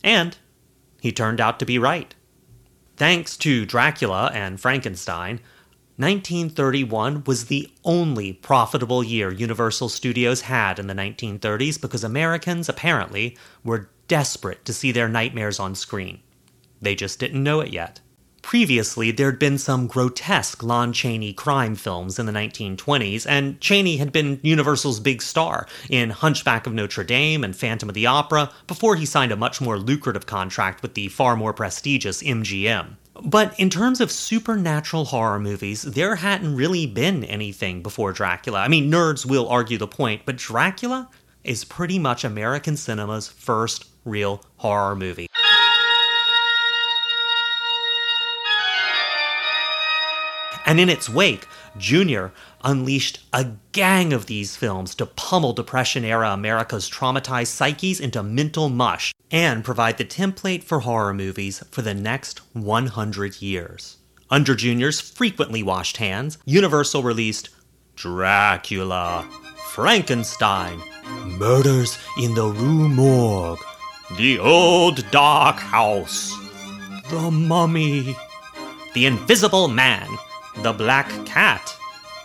And 0.04 0.38
he 1.02 1.12
turned 1.12 1.42
out 1.42 1.60
to 1.60 1.66
be 1.66 1.80
right. 1.80 2.14
Thanks 2.96 3.36
to 3.38 3.66
Dracula 3.66 4.32
and 4.34 4.60
Frankenstein, 4.60 5.40
1931 5.98 7.24
was 7.26 7.46
the 7.46 7.70
only 7.84 8.34
profitable 8.34 9.04
year 9.04 9.32
Universal 9.32 9.90
Studios 9.90 10.42
had 10.42 10.80
in 10.80 10.88
the 10.88 10.96
1930s 10.96 11.80
because 11.80 12.04
Americans, 12.04 12.68
apparently, 12.68 13.38
were 13.64 13.90
desperate 14.08 14.66
to 14.66 14.74
see 14.74 14.92
their 14.92 15.08
nightmares 15.08 15.60
on 15.60 15.76
screen. 15.76 16.20
They 16.82 16.96
just 16.96 17.20
didn't 17.20 17.44
know 17.44 17.60
it 17.62 17.72
yet. 17.72 18.00
Previously, 18.44 19.10
there'd 19.10 19.40
been 19.40 19.58
some 19.58 19.88
grotesque 19.88 20.62
Lon 20.62 20.94
Chaney 20.94 21.34
crime 21.34 21.76
films 21.76 22.20
in 22.20 22.28
the 22.28 22.32
1920s, 22.32 23.26
and 23.28 23.60
Chaney 23.60 23.98
had 23.98 24.12
been 24.12 24.40
Universal's 24.44 25.00
big 25.00 25.22
star 25.24 25.66
in 25.90 26.12
Hunchback 26.12 26.68
of 26.68 26.74
Notre 26.74 27.06
Dame 27.06 27.44
and 27.44 27.56
Phantom 27.56 27.90
of 27.90 27.96
the 27.96 28.06
Opera 28.06 28.52
before 28.68 28.96
he 28.98 29.06
signed 29.06 29.32
a 29.32 29.38
much 29.38 29.60
more 29.60 29.80
lucrative 29.80 30.28
contract 30.28 30.84
with 30.84 30.94
the 30.94 31.08
far 31.08 31.36
more 31.36 31.54
prestigious 31.54 32.22
MGM. 32.22 32.98
But 33.24 33.58
in 33.60 33.70
terms 33.70 34.02
of 34.02 34.12
supernatural 34.12 35.06
horror 35.06 35.40
movies, 35.40 35.82
there 35.82 36.18
hadn't 36.18 36.56
really 36.56 36.86
been 36.86 37.24
anything 37.24 37.82
before 37.82 38.12
Dracula. 38.12 38.60
I 38.60 38.68
mean, 38.68 38.92
nerds 38.92 39.26
will 39.26 39.48
argue 39.48 39.78
the 39.78 39.88
point, 39.88 40.24
but 40.26 40.36
Dracula 40.36 41.10
is 41.44 41.64
pretty 41.64 41.98
much 41.98 42.24
American 42.24 42.76
cinema's 42.76 43.28
first 43.28 43.86
real 44.06 44.44
horror 44.58 44.96
movie. 44.96 45.28
And 50.66 50.80
in 50.80 50.90
its 50.90 51.10
wake, 51.10 51.48
Junior 51.78 52.32
unleashed 52.64 53.20
a 53.34 53.48
gang 53.72 54.14
of 54.14 54.28
these 54.28 54.56
films 54.56 54.96
to 54.96 55.06
pummel 55.06 55.54
Depression 55.54 56.06
era 56.06 56.32
America's 56.32 56.90
traumatized 56.90 57.48
psyches 57.48 58.00
into 58.00 58.24
mental 58.24 58.70
mush 58.70 59.14
and 59.32 59.64
provide 59.64 59.98
the 59.98 60.06
template 60.06 60.64
for 60.64 60.82
horror 60.82 61.14
movies 61.14 61.64
for 61.72 61.82
the 61.82 61.94
next 61.94 62.40
100 62.54 63.42
years. 63.42 63.98
Under 64.30 64.56
Junior's 64.56 65.02
frequently 65.02 65.62
washed 65.62 65.98
hands, 65.98 66.38
Universal 66.46 67.04
released 67.04 67.50
Dracula, 67.96 69.28
Frankenstein, 69.72 70.82
Murders 71.26 71.98
in 72.18 72.34
the 72.36 72.46
Rue 72.46 72.90
Morgue, 72.90 73.60
The 74.18 74.40
Old 74.40 75.10
Dark 75.12 75.58
House, 75.58 76.34
The 77.10 77.30
Mummy, 77.30 78.16
The 78.94 79.06
Invisible 79.06 79.68
Man, 79.68 80.08
the 80.58 80.74
Black 80.74 81.10
Cat, 81.26 81.76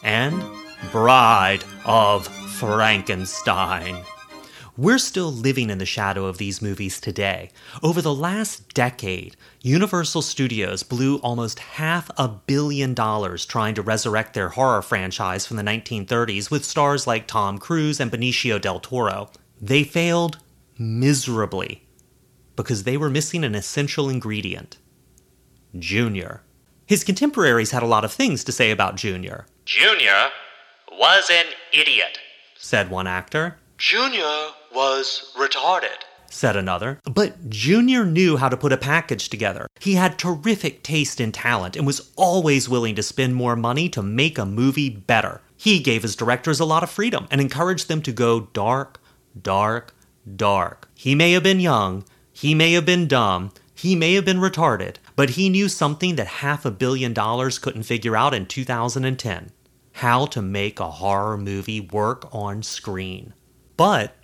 and 0.03 0.43
Bride 0.93 1.65
of 1.85 2.27
Frankenstein. 2.59 4.05
We're 4.77 4.99
still 4.99 5.33
living 5.33 5.71
in 5.71 5.79
the 5.79 5.87
shadow 5.87 6.27
of 6.27 6.39
these 6.39 6.63
movies 6.63 7.01
today. 7.01 7.51
Over 7.83 8.01
the 8.01 8.15
last 8.15 8.73
decade, 8.75 9.37
Universal 9.61 10.23
Studios 10.23 10.85
blew 10.85 11.17
almost 11.17 11.59
half 11.59 12.11
a 12.17 12.29
billion 12.29 12.95
dollars 12.95 13.45
trying 13.45 13.75
to 13.75 13.83
resurrect 13.83 14.35
their 14.35 14.51
horror 14.51 14.83
franchise 14.83 15.47
from 15.47 15.57
the 15.57 15.65
1930s 15.65 16.49
with 16.49 16.65
stars 16.65 17.09
like 17.09 17.27
Tom 17.27 17.59
Cruise 17.59 17.99
and 17.99 18.13
Benicio 18.13 18.61
del 18.61 18.79
Toro. 18.79 19.31
They 19.61 19.83
failed 19.83 20.39
miserably 20.79 21.89
because 22.55 22.85
they 22.85 22.97
were 22.97 23.11
missing 23.11 23.43
an 23.43 23.57
essential 23.57 24.09
ingredient 24.09 24.79
Junior. 25.77 26.43
His 26.89 27.05
contemporaries 27.05 27.73
had 27.73 27.83
a 27.83 27.87
lot 27.87 28.03
of 28.07 28.13
things 28.13 28.43
to 28.45 28.51
say 28.51 28.71
about 28.71 28.97
Junior, 28.97 29.45
Junior 29.67 30.31
was 30.91 31.29
an 31.31 31.45
idiot. 31.71 32.19
said 32.57 32.89
one 32.89 33.07
actor, 33.07 33.59
Junior 33.77 34.53
was 34.75 35.31
retarded. 35.37 35.99
said 36.31 36.57
another. 36.57 36.99
But 37.05 37.51
Junior 37.51 38.07
knew 38.07 38.39
how 38.39 38.49
to 38.49 38.57
put 38.57 38.73
a 38.73 38.79
package 38.79 39.29
together. 39.29 39.67
He 39.79 39.97
had 39.97 40.19
terrific 40.19 40.83
taste 40.83 41.21
and 41.21 41.35
talent 41.35 41.77
and 41.77 41.87
was 41.87 42.11
always 42.17 42.71
willing 42.71 42.95
to 42.95 43.03
spend 43.03 43.35
more 43.35 43.55
money 43.55 43.91
to 43.91 44.03
make 44.03 44.39
a 44.39 44.47
movie 44.47 44.89
better. 44.89 45.43
He 45.59 45.81
gave 45.81 46.01
his 46.01 46.17
directors 46.17 46.59
a 46.59 46.65
lot 46.65 46.83
of 46.83 46.89
freedom 46.89 47.27
and 47.31 47.43
encouraged 47.43 47.89
them 47.89 48.01
to 48.01 48.13
go 48.13 48.49
dark, 48.55 48.99
dark, 49.43 49.95
dark. 50.37 50.89
He 50.95 51.15
may 51.15 51.33
have 51.33 51.43
been 51.43 51.61
young, 51.61 52.05
he 52.33 52.55
may 52.55 52.73
have 52.73 52.87
been 52.87 53.07
dumb, 53.09 53.53
he 53.75 53.95
may 53.95 54.15
have 54.15 54.25
been 54.25 54.41
retarded, 54.41 54.97
but 55.19 55.31
he 55.31 55.49
knew 55.49 55.69
something 55.69 56.15
that 56.15 56.29
half 56.29 56.65
a 56.65 56.71
billion 56.71 57.13
dollars 57.13 57.59
couldn't 57.59 57.83
figure 57.83 58.15
out 58.15 58.33
in 58.33 58.47
2010 58.47 59.51
how 59.95 60.25
to 60.27 60.41
make 60.41 60.79
a 60.79 60.93
horror 60.93 61.37
movie 61.37 61.81
work 61.81 62.33
on 62.33 62.63
screen. 62.63 63.35
But 63.77 64.15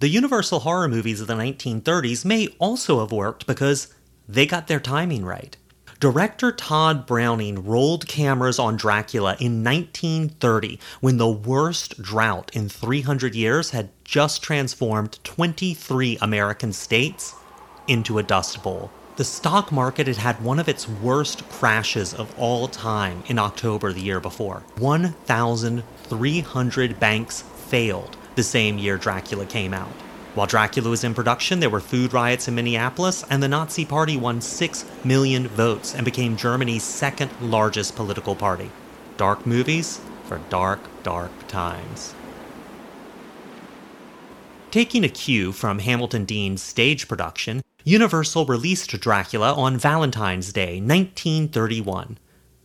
the 0.00 0.08
Universal 0.08 0.58
horror 0.58 0.88
movies 0.88 1.20
of 1.20 1.28
the 1.28 1.34
1930s 1.34 2.24
may 2.24 2.48
also 2.58 2.98
have 2.98 3.12
worked 3.12 3.46
because 3.46 3.94
they 4.28 4.44
got 4.44 4.66
their 4.66 4.80
timing 4.80 5.24
right. 5.24 5.56
Director 6.00 6.50
Tod 6.50 7.06
Browning 7.06 7.64
rolled 7.64 8.08
cameras 8.08 8.58
on 8.58 8.76
Dracula 8.76 9.36
in 9.38 9.62
1930 9.62 10.80
when 11.00 11.18
the 11.18 11.30
worst 11.30 12.02
drought 12.02 12.50
in 12.54 12.68
300 12.68 13.36
years 13.36 13.70
had 13.70 13.90
just 14.02 14.42
transformed 14.42 15.20
23 15.22 16.18
American 16.20 16.72
states 16.72 17.36
into 17.86 18.18
a 18.18 18.24
dust 18.24 18.64
bowl. 18.64 18.90
The 19.20 19.24
stock 19.24 19.70
market 19.70 20.06
had 20.06 20.16
had 20.16 20.42
one 20.42 20.58
of 20.58 20.66
its 20.66 20.88
worst 20.88 21.46
crashes 21.50 22.14
of 22.14 22.34
all 22.38 22.68
time 22.68 23.22
in 23.26 23.38
October 23.38 23.92
the 23.92 24.00
year 24.00 24.18
before. 24.18 24.62
1,300 24.78 26.98
banks 26.98 27.42
failed 27.42 28.16
the 28.34 28.42
same 28.42 28.78
year 28.78 28.96
Dracula 28.96 29.44
came 29.44 29.74
out. 29.74 29.92
While 30.34 30.46
Dracula 30.46 30.88
was 30.88 31.04
in 31.04 31.12
production, 31.12 31.60
there 31.60 31.68
were 31.68 31.80
food 31.80 32.14
riots 32.14 32.48
in 32.48 32.54
Minneapolis, 32.54 33.22
and 33.28 33.42
the 33.42 33.48
Nazi 33.48 33.84
Party 33.84 34.16
won 34.16 34.40
6 34.40 34.86
million 35.04 35.48
votes 35.48 35.94
and 35.94 36.06
became 36.06 36.34
Germany's 36.34 36.82
second 36.82 37.30
largest 37.42 37.96
political 37.96 38.34
party. 38.34 38.70
Dark 39.18 39.44
movies 39.44 40.00
for 40.24 40.40
dark, 40.48 40.80
dark 41.02 41.30
times. 41.46 42.14
Taking 44.70 45.04
a 45.04 45.10
cue 45.10 45.52
from 45.52 45.80
Hamilton 45.80 46.24
Deane's 46.24 46.62
stage 46.62 47.06
production, 47.06 47.60
Universal 47.84 48.46
released 48.46 48.98
Dracula 49.00 49.54
on 49.54 49.78
Valentine's 49.78 50.52
Day, 50.52 50.80
1931. 50.80 52.18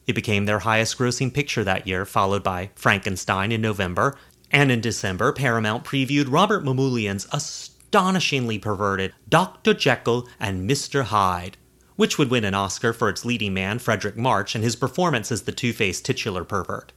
It 0.07 0.13
became 0.13 0.45
their 0.45 0.59
highest 0.59 0.97
grossing 0.97 1.33
picture 1.33 1.63
that 1.63 1.87
year, 1.87 2.05
followed 2.05 2.43
by 2.43 2.69
Frankenstein 2.75 3.51
in 3.51 3.61
November 3.61 4.17
and 4.51 4.71
in 4.71 4.81
December, 4.81 5.33
Paramount 5.33 5.83
previewed 5.83 6.31
Robert 6.31 6.63
Mamoulian's 6.63 7.27
astonishingly 7.31 8.59
perverted 8.59 9.13
Dr. 9.27 9.73
Jekyll 9.73 10.27
and 10.39 10.69
Mr. 10.69 11.03
Hyde, 11.03 11.57
which 11.95 12.17
would 12.17 12.29
win 12.29 12.45
an 12.45 12.53
Oscar 12.53 12.93
for 12.93 13.09
its 13.09 13.25
leading 13.25 13.53
man, 13.53 13.79
Fredric 13.79 14.15
March, 14.15 14.55
and 14.55 14.63
his 14.63 14.75
performance 14.75 15.31
as 15.31 15.43
the 15.43 15.51
two 15.51 15.73
faced 15.73 16.05
titular 16.05 16.43
pervert. 16.43 16.93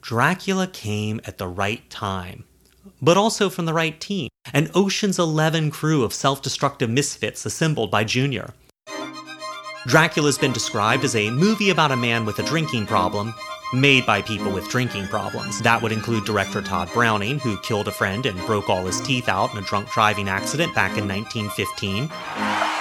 Dracula 0.00 0.66
came 0.66 1.20
at 1.24 1.38
the 1.38 1.48
right 1.48 1.88
time, 1.90 2.44
but 3.02 3.16
also 3.16 3.50
from 3.50 3.66
the 3.66 3.74
right 3.74 4.00
team 4.00 4.28
an 4.56 4.70
Ocean's 4.74 5.18
Eleven 5.18 5.70
crew 5.70 6.02
of 6.02 6.14
self 6.14 6.40
destructive 6.40 6.88
misfits 6.88 7.44
assembled 7.44 7.90
by 7.90 8.04
Junior. 8.04 8.54
Dracula's 9.86 10.38
been 10.38 10.54
described 10.54 11.04
as 11.04 11.14
a 11.14 11.30
movie 11.30 11.68
about 11.68 11.92
a 11.92 11.96
man 11.96 12.24
with 12.24 12.38
a 12.38 12.42
drinking 12.42 12.86
problem 12.86 13.34
made 13.74 14.06
by 14.06 14.22
people 14.22 14.50
with 14.50 14.66
drinking 14.70 15.08
problems. 15.08 15.60
That 15.60 15.82
would 15.82 15.92
include 15.92 16.24
director 16.24 16.62
Tod 16.62 16.90
Browning, 16.94 17.38
who 17.38 17.58
killed 17.58 17.86
a 17.86 17.92
friend 17.92 18.24
and 18.24 18.38
broke 18.46 18.70
all 18.70 18.86
his 18.86 18.98
teeth 19.02 19.28
out 19.28 19.52
in 19.52 19.58
a 19.58 19.66
drunk 19.66 19.90
driving 19.90 20.26
accident 20.26 20.74
back 20.74 20.96
in 20.96 21.06
1915. 21.06 22.75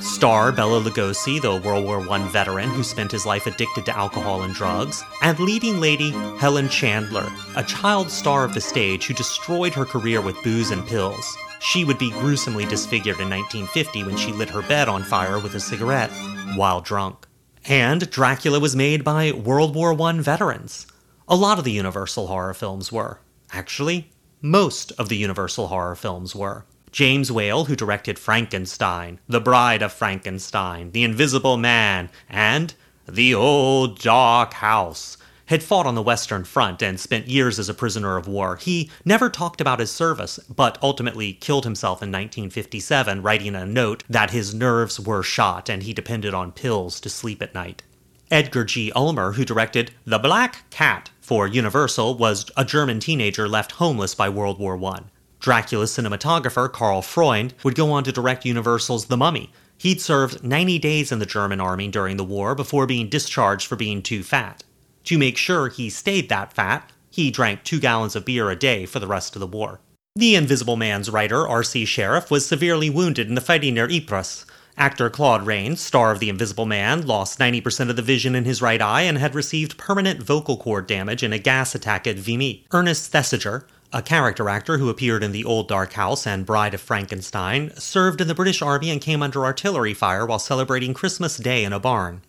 Star 0.00 0.52
Bela 0.52 0.80
Lugosi, 0.80 1.40
the 1.40 1.56
World 1.56 1.84
War 1.84 2.00
I 2.10 2.28
veteran 2.28 2.68
who 2.68 2.82
spent 2.82 3.10
his 3.10 3.26
life 3.26 3.46
addicted 3.46 3.84
to 3.86 3.96
alcohol 3.96 4.42
and 4.42 4.54
drugs, 4.54 5.02
and 5.22 5.38
leading 5.40 5.80
lady 5.80 6.10
Helen 6.38 6.68
Chandler, 6.68 7.30
a 7.56 7.64
child 7.64 8.10
star 8.10 8.44
of 8.44 8.54
the 8.54 8.60
stage 8.60 9.06
who 9.06 9.14
destroyed 9.14 9.74
her 9.74 9.84
career 9.84 10.20
with 10.20 10.42
booze 10.42 10.70
and 10.70 10.86
pills. 10.86 11.36
She 11.60 11.84
would 11.84 11.98
be 11.98 12.10
gruesomely 12.12 12.64
disfigured 12.66 13.18
in 13.18 13.28
1950 13.28 14.04
when 14.04 14.16
she 14.16 14.32
lit 14.32 14.50
her 14.50 14.62
bed 14.62 14.88
on 14.88 15.02
fire 15.02 15.40
with 15.40 15.54
a 15.54 15.60
cigarette 15.60 16.10
while 16.54 16.80
drunk. 16.80 17.26
And 17.66 18.08
Dracula 18.10 18.60
was 18.60 18.76
made 18.76 19.02
by 19.02 19.32
World 19.32 19.74
War 19.74 20.00
I 20.00 20.12
veterans. 20.20 20.86
A 21.26 21.36
lot 21.36 21.58
of 21.58 21.64
the 21.64 21.72
Universal 21.72 22.28
horror 22.28 22.54
films 22.54 22.92
were. 22.92 23.20
Actually, 23.52 24.10
most 24.40 24.92
of 24.92 25.08
the 25.08 25.16
Universal 25.16 25.66
horror 25.66 25.96
films 25.96 26.34
were. 26.34 26.64
James 26.92 27.30
Whale, 27.30 27.66
who 27.66 27.76
directed 27.76 28.18
Frankenstein, 28.18 29.18
The 29.28 29.40
Bride 29.40 29.82
of 29.82 29.92
Frankenstein, 29.92 30.92
The 30.92 31.04
Invisible 31.04 31.56
Man, 31.56 32.10
and 32.28 32.74
The 33.06 33.34
Old 33.34 33.98
Dark 33.98 34.54
House, 34.54 35.16
had 35.46 35.62
fought 35.62 35.86
on 35.86 35.94
the 35.94 36.02
Western 36.02 36.44
Front 36.44 36.82
and 36.82 37.00
spent 37.00 37.26
years 37.26 37.58
as 37.58 37.68
a 37.68 37.74
prisoner 37.74 38.16
of 38.16 38.28
war. 38.28 38.56
He 38.56 38.90
never 39.04 39.30
talked 39.30 39.60
about 39.60 39.80
his 39.80 39.90
service, 39.90 40.38
but 40.54 40.78
ultimately 40.82 41.32
killed 41.32 41.64
himself 41.64 42.02
in 42.02 42.10
1957, 42.10 43.22
writing 43.22 43.54
a 43.54 43.64
note 43.64 44.04
that 44.10 44.30
his 44.30 44.54
nerves 44.54 45.00
were 45.00 45.22
shot 45.22 45.70
and 45.70 45.82
he 45.82 45.94
depended 45.94 46.34
on 46.34 46.52
pills 46.52 47.00
to 47.00 47.08
sleep 47.08 47.40
at 47.42 47.54
night. 47.54 47.82
Edgar 48.30 48.64
G. 48.64 48.92
Ulmer, 48.92 49.32
who 49.32 49.44
directed 49.44 49.90
The 50.04 50.18
Black 50.18 50.68
Cat 50.68 51.10
for 51.20 51.46
Universal, 51.46 52.16
was 52.18 52.50
a 52.58 52.64
German 52.64 53.00
teenager 53.00 53.48
left 53.48 53.72
homeless 53.72 54.14
by 54.14 54.28
World 54.28 54.58
War 54.58 54.82
I. 54.84 55.00
Dracula's 55.40 55.90
cinematographer, 55.90 56.70
Karl 56.70 57.02
Freund, 57.02 57.54
would 57.62 57.74
go 57.74 57.92
on 57.92 58.04
to 58.04 58.12
direct 58.12 58.44
Universal's 58.44 59.06
The 59.06 59.16
Mummy. 59.16 59.52
He'd 59.76 60.00
served 60.00 60.42
90 60.42 60.78
days 60.78 61.12
in 61.12 61.20
the 61.20 61.26
German 61.26 61.60
army 61.60 61.88
during 61.88 62.16
the 62.16 62.24
war 62.24 62.54
before 62.54 62.86
being 62.86 63.08
discharged 63.08 63.66
for 63.66 63.76
being 63.76 64.02
too 64.02 64.22
fat. 64.22 64.64
To 65.04 65.18
make 65.18 65.36
sure 65.36 65.68
he 65.68 65.88
stayed 65.88 66.28
that 66.28 66.52
fat, 66.52 66.90
he 67.10 67.30
drank 67.30 67.62
two 67.62 67.80
gallons 67.80 68.16
of 68.16 68.24
beer 68.24 68.50
a 68.50 68.56
day 68.56 68.86
for 68.86 68.98
the 68.98 69.06
rest 69.06 69.36
of 69.36 69.40
the 69.40 69.46
war. 69.46 69.80
The 70.16 70.34
Invisible 70.34 70.76
Man's 70.76 71.10
writer, 71.10 71.46
R.C. 71.46 71.84
Sherriff, 71.84 72.30
was 72.30 72.44
severely 72.44 72.90
wounded 72.90 73.28
in 73.28 73.36
the 73.36 73.40
fighting 73.40 73.74
near 73.74 73.88
Ypres. 73.88 74.44
Actor 74.76 75.10
Claude 75.10 75.46
Rains, 75.46 75.80
star 75.80 76.12
of 76.12 76.18
The 76.18 76.28
Invisible 76.28 76.66
Man, 76.66 77.06
lost 77.06 77.38
90% 77.38 77.90
of 77.90 77.96
the 77.96 78.02
vision 78.02 78.34
in 78.34 78.44
his 78.44 78.62
right 78.62 78.80
eye 78.80 79.02
and 79.02 79.18
had 79.18 79.34
received 79.34 79.78
permanent 79.78 80.22
vocal 80.22 80.56
cord 80.56 80.86
damage 80.86 81.22
in 81.22 81.32
a 81.32 81.38
gas 81.38 81.74
attack 81.74 82.06
at 82.06 82.16
Vimy. 82.16 82.64
Ernest 82.72 83.12
Thesiger, 83.12 83.64
a 83.92 84.02
character 84.02 84.50
actor 84.50 84.76
who 84.76 84.90
appeared 84.90 85.22
in 85.22 85.32
The 85.32 85.44
Old 85.44 85.66
Dark 85.66 85.94
House 85.94 86.26
and 86.26 86.44
Bride 86.44 86.74
of 86.74 86.80
Frankenstein, 86.80 87.70
served 87.76 88.20
in 88.20 88.28
the 88.28 88.34
British 88.34 88.60
Army 88.60 88.90
and 88.90 89.00
came 89.00 89.22
under 89.22 89.44
artillery 89.44 89.94
fire 89.94 90.26
while 90.26 90.38
celebrating 90.38 90.92
Christmas 90.92 91.38
Day 91.38 91.64
in 91.64 91.72
a 91.72 91.80
barn. 91.80 92.20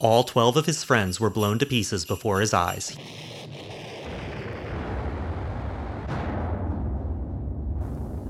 All 0.00 0.24
twelve 0.24 0.56
of 0.56 0.66
his 0.66 0.82
friends 0.82 1.20
were 1.20 1.30
blown 1.30 1.58
to 1.60 1.66
pieces 1.66 2.04
before 2.04 2.40
his 2.40 2.52
eyes. 2.52 2.96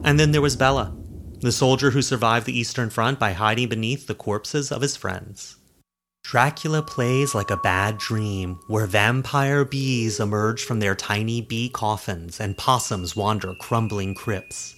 And 0.05 0.21
then 0.21 0.33
there 0.33 0.43
was 0.43 0.55
Bela, 0.55 0.95
the 1.41 1.51
soldier 1.51 1.91
who 1.91 2.03
survived 2.03 2.47
the 2.47 2.57
Eastern 2.57 2.91
Front 2.91 3.19
by 3.19 3.33
hiding 3.33 3.69
beneath 3.69 4.07
the 4.07 4.15
corpses 4.15 4.71
of 4.71 4.83
his 4.83 4.97
friends. 4.97 5.57
Dracula 6.29 6.83
plays 6.83 7.37
like 7.37 7.53
a 7.53 7.57
bad 7.57 7.99
dream 7.99 8.59
where 8.67 8.87
vampire 8.87 9.65
bees 9.65 10.19
emerge 10.19 10.65
from 10.65 10.81
their 10.81 10.97
tiny 10.97 11.41
bee 11.41 11.69
coffins 11.69 12.41
and 12.41 12.59
possums 12.59 13.15
wander 13.15 13.55
crumbling 13.55 14.13
crypts. 14.13 14.75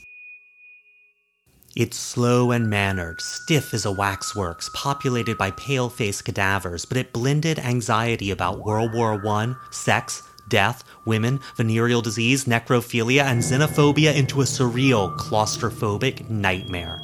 It's 1.74 1.96
slow 1.96 2.50
and 2.50 2.68
mannered, 2.68 3.22
stiff 3.22 3.72
as 3.72 3.86
a 3.86 3.90
waxworks, 3.90 4.68
populated 4.74 5.38
by 5.38 5.52
pale 5.52 5.88
faced 5.88 6.26
cadavers, 6.26 6.84
but 6.84 6.98
it 6.98 7.14
blended 7.14 7.58
anxiety 7.58 8.30
about 8.30 8.62
World 8.62 8.92
War 8.92 9.14
I, 9.26 9.54
sex, 9.70 10.22
death, 10.50 10.84
women, 11.06 11.40
venereal 11.56 12.02
disease, 12.02 12.44
necrophilia, 12.44 13.22
and 13.22 13.40
xenophobia 13.40 14.14
into 14.14 14.42
a 14.42 14.44
surreal, 14.44 15.16
claustrophobic 15.16 16.28
nightmare. 16.28 17.00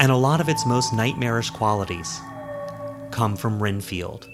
And 0.00 0.10
a 0.10 0.16
lot 0.16 0.40
of 0.40 0.48
its 0.48 0.66
most 0.66 0.92
nightmarish 0.92 1.50
qualities 1.50 2.20
come 3.12 3.36
from 3.36 3.62
Renfield. 3.62 4.26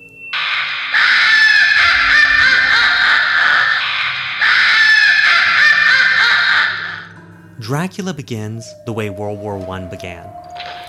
Dracula 7.58 8.14
begins 8.14 8.72
the 8.86 8.92
way 8.92 9.10
World 9.10 9.40
War 9.40 9.58
I 9.68 9.84
began, 9.86 10.30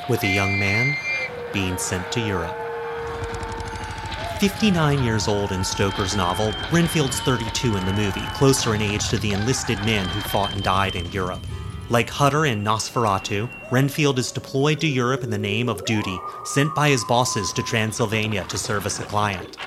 with 0.07 0.23
a 0.23 0.27
young 0.27 0.59
man 0.59 0.95
being 1.51 1.77
sent 1.77 2.09
to 2.11 2.21
Europe. 2.21 2.55
59 4.39 5.03
years 5.03 5.27
old 5.27 5.51
in 5.51 5.65
Stoker's 5.65 6.15
novel, 6.15 6.53
Renfield's 6.71 7.19
32 7.21 7.75
in 7.75 7.85
the 7.85 7.93
movie, 7.93 8.25
closer 8.35 8.75
in 8.75 8.81
age 8.81 9.09
to 9.09 9.17
the 9.17 9.33
enlisted 9.33 9.79
men 9.79 10.07
who 10.07 10.21
fought 10.21 10.53
and 10.53 10.63
died 10.63 10.95
in 10.95 11.11
Europe. 11.11 11.41
Like 11.91 12.11
Hutter 12.11 12.45
in 12.45 12.63
Nosferatu, 12.63 13.49
Renfield 13.71 14.19
is 14.19 14.31
deployed 14.31 14.79
to 14.81 14.87
Europe 14.87 15.23
in 15.23 15.31
the 15.31 15.39
name 15.39 15.67
of 15.67 15.85
duty, 15.85 16.19
sent 16.45 16.75
by 16.75 16.89
his 16.89 17.03
bosses 17.03 17.51
to 17.53 17.63
Transylvania 17.63 18.45
to 18.49 18.59
service 18.59 18.99
a 18.99 19.05
client. 19.05 19.57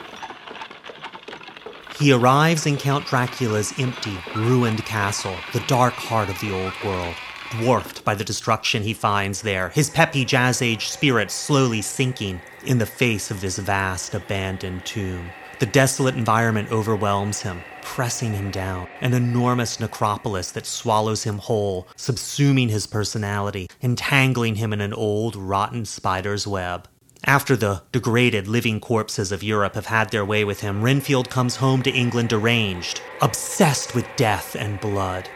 He 1.99 2.13
arrives 2.13 2.65
in 2.65 2.77
Count 2.77 3.07
Dracula's 3.07 3.75
empty, 3.77 4.17
ruined 4.37 4.85
castle, 4.85 5.35
the 5.53 5.65
dark 5.67 5.95
heart 5.95 6.29
of 6.29 6.41
the 6.41 6.53
old 6.53 6.73
world, 6.85 7.17
dwarfed 7.51 8.05
by 8.05 8.15
the 8.15 8.25
destruction 8.25 8.85
he 8.85 8.95
finds 8.95 9.43
there, 9.43 9.71
his 9.71 9.91
peppy 9.91 10.25
jazz 10.25 10.63
age 10.63 10.91
spirit 10.91 11.29
slowly 11.33 11.83
sinking 11.83 12.41
in 12.65 12.79
the 12.79 12.87
face 12.87 13.33
of 13.33 13.41
this 13.41 13.59
vast, 13.59 14.15
abandoned 14.15 14.85
tomb. 14.87 15.29
The 15.63 15.67
desolate 15.67 16.17
environment 16.17 16.73
overwhelms 16.73 17.43
him, 17.43 17.63
pressing 17.83 18.33
him 18.33 18.51
down. 18.51 18.89
An 19.01 19.15
enormous 19.15 19.79
necropolis 19.79 20.51
that 20.51 20.67
swallows 20.67 21.23
him 21.23 21.39
whole, 21.39 21.87
subsuming 21.97 22.69
his 22.69 22.89
personality, 22.89 23.71
entangling 23.81 24.57
him 24.57 24.73
in 24.73 24.81
an 24.81 24.93
old, 24.93 25.37
rotten 25.37 25.85
spider's 25.85 26.49
web. 26.49 26.89
After 27.27 27.55
the 27.55 27.85
degraded 27.93 28.49
living 28.49 28.81
corpses 28.81 29.31
of 29.31 29.45
Europe 29.45 29.77
have 29.77 29.87
had 29.87 30.11
their 30.11 30.25
way 30.25 30.45
with 30.45 30.63
him, 30.63 30.83
Renfield 30.83 31.31
comes 31.31 31.55
home 31.55 31.85
to 31.85 31.93
England 31.93 32.31
deranged, 32.31 33.01
obsessed 33.21 33.95
with 33.95 34.17
death 34.17 34.57
and 34.57 34.81
blood. 34.81 35.29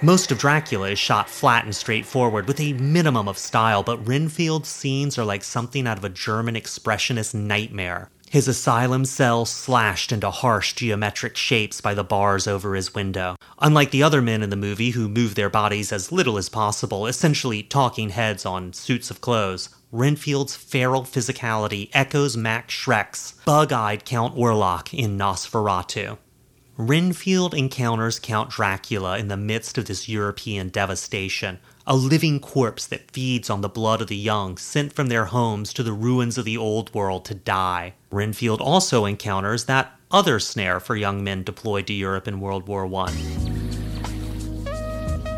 Most 0.00 0.32
of 0.32 0.38
Dracula 0.38 0.92
is 0.92 0.98
shot 0.98 1.28
flat 1.28 1.64
and 1.64 1.76
straightforward 1.76 2.48
with 2.48 2.60
a 2.60 2.72
minimum 2.72 3.28
of 3.28 3.36
style, 3.36 3.82
but 3.82 4.08
Renfield's 4.08 4.70
scenes 4.70 5.18
are 5.18 5.24
like 5.24 5.44
something 5.44 5.86
out 5.86 5.98
of 5.98 6.04
a 6.04 6.08
German 6.08 6.54
expressionist 6.54 7.34
nightmare. 7.34 8.08
His 8.30 8.48
asylum 8.48 9.04
cell 9.04 9.44
slashed 9.44 10.10
into 10.10 10.30
harsh 10.30 10.72
geometric 10.74 11.36
shapes 11.36 11.80
by 11.80 11.94
the 11.94 12.04
bars 12.04 12.46
over 12.46 12.74
his 12.74 12.94
window. 12.94 13.36
Unlike 13.60 13.92
the 13.92 14.02
other 14.02 14.20
men 14.20 14.42
in 14.42 14.50
the 14.50 14.56
movie 14.56 14.90
who 14.90 15.08
move 15.08 15.36
their 15.36 15.48
bodies 15.48 15.92
as 15.92 16.10
little 16.10 16.36
as 16.36 16.48
possible, 16.48 17.06
essentially 17.06 17.62
talking 17.62 18.10
heads 18.10 18.44
on 18.44 18.72
suits 18.72 19.10
of 19.10 19.20
clothes, 19.20 19.68
Renfield's 19.92 20.56
feral 20.56 21.02
physicality 21.02 21.88
echoes 21.92 22.36
Max 22.36 22.74
Schreck's 22.74 23.34
bug 23.44 23.72
eyed 23.72 24.04
Count 24.04 24.34
Orlok 24.34 24.92
in 24.92 25.16
Nosferatu. 25.16 26.18
Renfield 26.76 27.54
encounters 27.54 28.18
Count 28.18 28.50
Dracula 28.50 29.16
in 29.18 29.28
the 29.28 29.36
midst 29.36 29.78
of 29.78 29.86
this 29.86 30.08
European 30.08 30.68
devastation, 30.68 31.58
a 31.86 31.94
living 31.94 32.40
corpse 32.40 32.86
that 32.86 33.10
feeds 33.10 33.48
on 33.48 33.60
the 33.60 33.68
blood 33.68 34.00
of 34.00 34.08
the 34.08 34.16
young 34.16 34.56
sent 34.56 34.92
from 34.92 35.08
their 35.08 35.26
homes 35.26 35.72
to 35.72 35.82
the 35.82 35.92
ruins 35.92 36.36
of 36.36 36.44
the 36.44 36.56
old 36.56 36.92
world 36.92 37.24
to 37.24 37.34
die. 37.34 37.94
Renfield 38.10 38.60
also 38.60 39.04
encounters 39.04 39.66
that 39.66 39.92
other 40.10 40.40
snare 40.40 40.80
for 40.80 40.96
young 40.96 41.22
men 41.22 41.44
deployed 41.44 41.86
to 41.86 41.92
Europe 41.92 42.26
in 42.26 42.40
World 42.40 42.66
War 42.66 42.86
I 42.92 43.12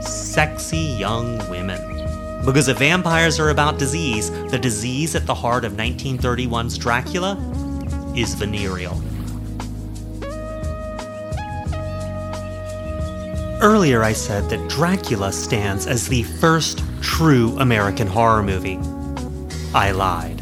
sexy 0.01 0.78
young 0.78 1.38
women. 1.51 1.80
Because 2.46 2.68
if 2.68 2.78
vampires 2.78 3.40
are 3.40 3.51
about 3.51 3.78
disease, 3.78 4.30
the 4.51 4.59
disease 4.59 5.14
at 5.14 5.26
the 5.26 5.34
heart 5.34 5.64
of 5.64 5.72
1931's 5.72 6.78
Dracula 6.78 7.36
is 8.16 8.34
venereal. 8.34 9.03
Earlier, 13.61 14.05
I 14.05 14.13
said 14.13 14.49
that 14.51 14.69
Dracula 14.69 15.33
stands 15.33 15.89
as 15.89 16.07
the 16.07 16.23
first 16.23 16.85
true 17.01 17.57
American 17.59 18.07
horror 18.07 18.41
movie. 18.41 18.79
I 19.75 19.91
lied. 19.91 20.41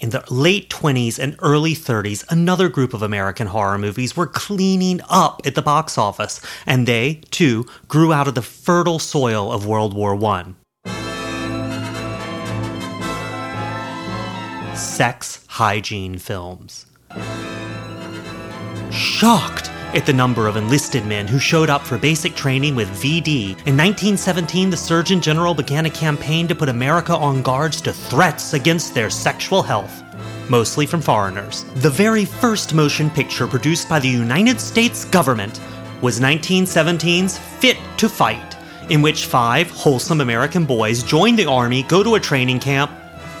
In 0.00 0.10
the 0.10 0.24
late 0.30 0.68
20s 0.68 1.20
and 1.20 1.36
early 1.42 1.74
30s, 1.74 2.24
another 2.28 2.68
group 2.68 2.92
of 2.92 3.02
American 3.02 3.46
horror 3.46 3.78
movies 3.78 4.16
were 4.16 4.26
cleaning 4.26 5.00
up 5.08 5.42
at 5.44 5.54
the 5.54 5.62
box 5.62 5.96
office, 5.96 6.40
and 6.66 6.88
they, 6.88 7.20
too, 7.30 7.66
grew 7.86 8.12
out 8.12 8.26
of 8.26 8.34
the 8.34 8.42
fertile 8.42 8.98
soil 8.98 9.52
of 9.52 9.64
World 9.64 9.94
War 9.94 10.16
I. 10.24 10.54
Sex 14.74 15.44
hygiene 15.46 16.18
films. 16.18 16.86
Shocked 18.90 19.70
at 19.94 20.06
the 20.06 20.12
number 20.12 20.46
of 20.46 20.56
enlisted 20.56 21.04
men 21.06 21.26
who 21.26 21.38
showed 21.38 21.68
up 21.68 21.82
for 21.82 21.98
basic 21.98 22.34
training 22.34 22.74
with 22.74 22.88
VD. 22.90 23.50
In 23.66 23.76
1917, 23.76 24.70
the 24.70 24.76
Surgeon 24.76 25.20
General 25.20 25.54
began 25.54 25.86
a 25.86 25.90
campaign 25.90 26.46
to 26.48 26.54
put 26.54 26.68
America 26.68 27.14
on 27.14 27.42
guards 27.42 27.80
to 27.82 27.92
threats 27.92 28.52
against 28.52 28.94
their 28.94 29.10
sexual 29.10 29.62
health, 29.62 30.02
mostly 30.48 30.86
from 30.86 31.00
foreigners. 31.00 31.64
The 31.76 31.90
very 31.90 32.24
first 32.24 32.74
motion 32.74 33.10
picture 33.10 33.46
produced 33.46 33.88
by 33.88 33.98
the 33.98 34.08
United 34.08 34.60
States 34.60 35.04
government 35.04 35.60
was 36.00 36.20
1917's 36.20 37.38
Fit 37.38 37.76
to 37.98 38.08
Fight, 38.08 38.56
in 38.90 39.02
which 39.02 39.26
five 39.26 39.70
wholesome 39.70 40.20
American 40.20 40.64
boys 40.64 41.02
join 41.02 41.36
the 41.36 41.46
army, 41.46 41.82
go 41.84 42.02
to 42.02 42.14
a 42.14 42.20
training 42.20 42.60
camp, 42.60 42.90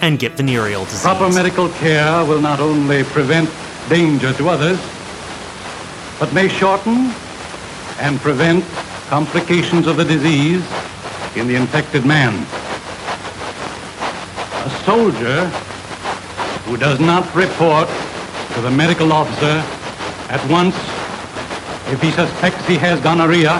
and 0.00 0.18
get 0.18 0.32
venereal 0.32 0.84
disease. 0.84 1.02
Proper 1.02 1.32
medical 1.32 1.68
care 1.70 2.24
will 2.24 2.40
not 2.40 2.60
only 2.60 3.04
prevent 3.04 3.50
danger 3.88 4.32
to 4.34 4.48
others, 4.48 4.78
but 6.20 6.34
may 6.34 6.48
shorten 6.48 7.12
and 7.98 8.20
prevent 8.20 8.62
complications 9.08 9.86
of 9.86 9.96
the 9.96 10.04
disease 10.04 10.62
in 11.34 11.48
the 11.48 11.54
infected 11.54 12.04
man. 12.04 12.34
A 14.66 14.70
soldier 14.84 15.46
who 16.66 16.76
does 16.76 17.00
not 17.00 17.24
report 17.34 17.88
to 18.54 18.60
the 18.60 18.70
medical 18.70 19.14
officer 19.14 19.64
at 20.30 20.44
once 20.50 20.76
if 21.90 22.02
he 22.02 22.10
suspects 22.10 22.66
he 22.66 22.76
has 22.76 23.00
gonorrhea 23.00 23.56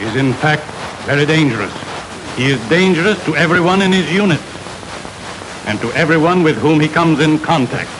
is 0.00 0.16
in 0.16 0.32
fact 0.34 0.64
very 1.06 1.24
dangerous. 1.24 1.72
He 2.36 2.50
is 2.50 2.58
dangerous 2.68 3.24
to 3.26 3.36
everyone 3.36 3.80
in 3.80 3.92
his 3.92 4.12
unit 4.12 4.40
and 5.66 5.80
to 5.82 5.92
everyone 5.92 6.42
with 6.42 6.56
whom 6.56 6.80
he 6.80 6.88
comes 6.88 7.20
in 7.20 7.38
contact. 7.38 7.99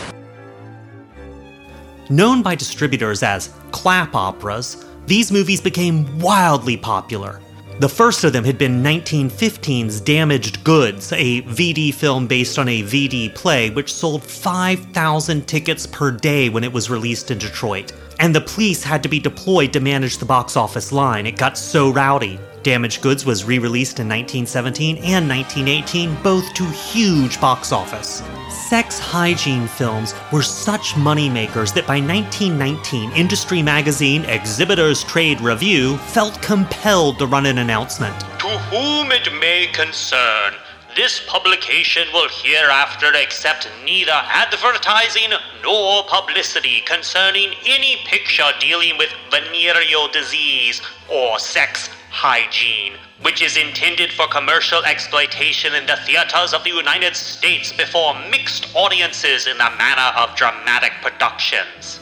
Known 2.11 2.42
by 2.42 2.56
distributors 2.56 3.22
as 3.22 3.54
clap 3.70 4.16
operas, 4.16 4.84
these 5.06 5.30
movies 5.30 5.61
became 5.61 6.18
wildly 6.18 6.76
popular. 6.76 7.40
The 7.78 7.88
first 7.88 8.24
of 8.24 8.32
them 8.32 8.42
had 8.42 8.58
been 8.58 8.82
1915's 8.82 10.00
Damaged 10.00 10.64
Goods, 10.64 11.12
a 11.12 11.42
VD 11.42 11.94
film 11.94 12.26
based 12.26 12.58
on 12.58 12.68
a 12.68 12.82
VD 12.82 13.32
play 13.36 13.70
which 13.70 13.94
sold 13.94 14.24
5,000 14.24 15.46
tickets 15.46 15.86
per 15.86 16.11
day 16.11 16.48
when 16.48 16.64
it 16.64 16.72
was 16.72 16.90
released 16.90 17.30
in 17.30 17.38
Detroit. 17.38 17.92
And 18.18 18.34
the 18.34 18.40
police 18.40 18.82
had 18.82 19.04
to 19.04 19.08
be 19.08 19.20
deployed 19.20 19.72
to 19.74 19.80
manage 19.80 20.18
the 20.18 20.26
box 20.26 20.56
office 20.56 20.90
line. 20.90 21.26
It 21.26 21.36
got 21.36 21.56
so 21.56 21.92
rowdy. 21.92 22.40
Damaged 22.62 23.00
Goods 23.00 23.24
was 23.24 23.44
re 23.44 23.58
released 23.58 24.00
in 24.00 24.08
1917 24.08 24.96
and 24.98 25.26
1918, 25.26 26.14
both 26.22 26.52
to 26.52 26.64
huge 26.66 27.40
box 27.40 27.72
office. 27.72 28.22
Sex 28.50 28.98
hygiene 28.98 29.66
films 29.66 30.14
were 30.30 30.42
such 30.42 30.92
moneymakers 30.92 31.72
that 31.72 31.86
by 31.86 32.00
1919, 32.00 33.12
industry 33.12 33.62
magazine 33.62 34.24
Exhibitors 34.26 35.02
Trade 35.04 35.40
Review 35.40 35.96
felt 35.98 36.40
compelled 36.42 37.18
to 37.18 37.26
run 37.26 37.46
an 37.46 37.58
announcement. 37.58 38.18
To 38.40 38.48
whom 38.48 39.11
it 39.11 39.32
may 39.40 39.66
concern, 39.72 40.52
this 40.94 41.22
publication 41.26 42.08
will 42.12 42.28
hereafter 42.28 43.14
accept 43.14 43.70
neither 43.84 44.12
advertising 44.12 45.30
nor 45.62 46.02
publicity 46.08 46.82
concerning 46.82 47.54
any 47.64 47.96
picture 48.04 48.50
dealing 48.61 48.98
with 48.98 49.11
venereal 49.30 50.08
disease 50.08 50.82
or 51.08 51.38
sex 51.38 51.88
hygiene, 52.11 52.94
which 53.22 53.40
is 53.40 53.56
intended 53.56 54.12
for 54.12 54.26
commercial 54.28 54.84
exploitation 54.84 55.74
in 55.74 55.86
the 55.86 55.96
theaters 56.04 56.52
of 56.52 56.64
the 56.64 56.70
United 56.70 57.16
States 57.16 57.72
before 57.72 58.14
mixed 58.30 58.74
audiences 58.74 59.46
in 59.46 59.56
the 59.58 59.70
manner 59.78 60.12
of 60.18 60.34
dramatic 60.36 60.92
productions. 61.02 62.00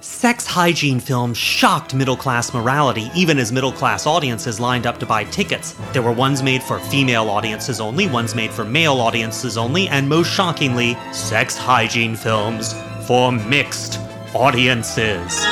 Sex 0.00 0.46
hygiene 0.46 1.00
films 1.00 1.36
shocked 1.36 1.92
middle 1.92 2.16
class 2.16 2.54
morality, 2.54 3.10
even 3.14 3.38
as 3.38 3.52
middle 3.52 3.72
class 3.72 4.06
audiences 4.06 4.60
lined 4.60 4.86
up 4.86 4.98
to 4.98 5.06
buy 5.06 5.24
tickets. 5.24 5.76
There 5.92 6.02
were 6.02 6.12
ones 6.12 6.42
made 6.42 6.62
for 6.62 6.78
female 6.78 7.28
audiences 7.28 7.80
only, 7.80 8.06
ones 8.06 8.34
made 8.34 8.50
for 8.50 8.64
male 8.64 9.00
audiences 9.00 9.58
only, 9.58 9.88
and 9.88 10.08
most 10.08 10.28
shockingly, 10.32 10.96
sex 11.12 11.56
hygiene 11.56 12.14
films 12.14 12.74
for 13.06 13.32
mixed 13.32 13.98
audiences. 14.34 15.44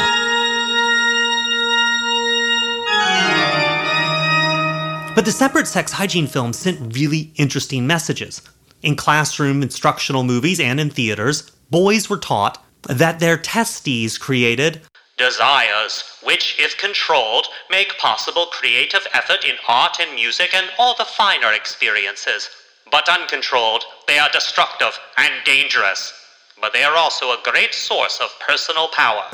But 5.16 5.24
the 5.24 5.32
separate 5.32 5.66
sex 5.66 5.92
hygiene 5.92 6.26
films 6.26 6.58
sent 6.58 6.94
really 6.94 7.32
interesting 7.36 7.86
messages. 7.86 8.42
In 8.82 8.96
classroom 8.96 9.62
instructional 9.62 10.24
movies 10.24 10.60
and 10.60 10.78
in 10.78 10.90
theaters, 10.90 11.50
boys 11.70 12.10
were 12.10 12.18
taught 12.18 12.62
that 12.82 13.18
their 13.18 13.38
testes 13.38 14.18
created 14.18 14.82
Desires, 15.16 16.04
which, 16.22 16.56
if 16.58 16.76
controlled, 16.76 17.46
make 17.70 17.96
possible 17.96 18.44
creative 18.52 19.06
effort 19.14 19.42
in 19.46 19.54
art 19.66 19.96
and 19.98 20.14
music 20.14 20.52
and 20.52 20.66
all 20.78 20.94
the 20.94 21.06
finer 21.06 21.54
experiences. 21.54 22.50
But 22.90 23.08
uncontrolled, 23.08 23.84
they 24.06 24.18
are 24.18 24.28
destructive 24.28 25.00
and 25.16 25.32
dangerous. 25.46 26.12
But 26.60 26.74
they 26.74 26.84
are 26.84 26.94
also 26.94 27.30
a 27.30 27.40
great 27.42 27.72
source 27.72 28.20
of 28.20 28.28
personal 28.46 28.88
power. 28.88 29.24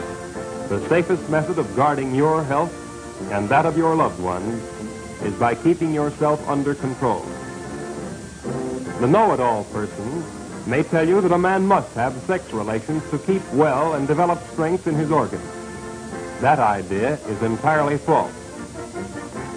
The 0.69 0.87
safest 0.89 1.29
method 1.29 1.59
of 1.59 1.75
guarding 1.75 2.15
your 2.15 2.45
health 2.45 2.73
and 3.33 3.49
that 3.49 3.67
of 3.67 3.77
your 3.77 3.97
loved 3.97 4.21
ones 4.21 4.63
is 5.25 5.35
by 5.35 5.55
keeping 5.55 5.93
yourself 5.93 6.47
under 6.49 6.75
control. 6.75 7.25
The 9.01 9.09
know-it-all 9.09 9.65
person 9.65 10.25
may 10.67 10.83
tell 10.83 11.07
you 11.07 11.21
that 11.21 11.33
a 11.33 11.39
man 11.39 11.67
must 11.67 11.93
have 11.95 12.15
sex 12.23 12.53
relations 12.53 13.09
to 13.11 13.19
keep 13.19 13.43
well 13.53 13.95
and 13.95 14.07
develop 14.07 14.41
strength 14.51 14.87
in 14.87 14.95
his 14.95 15.11
organs. 15.11 15.43
That 16.41 16.59
idea 16.59 17.15
is 17.27 17.43
entirely 17.43 17.99
false. 17.99 18.33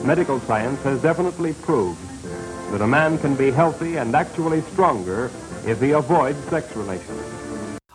Medical 0.03 0.39
science 0.41 0.81
has 0.83 1.01
definitely 1.01 1.53
proved 1.53 1.99
that 2.71 2.81
a 2.81 2.87
man 2.87 3.17
can 3.17 3.35
be 3.35 3.51
healthy 3.51 3.97
and 3.97 4.15
actually 4.15 4.61
stronger 4.61 5.31
if 5.65 5.81
he 5.81 5.91
avoids 5.91 6.37
sex 6.45 6.75
relations. 6.75 7.21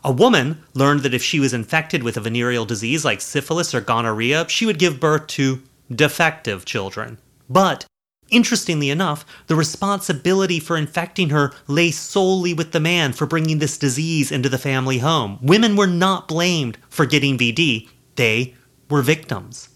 A 0.02 0.10
woman 0.10 0.62
learned 0.74 1.00
that 1.00 1.14
if 1.14 1.22
she 1.22 1.40
was 1.40 1.52
infected 1.52 2.02
with 2.02 2.16
a 2.16 2.20
venereal 2.20 2.64
disease 2.64 3.04
like 3.04 3.20
syphilis 3.20 3.74
or 3.74 3.80
gonorrhea, 3.80 4.48
she 4.48 4.66
would 4.66 4.78
give 4.78 4.98
birth 4.98 5.26
to 5.28 5.60
defective 5.94 6.64
children. 6.64 7.18
But, 7.51 7.84
interestingly 8.30 8.90
enough, 8.90 9.26
the 9.48 9.57
responsibility 9.57 10.61
for 10.61 10.76
infecting 10.76 11.30
her 11.30 11.53
lay 11.66 11.90
solely 11.90 12.55
with 12.55 12.70
the 12.70 12.80
man 12.80 13.12
for 13.12 13.26
bringing 13.26 13.59
this 13.59 13.76
disease 13.76 14.30
into 14.30 14.48
the 14.48 14.57
family 14.57 14.98
home. 14.98 15.38
Women 15.42 15.74
were 15.74 15.88
not 15.88 16.28
blamed 16.28 16.78
for 16.88 17.05
getting 17.05 17.36
VD, 17.36 17.88
they 18.14 18.55
were 18.88 19.03
victims 19.03 19.68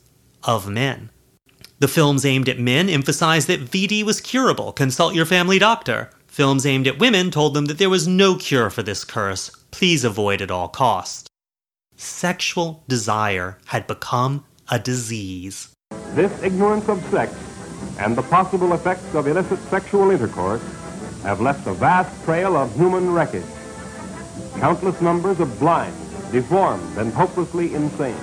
of 0.45 0.69
men. 0.69 1.11
The 1.81 1.89
films 1.89 2.25
aimed 2.25 2.49
at 2.49 2.59
men 2.59 2.89
emphasized 2.89 3.49
that 3.49 3.65
VD 3.65 4.05
was 4.05 4.21
curable, 4.21 4.73
consult 4.73 5.15
your 5.15 5.27
family 5.27 5.59
doctor. 5.59 6.11
Films 6.29 6.65
aimed 6.65 6.87
at 6.87 6.99
women 6.99 7.31
told 7.31 7.55
them 7.55 7.67
that 7.67 7.79
there 7.79 7.91
was 7.91 8.09
no 8.09 8.37
cure 8.37 8.71
for 8.71 8.83
this 8.83 9.05
curse, 9.05 9.51
please 9.71 10.05
avoid 10.05 10.41
at 10.41 10.51
all 10.51 10.69
cost. 10.69 11.29
Sexual 11.97 12.85
desire 12.89 13.59
had 13.67 13.87
become 13.87 14.45
a 14.71 14.79
disease. 14.79 15.75
This 16.15 16.43
ignorance 16.43 16.89
of 16.89 17.05
sex 17.11 17.35
and 17.99 18.17
the 18.17 18.23
possible 18.23 18.73
effects 18.75 19.15
of 19.15 19.27
illicit 19.27 19.59
sexual 19.71 20.11
intercourse 20.11 20.63
have 21.23 21.41
left 21.41 21.67
a 21.67 21.75
vast 21.75 22.25
trail 22.25 22.57
of 22.57 22.75
human 22.75 23.13
wreckage. 23.13 23.45
Countless 24.59 25.01
numbers 25.01 25.41
of 25.41 25.59
blind, 25.59 25.95
deformed, 26.33 26.99
and 26.99 27.13
hopelessly 27.13 27.75
insane. 27.75 28.17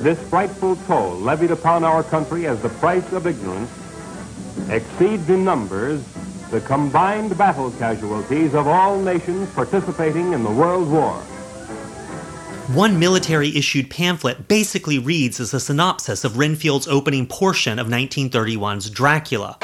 This 0.00 0.18
frightful 0.28 0.76
toll 0.86 1.16
levied 1.16 1.50
upon 1.50 1.84
our 1.84 2.02
country 2.02 2.46
as 2.46 2.60
the 2.60 2.68
price 2.68 3.12
of 3.12 3.26
ignorance 3.26 3.70
exceeds 4.68 5.28
in 5.30 5.44
numbers 5.44 6.02
the 6.50 6.60
combined 6.60 7.38
battle 7.38 7.70
casualties 7.72 8.52
of 8.52 8.68
all 8.68 9.00
nations 9.00 9.48
participating 9.54 10.34
in 10.34 10.44
the 10.44 10.50
World 10.50 10.90
War. 10.90 11.22
One 12.68 12.98
military 12.98 13.56
issued 13.56 13.90
pamphlet 13.90 14.46
basically 14.46 14.96
reads 14.96 15.40
as 15.40 15.52
a 15.52 15.58
synopsis 15.58 16.22
of 16.22 16.38
Renfield's 16.38 16.86
opening 16.86 17.26
portion 17.26 17.80
of 17.80 17.88
1931's 17.88 18.88
Dracula. 18.88 19.58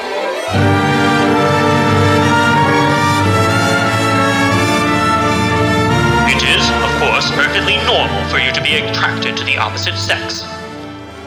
It 6.27 6.43
is, 6.43 6.69
of 6.69 6.91
course, 6.99 7.31
perfectly 7.31 7.77
normal 7.87 8.29
for 8.29 8.37
you 8.37 8.51
to 8.51 8.61
be 8.61 8.75
attracted 8.75 9.37
to 9.37 9.45
the 9.45 9.57
opposite 9.57 9.95
sex. 9.95 10.43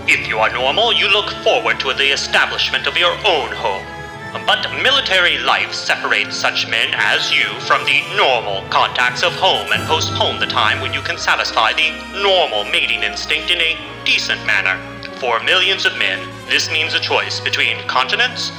If 0.07 0.29
you 0.29 0.39
are 0.39 0.53
normal, 0.53 0.93
you 0.93 1.09
look 1.09 1.31
forward 1.43 1.81
to 1.81 1.95
the 1.95 2.12
establishment 2.12 2.87
of 2.87 2.99
your 2.99 3.12
own 3.27 3.51
home. 3.51 3.91
But 4.33 4.83
military 4.83 5.39
life 5.39 5.74
separates 5.74 6.37
such 6.37 6.66
men 6.66 6.89
as 6.95 7.30
you 7.30 7.45
from 7.61 7.85
the 7.85 8.03
normal 8.16 8.66
contacts 8.70 9.22
of 9.22 9.35
home 9.35 9.70
and 9.72 9.87
postpone 9.87 10.41
the 10.41 10.47
time 10.47 10.80
when 10.80 10.95
you 10.95 11.03
can 11.03 11.18
satisfy 11.18 11.74
the 11.74 11.91
normal 12.22 12.64
mating 12.64 13.03
instinct 13.03 13.51
in 13.51 13.61
a 13.61 13.76
decent 14.05 14.45
manner. 14.47 14.80
For 15.16 15.39
millions 15.41 15.85
of 15.85 15.99
men, 15.99 16.26
this 16.49 16.70
means 16.70 16.95
a 16.95 17.01
choice 17.01 17.41
between 17.41 17.87
continence 17.87 18.51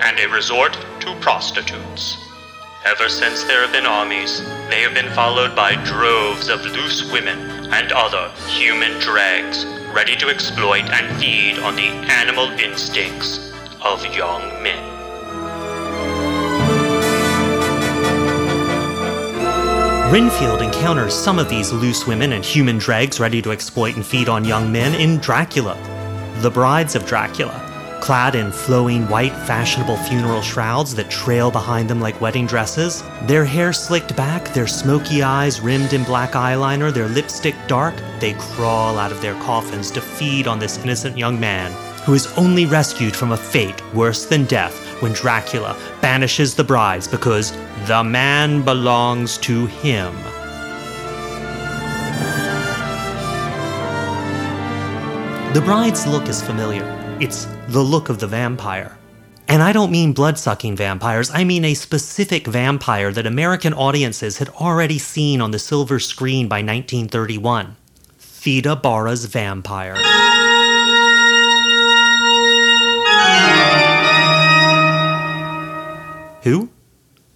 and 0.00 0.18
a 0.18 0.28
resort 0.28 0.76
to 1.00 1.14
prostitutes. 1.20 2.16
Ever 2.84 3.08
since 3.08 3.44
there 3.44 3.62
have 3.62 3.72
been 3.72 3.86
armies, 3.86 4.40
they 4.68 4.82
have 4.82 4.94
been 4.94 5.12
followed 5.12 5.54
by 5.54 5.76
droves 5.84 6.48
of 6.48 6.64
loose 6.64 7.10
women 7.12 7.38
and 7.72 7.92
other 7.92 8.30
human 8.48 8.98
dregs 8.98 9.64
ready 9.94 10.16
to 10.16 10.28
exploit 10.28 10.90
and 10.90 11.20
feed 11.20 11.58
on 11.60 11.76
the 11.76 11.88
animal 12.10 12.48
instincts 12.58 13.52
of 13.80 14.04
young 14.06 14.62
men. 14.62 14.99
Renfield 20.10 20.60
encounters 20.60 21.14
some 21.14 21.38
of 21.38 21.48
these 21.48 21.70
loose 21.70 22.04
women 22.04 22.32
and 22.32 22.44
human 22.44 22.78
dregs 22.78 23.20
ready 23.20 23.40
to 23.42 23.52
exploit 23.52 23.94
and 23.94 24.04
feed 24.04 24.28
on 24.28 24.44
young 24.44 24.72
men 24.72 24.92
in 25.00 25.18
Dracula. 25.18 25.78
The 26.38 26.50
Brides 26.50 26.96
of 26.96 27.06
Dracula, 27.06 27.54
clad 28.02 28.34
in 28.34 28.50
flowing 28.50 29.08
white 29.08 29.32
fashionable 29.46 29.96
funeral 29.98 30.42
shrouds 30.42 30.96
that 30.96 31.12
trail 31.12 31.52
behind 31.52 31.88
them 31.88 32.00
like 32.00 32.20
wedding 32.20 32.48
dresses, 32.48 33.04
their 33.28 33.44
hair 33.44 33.72
slicked 33.72 34.16
back, 34.16 34.52
their 34.52 34.66
smoky 34.66 35.22
eyes 35.22 35.60
rimmed 35.60 35.92
in 35.92 36.02
black 36.02 36.32
eyeliner, 36.32 36.92
their 36.92 37.06
lipstick 37.06 37.54
dark, 37.68 37.94
they 38.18 38.32
crawl 38.32 38.98
out 38.98 39.12
of 39.12 39.22
their 39.22 39.34
coffins 39.34 39.92
to 39.92 40.00
feed 40.00 40.48
on 40.48 40.58
this 40.58 40.76
innocent 40.78 41.16
young 41.16 41.38
man 41.38 41.72
who 42.04 42.14
is 42.14 42.26
only 42.38 42.66
rescued 42.66 43.14
from 43.14 43.32
a 43.32 43.36
fate 43.36 43.82
worse 43.94 44.26
than 44.26 44.44
death 44.44 44.78
when 45.02 45.12
Dracula 45.12 45.76
banishes 46.00 46.54
the 46.54 46.64
brides 46.64 47.06
because 47.06 47.52
the 47.86 48.02
man 48.02 48.62
belongs 48.62 49.38
to 49.38 49.66
him. 49.66 50.14
The 55.52 55.60
bride's 55.60 56.06
look 56.06 56.28
is 56.28 56.40
familiar. 56.40 56.84
It's 57.20 57.46
the 57.68 57.80
look 57.80 58.08
of 58.08 58.20
the 58.20 58.26
vampire. 58.26 58.96
And 59.48 59.64
I 59.64 59.72
don't 59.72 59.90
mean 59.90 60.12
blood 60.12 60.38
sucking 60.38 60.76
vampires, 60.76 61.28
I 61.34 61.42
mean 61.42 61.64
a 61.64 61.74
specific 61.74 62.46
vampire 62.46 63.10
that 63.10 63.26
American 63.26 63.74
audiences 63.74 64.38
had 64.38 64.48
already 64.50 64.96
seen 64.96 65.40
on 65.40 65.50
the 65.50 65.58
silver 65.58 65.98
screen 65.98 66.46
by 66.46 66.58
1931 66.58 67.76
Theda 68.16 68.76
Bara's 68.76 69.24
Vampire. 69.24 69.96
Who? 76.42 76.70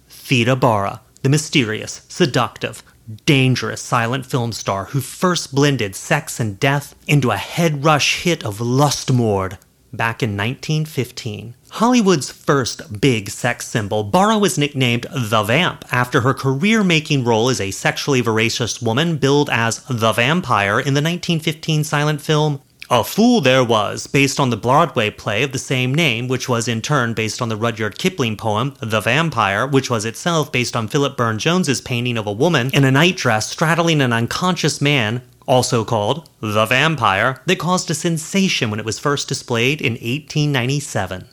Theda 0.09 0.55
Bara, 0.55 1.01
the 1.21 1.29
mysterious, 1.29 2.01
seductive, 2.09 2.81
dangerous 3.25 3.81
silent 3.81 4.25
film 4.25 4.51
star 4.51 4.85
who 4.85 4.99
first 4.99 5.53
blended 5.53 5.95
sex 5.95 6.39
and 6.39 6.59
death 6.59 6.95
into 7.07 7.29
a 7.29 7.37
head 7.37 7.83
rush 7.83 8.23
hit 8.23 8.43
of 8.43 8.57
Lustmord 8.57 9.57
back 9.93 10.23
in 10.23 10.31
1915. 10.31 11.53
Hollywood's 11.69 12.31
first 12.31 12.99
big 12.99 13.29
sex 13.29 13.67
symbol, 13.67 14.03
Bara 14.03 14.37
was 14.37 14.57
nicknamed 14.57 15.05
The 15.13 15.43
Vamp 15.43 15.85
after 15.91 16.21
her 16.21 16.33
career 16.33 16.83
making 16.83 17.23
role 17.23 17.49
as 17.49 17.61
a 17.61 17.71
sexually 17.71 18.21
voracious 18.21 18.81
woman 18.81 19.17
billed 19.17 19.49
as 19.51 19.83
the 19.83 20.13
vampire 20.13 20.79
in 20.79 20.93
the 20.95 21.01
1915 21.01 21.83
silent 21.83 22.21
film 22.21 22.61
a 22.87 23.03
Fool 23.03 23.41
There 23.41 23.63
Was, 23.63 24.05
based 24.05 24.39
on 24.39 24.51
the 24.51 24.57
Broadway 24.57 25.09
play 25.09 25.41
of 25.41 25.51
the 25.51 25.57
same 25.57 25.93
name, 25.93 26.27
which 26.27 26.47
was 26.47 26.67
in 26.67 26.83
turn 26.83 27.15
based 27.15 27.41
on 27.41 27.49
the 27.49 27.55
Rudyard 27.55 27.97
Kipling 27.97 28.37
poem 28.37 28.75
The 28.79 29.01
Vampire, 29.01 29.65
which 29.65 29.89
was 29.89 30.05
itself 30.05 30.51
based 30.51 30.75
on 30.75 30.87
Philip 30.87 31.17
Burne 31.17 31.39
Jones's 31.39 31.81
painting 31.81 32.15
of 32.15 32.27
a 32.27 32.31
woman 32.31 32.69
in 32.73 32.83
a 32.83 32.91
nightdress 32.91 33.49
straddling 33.49 34.01
an 34.01 34.13
unconscious 34.13 34.81
man, 34.81 35.23
also 35.47 35.83
called 35.83 36.29
The 36.41 36.67
Vampire, 36.67 37.41
that 37.47 37.57
caused 37.57 37.89
a 37.89 37.95
sensation 37.95 38.69
when 38.69 38.79
it 38.79 38.85
was 38.85 38.99
first 38.99 39.27
displayed 39.27 39.81
in 39.81 39.93
1897, 39.93 41.27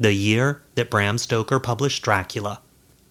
the 0.00 0.14
year 0.14 0.62
that 0.76 0.90
Bram 0.90 1.18
Stoker 1.18 1.60
published 1.60 2.02
Dracula. 2.04 2.62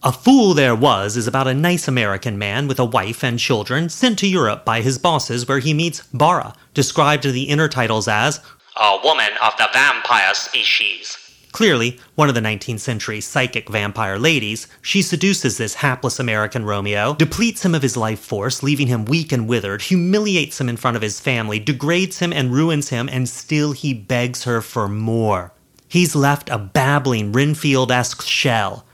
A 0.08 0.12
Fool 0.12 0.54
There 0.54 0.76
Was 0.76 1.18
is 1.18 1.26
about 1.26 1.48
a 1.48 1.54
nice 1.56 1.88
American 1.88 2.38
man 2.38 2.68
with 2.68 2.78
a 2.78 2.86
wife 2.86 3.24
and 3.24 3.40
children 3.40 3.90
sent 3.90 4.20
to 4.20 4.28
Europe 4.28 4.64
by 4.64 4.82
his 4.82 5.00
bosses 5.00 5.48
where 5.48 5.58
he 5.58 5.74
meets 5.74 6.06
Bara, 6.14 6.54
described 6.76 7.26
in 7.26 7.34
the 7.34 7.46
inner 7.46 7.68
titles 7.68 8.08
as 8.08 8.40
A 8.80 9.00
woman 9.04 9.32
of 9.42 9.58
the 9.58 9.68
vampire 9.74 10.36
species. 10.36 11.18
Clearly, 11.54 12.00
one 12.14 12.30
of 12.30 12.36
the 12.36 12.42
19th 12.42 12.82
century 12.82 13.20
psychic 13.20 13.68
vampire 13.68 14.20
ladies, 14.20 14.68
she 14.84 15.02
seduces 15.02 15.58
this 15.58 15.74
hapless 15.74 16.20
American 16.20 16.66
Romeo, 16.66 17.16
depletes 17.16 17.66
him 17.66 17.74
of 17.74 17.82
his 17.82 17.98
life 17.98 18.20
force, 18.20 18.62
leaving 18.62 18.86
him 18.86 19.06
weak 19.06 19.32
and 19.32 19.48
withered, 19.48 19.82
humiliates 19.82 20.62
him 20.62 20.70
in 20.70 20.78
front 20.78 20.96
of 20.96 21.02
his 21.02 21.20
family, 21.20 21.58
degrades 21.58 22.20
him 22.20 22.32
and 22.32 22.54
ruins 22.54 22.90
him, 22.90 23.10
and 23.12 23.28
still 23.28 23.72
he 23.72 23.92
begs 23.92 24.44
her 24.44 24.62
for 24.62 24.88
more. 24.88 25.52
He's 25.88 26.16
left 26.16 26.52
a 26.52 26.60
babbling 26.60 27.32
Renfield 27.32 27.92
esque 27.92 28.22
shell, 28.22 28.86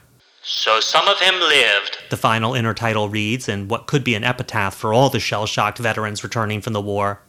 So 0.43 0.79
some 0.79 1.07
of 1.07 1.19
him 1.19 1.39
lived. 1.39 1.99
the 2.09 2.17
final 2.17 2.55
inner 2.55 2.73
title 2.73 3.09
reads, 3.09 3.47
in 3.47 3.67
what 3.67 3.87
could 3.87 4.03
be 4.03 4.15
an 4.15 4.23
epitaph 4.23 4.73
for 4.73 4.93
all 4.93 5.09
the 5.09 5.19
shell 5.19 5.45
shocked 5.45 5.77
veterans 5.77 6.23
returning 6.23 6.61
from 6.61 6.73
the 6.73 6.81
war. 6.81 7.21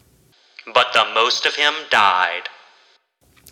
But 0.72 0.92
the 0.92 1.04
most 1.14 1.44
of 1.44 1.56
him 1.56 1.74
died. 1.90 2.48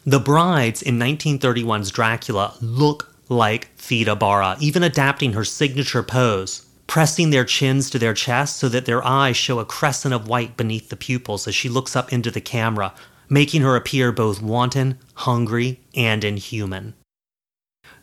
The 0.06 0.20
brides 0.20 0.80
in 0.80 0.98
1931's 0.98 1.90
Dracula 1.90 2.54
look 2.62 3.14
like 3.28 3.68
Theda 3.76 4.16
Bara, 4.16 4.56
even 4.60 4.82
adapting 4.82 5.34
her 5.34 5.44
signature 5.44 6.02
pose, 6.02 6.66
pressing 6.86 7.30
their 7.30 7.44
chins 7.44 7.90
to 7.90 7.98
their 7.98 8.14
chests 8.14 8.58
so 8.58 8.68
that 8.70 8.86
their 8.86 9.04
eyes 9.06 9.36
show 9.36 9.58
a 9.58 9.64
crescent 9.64 10.14
of 10.14 10.26
white 10.26 10.56
beneath 10.56 10.88
the 10.88 10.96
pupils 10.96 11.46
as 11.46 11.54
she 11.54 11.68
looks 11.68 11.94
up 11.94 12.12
into 12.12 12.30
the 12.30 12.40
camera, 12.40 12.94
making 13.28 13.60
her 13.60 13.76
appear 13.76 14.10
both 14.10 14.40
wanton, 14.42 14.98
hungry, 15.14 15.80
and 15.94 16.24
inhuman. 16.24 16.94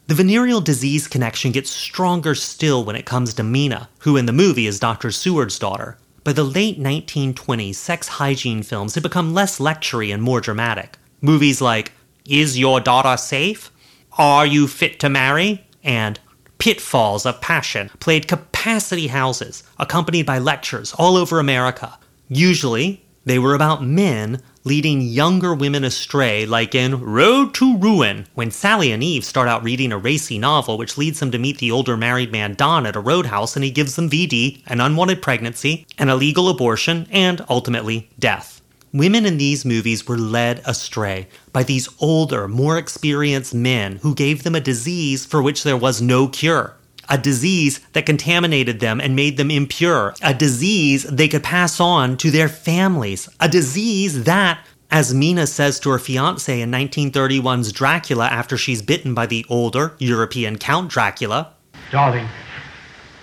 The 0.07 0.15
venereal 0.15 0.61
disease 0.61 1.05
connection 1.05 1.51
gets 1.51 1.69
stronger 1.69 2.33
still 2.33 2.85
when 2.85 2.95
it 2.95 3.05
comes 3.05 3.33
to 3.33 3.43
Mina, 3.43 3.89
who 3.99 4.15
in 4.15 4.25
the 4.25 4.31
movie 4.31 4.65
is 4.65 4.79
Dr. 4.79 5.11
Seward's 5.11 5.59
daughter. 5.59 5.97
By 6.23 6.31
the 6.31 6.45
late 6.45 6.79
1920s, 6.79 7.75
sex 7.75 8.07
hygiene 8.07 8.63
films 8.63 8.93
had 8.93 9.03
become 9.03 9.33
less 9.33 9.59
lectury 9.59 10.13
and 10.13 10.23
more 10.23 10.39
dramatic. 10.39 10.97
Movies 11.19 11.59
like 11.59 11.91
Is 12.25 12.57
Your 12.57 12.79
Daughter 12.79 13.17
Safe? 13.17 13.69
Are 14.17 14.45
You 14.45 14.69
Fit 14.69 14.97
to 15.01 15.09
Marry? 15.09 15.67
and 15.83 16.21
Pitfalls 16.57 17.25
of 17.25 17.41
Passion 17.41 17.89
played 17.99 18.29
capacity 18.29 19.07
houses, 19.07 19.63
accompanied 19.77 20.25
by 20.25 20.39
lectures 20.39 20.93
all 20.93 21.17
over 21.17 21.37
America. 21.37 21.99
Usually, 22.29 23.05
they 23.25 23.39
were 23.39 23.55
about 23.55 23.83
men 23.83 24.41
leading 24.67 25.01
younger 25.01 25.55
women 25.55 25.85
astray, 25.85 26.45
like 26.45 26.75
in 26.75 27.01
Road 27.01 27.53
to 27.53 27.77
Ruin, 27.77 28.27
when 28.35 28.51
Sally 28.51 28.91
and 28.91 29.01
Eve 29.01 29.23
start 29.23 29.47
out 29.47 29.63
reading 29.63 29.93
a 29.93 29.97
racy 29.97 30.37
novel 30.37 30.77
which 30.77 30.97
leads 30.97 31.21
them 31.21 31.31
to 31.31 31.39
meet 31.39 31.59
the 31.59 31.71
older 31.71 31.95
married 31.95 32.33
man 32.33 32.53
Don 32.53 32.85
at 32.85 32.97
a 32.97 32.99
roadhouse 32.99 33.55
and 33.55 33.63
he 33.63 33.71
gives 33.71 33.95
them 33.95 34.09
VD, 34.09 34.61
an 34.67 34.81
unwanted 34.81 35.21
pregnancy, 35.21 35.87
an 35.97 36.09
illegal 36.09 36.49
abortion, 36.49 37.07
and 37.11 37.45
ultimately 37.49 38.09
death. 38.19 38.61
Women 38.93 39.25
in 39.25 39.37
these 39.37 39.63
movies 39.63 40.07
were 40.07 40.17
led 40.17 40.61
astray 40.65 41.27
by 41.53 41.63
these 41.63 41.89
older, 41.99 42.47
more 42.47 42.77
experienced 42.77 43.53
men 43.53 43.97
who 43.97 44.15
gave 44.15 44.43
them 44.43 44.55
a 44.55 44.59
disease 44.59 45.25
for 45.25 45.41
which 45.41 45.63
there 45.63 45.77
was 45.77 46.01
no 46.01 46.27
cure. 46.27 46.76
A 47.09 47.17
disease 47.17 47.79
that 47.93 48.05
contaminated 48.05 48.79
them 48.79 48.99
and 48.99 49.15
made 49.15 49.37
them 49.37 49.49
impure. 49.49 50.13
A 50.21 50.33
disease 50.33 51.03
they 51.03 51.27
could 51.27 51.43
pass 51.43 51.79
on 51.79 52.17
to 52.17 52.31
their 52.31 52.49
families. 52.49 53.29
A 53.39 53.47
disease 53.47 54.25
that, 54.25 54.59
as 54.91 55.13
Mina 55.13 55.47
says 55.47 55.79
to 55.81 55.89
her 55.91 55.99
fiance 55.99 56.61
in 56.61 56.71
1931's 56.71 57.71
Dracula 57.71 58.27
after 58.27 58.57
she's 58.57 58.81
bitten 58.81 59.13
by 59.13 59.25
the 59.25 59.45
older 59.49 59.95
European 59.99 60.57
Count 60.57 60.89
Dracula, 60.89 61.53
Darling, 61.91 62.27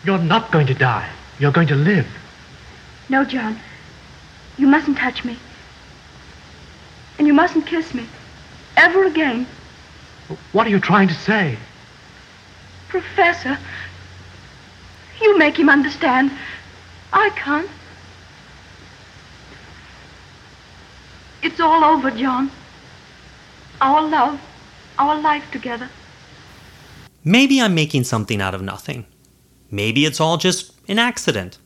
you're 0.05 0.19
not 0.19 0.51
going 0.51 0.67
to 0.67 0.75
die. 0.75 1.11
You're 1.39 1.53
going 1.53 1.69
to 1.69 1.75
live. 1.75 2.07
No, 3.09 3.25
John. 3.25 3.59
You 4.57 4.67
mustn't 4.67 4.97
touch 4.97 5.25
me. 5.25 5.37
And 7.19 7.27
you 7.27 7.35
mustn't 7.35 7.67
kiss 7.67 7.93
me. 7.93 8.07
Ever 8.77 9.05
again. 9.05 9.47
What 10.53 10.67
are 10.67 10.71
you 10.71 10.81
trying 10.81 11.09
to 11.09 11.15
say? 11.15 11.59
Professor, 12.95 13.59
you 15.21 15.37
make 15.37 15.59
him 15.59 15.69
understand. 15.69 16.31
I 17.13 17.29
can't. 17.31 17.69
It's 21.43 21.59
all 21.59 21.83
over, 21.83 22.13
John. 22.13 22.53
Our 23.81 24.09
love, 24.09 24.41
our 24.97 25.21
life 25.21 25.45
together. 25.51 25.91
Maybe 27.25 27.61
I'm 27.61 27.75
making 27.75 28.05
something 28.05 28.41
out 28.41 28.55
of 28.55 28.63
nothing. 28.63 29.07
Maybe 29.73 30.05
it's 30.05 30.21
all 30.21 30.37
just 30.37 30.73
an 30.87 31.01
accident. 31.01 31.59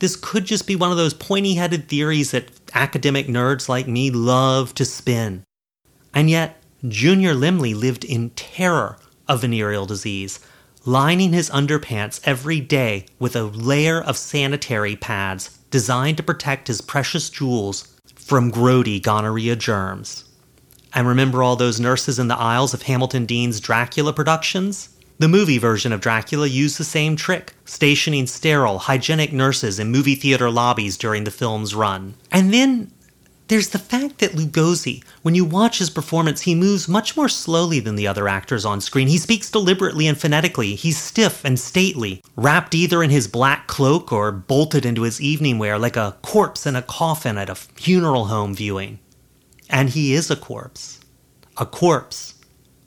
This 0.00 0.14
could 0.14 0.44
just 0.44 0.66
be 0.66 0.76
one 0.76 0.90
of 0.90 0.98
those 0.98 1.14
pointy 1.14 1.54
headed 1.54 1.88
theories 1.88 2.32
that 2.32 2.50
academic 2.74 3.28
nerds 3.28 3.66
like 3.66 3.88
me 3.88 4.10
love 4.10 4.74
to 4.74 4.84
spin. 4.84 5.42
And 6.12 6.28
yet, 6.28 6.62
Junior 6.86 7.34
Laemmle 7.34 7.74
lived 7.74 8.04
in 8.04 8.28
terror 8.30 8.98
of 9.26 9.40
venereal 9.40 9.86
disease, 9.86 10.38
lining 10.86 11.32
his 11.32 11.50
underpants 11.50 12.20
every 12.24 12.60
day 12.60 13.04
with 13.18 13.34
a 13.34 13.42
layer 13.42 14.00
of 14.00 14.16
sanitary 14.16 14.94
pads 14.94 15.58
designed 15.70 16.16
to 16.16 16.22
protect 16.22 16.68
his 16.68 16.80
precious 16.80 17.28
jewels 17.28 17.92
from 18.14 18.52
grody 18.52 19.02
gonorrhea 19.02 19.56
germs. 19.56 20.24
And 20.94 21.08
remember 21.08 21.42
all 21.42 21.56
those 21.56 21.80
nurses 21.80 22.18
in 22.18 22.28
the 22.28 22.38
aisles 22.38 22.72
of 22.72 22.82
Hamilton 22.82 23.26
Deane's 23.26 23.60
Dracula 23.60 24.12
productions? 24.12 24.88
The 25.18 25.28
movie 25.28 25.58
version 25.58 25.92
of 25.92 26.00
Dracula 26.00 26.46
used 26.46 26.78
the 26.78 26.84
same 26.84 27.16
trick, 27.16 27.54
stationing 27.64 28.26
sterile, 28.26 28.78
hygienic 28.78 29.32
nurses 29.32 29.78
in 29.78 29.90
movie 29.90 30.14
theater 30.14 30.50
lobbies 30.50 30.96
during 30.96 31.24
the 31.24 31.30
film's 31.30 31.74
run. 31.74 32.14
And 32.30 32.52
then 32.52 32.92
there's 33.48 33.68
the 33.68 33.78
fact 33.78 34.18
that 34.18 34.32
Lugosi, 34.32 35.04
when 35.22 35.36
you 35.36 35.44
watch 35.44 35.78
his 35.78 35.90
performance, 35.90 36.40
he 36.40 36.54
moves 36.54 36.88
much 36.88 37.16
more 37.16 37.28
slowly 37.28 37.78
than 37.78 37.94
the 37.94 38.06
other 38.06 38.26
actors 38.26 38.64
on 38.64 38.80
screen. 38.80 39.06
He 39.06 39.18
speaks 39.18 39.50
deliberately 39.50 40.08
and 40.08 40.18
phonetically. 40.18 40.74
He's 40.74 40.98
stiff 40.98 41.44
and 41.44 41.58
stately, 41.58 42.22
wrapped 42.34 42.74
either 42.74 43.02
in 43.02 43.10
his 43.10 43.28
black 43.28 43.68
cloak 43.68 44.12
or 44.12 44.32
bolted 44.32 44.84
into 44.84 45.02
his 45.02 45.20
evening 45.20 45.58
wear 45.58 45.78
like 45.78 45.96
a 45.96 46.16
corpse 46.22 46.66
in 46.66 46.74
a 46.74 46.82
coffin 46.82 47.38
at 47.38 47.48
a 47.48 47.54
funeral 47.54 48.26
home 48.26 48.54
viewing. 48.54 48.98
And 49.70 49.90
he 49.90 50.12
is 50.12 50.30
a 50.30 50.36
corpse. 50.36 51.00
A 51.56 51.66
corpse 51.66 52.34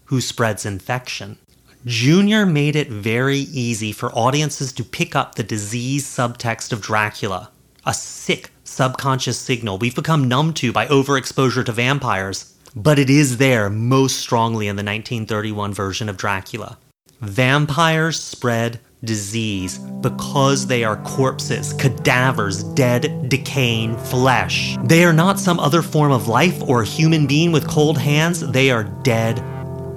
who 0.05 0.19
spreads 0.19 0.65
infection. 0.65 1.37
Junior 1.85 2.45
made 2.45 2.75
it 2.75 2.89
very 2.89 3.39
easy 3.39 3.93
for 3.93 4.11
audiences 4.11 4.73
to 4.73 4.83
pick 4.83 5.15
up 5.15 5.35
the 5.35 5.43
disease 5.43 6.05
subtext 6.05 6.73
of 6.73 6.81
Dracula, 6.81 7.51
a 7.85 7.93
sick 7.93 8.51
subconscious 8.69 9.37
signal 9.37 9.77
we've 9.77 9.95
become 9.95 10.27
numb 10.27 10.53
to 10.53 10.71
by 10.71 10.85
overexposure 10.87 11.65
to 11.65 11.71
vampires. 11.71 12.55
But 12.75 12.99
it 12.99 13.09
is 13.09 13.37
there 13.37 13.69
most 13.69 14.19
strongly 14.19 14.67
in 14.67 14.75
the 14.75 14.83
1931 14.83 15.73
version 15.73 16.07
of 16.07 16.17
Dracula. 16.17 16.77
Vampires 17.21 18.19
spread 18.19 18.79
disease 19.03 19.77
because 20.01 20.67
they 20.67 20.83
are 20.83 20.97
corpses, 20.97 21.73
cadavers, 21.73 22.63
dead, 22.75 23.29
decaying 23.29 23.97
flesh. 23.97 24.77
They 24.83 25.03
are 25.03 25.13
not 25.13 25.39
some 25.39 25.59
other 25.59 25.81
form 25.81 26.11
of 26.11 26.27
life 26.27 26.61
or 26.63 26.81
a 26.81 26.85
human 26.85 27.27
being 27.27 27.51
with 27.51 27.67
cold 27.67 27.97
hands, 27.97 28.39
they 28.51 28.71
are 28.71 28.83
dead 29.03 29.43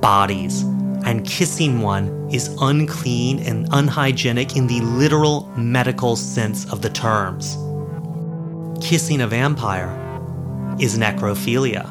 bodies 0.01 0.65
and 1.05 1.27
kissing 1.27 1.81
one 1.81 2.29
is 2.31 2.57
unclean 2.61 3.41
and 3.41 3.69
unhygienic 3.73 4.57
in 4.57 4.67
the 4.67 4.81
literal 4.81 5.49
medical 5.57 6.17
sense 6.17 6.71
of 6.73 6.83
the 6.83 6.91
terms. 6.91 7.57
Kissing 8.83 9.21
a 9.21 9.29
vampire 9.29 9.89
is 10.81 10.99
necrophilia. 10.99 11.89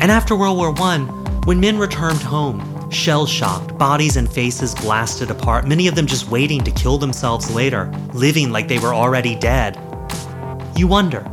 And 0.00 0.12
after 0.12 0.36
World 0.36 0.58
War 0.58 0.74
I, 0.78 0.98
when 1.46 1.58
men 1.58 1.78
returned 1.78 2.20
home, 2.20 2.90
shell 2.90 3.24
shocked, 3.24 3.76
bodies 3.78 4.16
and 4.16 4.30
faces 4.30 4.74
blasted 4.74 5.30
apart, 5.30 5.66
many 5.66 5.88
of 5.88 5.94
them 5.94 6.06
just 6.06 6.28
waiting 6.28 6.62
to 6.62 6.70
kill 6.70 6.98
themselves 6.98 7.50
later, 7.50 7.90
living 8.12 8.50
like 8.50 8.68
they 8.68 8.78
were 8.78 8.94
already 8.94 9.34
dead, 9.34 9.76
you 10.76 10.86
wonder, 10.86 11.26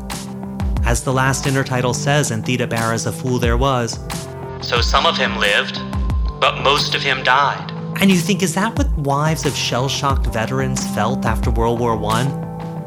as 0.86 1.04
the 1.04 1.14
last 1.14 1.44
intertitle 1.44 1.94
says 1.94 2.32
in 2.32 2.42
Theda 2.42 2.66
Bara's 2.66 3.06
A 3.06 3.12
Fool 3.12 3.40
There 3.40 3.58
Was, 3.58 4.00
So 4.62 4.80
some 4.80 5.06
of 5.06 5.18
him 5.18 5.36
lived, 5.38 5.80
but 6.40 6.64
most 6.64 6.96
of 6.96 7.04
him 7.04 7.24
died. 7.24 7.75
And 8.06 8.12
you 8.12 8.20
think, 8.20 8.44
is 8.44 8.54
that 8.54 8.78
what 8.78 8.88
wives 9.00 9.48
of 9.48 9.56
shell 9.56 9.90
shocked 9.90 10.28
veterans 10.28 10.86
felt 10.94 11.26
after 11.26 11.50
World 11.50 11.80
War 11.80 11.94
I? 12.06 12.26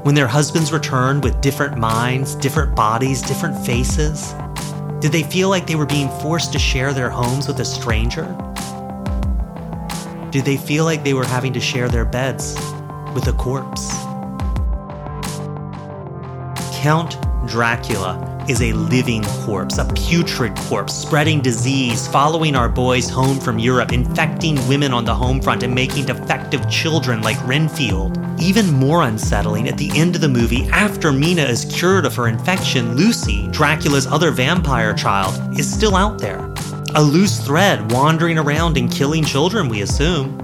When 0.05 0.15
their 0.15 0.29
husbands 0.29 0.73
returned 0.73 1.25
with 1.25 1.41
different 1.41 1.77
minds, 1.77 2.37
different 2.37 2.77
bodies, 2.77 3.21
different 3.21 3.67
faces? 3.67 4.33
Did 5.01 5.11
they 5.11 5.25
feel 5.25 5.49
like 5.49 5.67
they 5.67 5.75
were 5.75 5.87
being 5.87 6.09
forced 6.21 6.53
to 6.53 6.61
share 6.61 6.93
their 6.93 7.11
homes 7.11 7.49
with 7.49 7.59
a 7.59 7.65
stranger? 7.65 8.27
Did 10.31 10.45
they 10.45 10.57
feel 10.57 10.85
like 10.85 11.03
they 11.03 11.15
were 11.15 11.27
having 11.27 11.53
to 11.55 11.61
share 11.61 11.89
their 11.89 12.05
beds 12.05 12.55
with 13.13 13.27
a 13.27 13.33
corpse? 13.33 13.91
Count 16.81 17.19
Dracula 17.49 18.28
is 18.49 18.63
a 18.63 18.73
living 18.73 19.23
corpse, 19.45 19.79
a 19.79 19.85
putrid 19.95 20.57
corpse, 20.57 20.95
spreading 20.95 21.41
disease, 21.41 22.09
following 22.09 22.57
our 22.57 22.69
boys 22.69 23.09
home 23.09 23.39
from 23.39 23.59
Europe, 23.59 23.93
infecting 23.93 24.57
women 24.67 24.93
on 24.93 25.05
the 25.05 25.15
home 25.15 25.41
front, 25.41 25.63
and 25.63 25.75
making 25.75 26.07
defective 26.07 26.69
children 26.71 27.21
like 27.21 27.37
Renfield. 27.47 28.19
Even 28.41 28.73
more 28.73 29.03
unsettling, 29.03 29.69
at 29.69 29.77
the 29.77 29.91
end 29.95 30.15
of 30.15 30.21
the 30.21 30.29
movie, 30.29 30.67
after 30.71 31.13
Mina 31.13 31.43
is 31.43 31.67
cured 31.67 32.07
of 32.07 32.15
her 32.17 32.29
infection, 32.29 32.97
Lucy, 32.97 33.49
Dracula's 33.49 34.07
other 34.07 34.31
vampire 34.31 34.95
child, 34.95 35.59
is 35.59 35.71
still 35.71 35.95
out 35.95 36.19
there. 36.19 36.53
A 36.95 37.03
loose 37.03 37.39
thread 37.41 37.93
wandering 37.93 38.39
around 38.39 38.79
and 38.79 38.91
killing 38.91 39.25
children, 39.25 39.69
we 39.69 39.83
assume. 39.83 40.39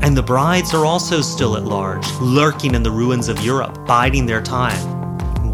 And 0.00 0.16
the 0.16 0.22
brides 0.22 0.72
are 0.72 0.86
also 0.86 1.20
still 1.20 1.56
at 1.56 1.64
large, 1.64 2.08
lurking 2.20 2.74
in 2.74 2.82
the 2.82 2.90
ruins 2.90 3.28
of 3.28 3.44
Europe, 3.44 3.86
biding 3.86 4.24
their 4.24 4.40
time 4.40 4.97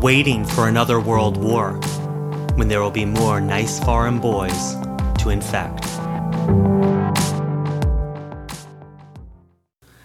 waiting 0.04 0.44
for 0.44 0.68
another 0.68 1.00
world 1.00 1.38
war 1.38 1.80
when 2.56 2.68
there 2.68 2.82
will 2.82 2.90
be 2.90 3.06
more 3.06 3.40
nice 3.40 3.82
foreign 3.82 4.18
boys 4.20 4.74
to 5.16 5.30
infect. 5.30 5.82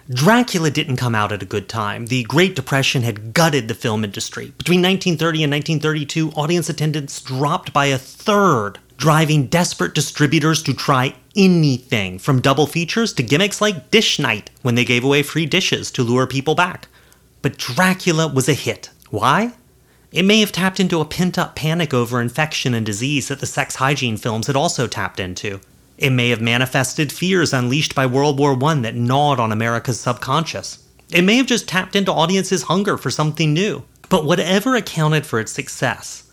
Dracula 0.09 0.71
didn't 0.71 0.95
come 0.95 1.13
out 1.13 1.33
at 1.33 1.43
a 1.43 1.45
good 1.45 1.67
time. 1.67 2.05
The 2.05 2.23
Great 2.23 2.55
Depression 2.55 3.01
had 3.01 3.33
gutted 3.33 3.67
the 3.67 3.73
film 3.73 4.05
industry. 4.05 4.53
Between 4.57 4.81
1930 4.81 5.43
and 5.43 5.51
1932, 5.51 6.31
audience 6.31 6.69
attendance 6.69 7.19
dropped 7.19 7.73
by 7.73 7.87
a 7.87 7.97
third, 7.97 8.79
driving 8.95 9.47
desperate 9.47 9.93
distributors 9.93 10.63
to 10.63 10.73
try 10.73 11.13
anything 11.35 12.19
from 12.19 12.39
double 12.39 12.67
features 12.67 13.11
to 13.15 13.21
gimmicks 13.21 13.59
like 13.59 13.91
Dish 13.91 14.17
Night 14.17 14.49
when 14.61 14.75
they 14.75 14.85
gave 14.85 15.03
away 15.03 15.23
free 15.23 15.45
dishes 15.45 15.91
to 15.91 16.03
lure 16.03 16.25
people 16.25 16.55
back. 16.55 16.87
But 17.41 17.57
Dracula 17.57 18.29
was 18.29 18.47
a 18.47 18.53
hit. 18.53 18.91
Why? 19.09 19.55
It 20.11 20.25
may 20.25 20.39
have 20.39 20.51
tapped 20.51 20.79
into 20.79 21.01
a 21.01 21.05
pent 21.05 21.37
up 21.37 21.55
panic 21.55 21.93
over 21.93 22.19
infection 22.19 22.73
and 22.73 22.85
disease 22.85 23.27
that 23.27 23.39
the 23.39 23.45
sex 23.45 23.75
hygiene 23.75 24.17
films 24.17 24.47
had 24.47 24.55
also 24.55 24.87
tapped 24.87 25.19
into. 25.19 25.59
It 25.99 26.09
may 26.09 26.29
have 26.29 26.41
manifested 26.41 27.11
fears 27.11 27.53
unleashed 27.53 27.93
by 27.93 28.07
World 28.07 28.39
War 28.39 28.57
I 28.63 28.73
that 28.75 28.95
gnawed 28.95 29.39
on 29.39 29.51
America's 29.51 29.99
subconscious. 29.99 30.83
It 31.11 31.23
may 31.23 31.35
have 31.37 31.45
just 31.45 31.67
tapped 31.67 31.95
into 31.95 32.11
audiences' 32.11 32.63
hunger 32.63 32.97
for 32.97 33.11
something 33.11 33.53
new. 33.53 33.83
But 34.09 34.25
whatever 34.25 34.75
accounted 34.75 35.27
for 35.27 35.39
its 35.39 35.51
success, 35.51 36.23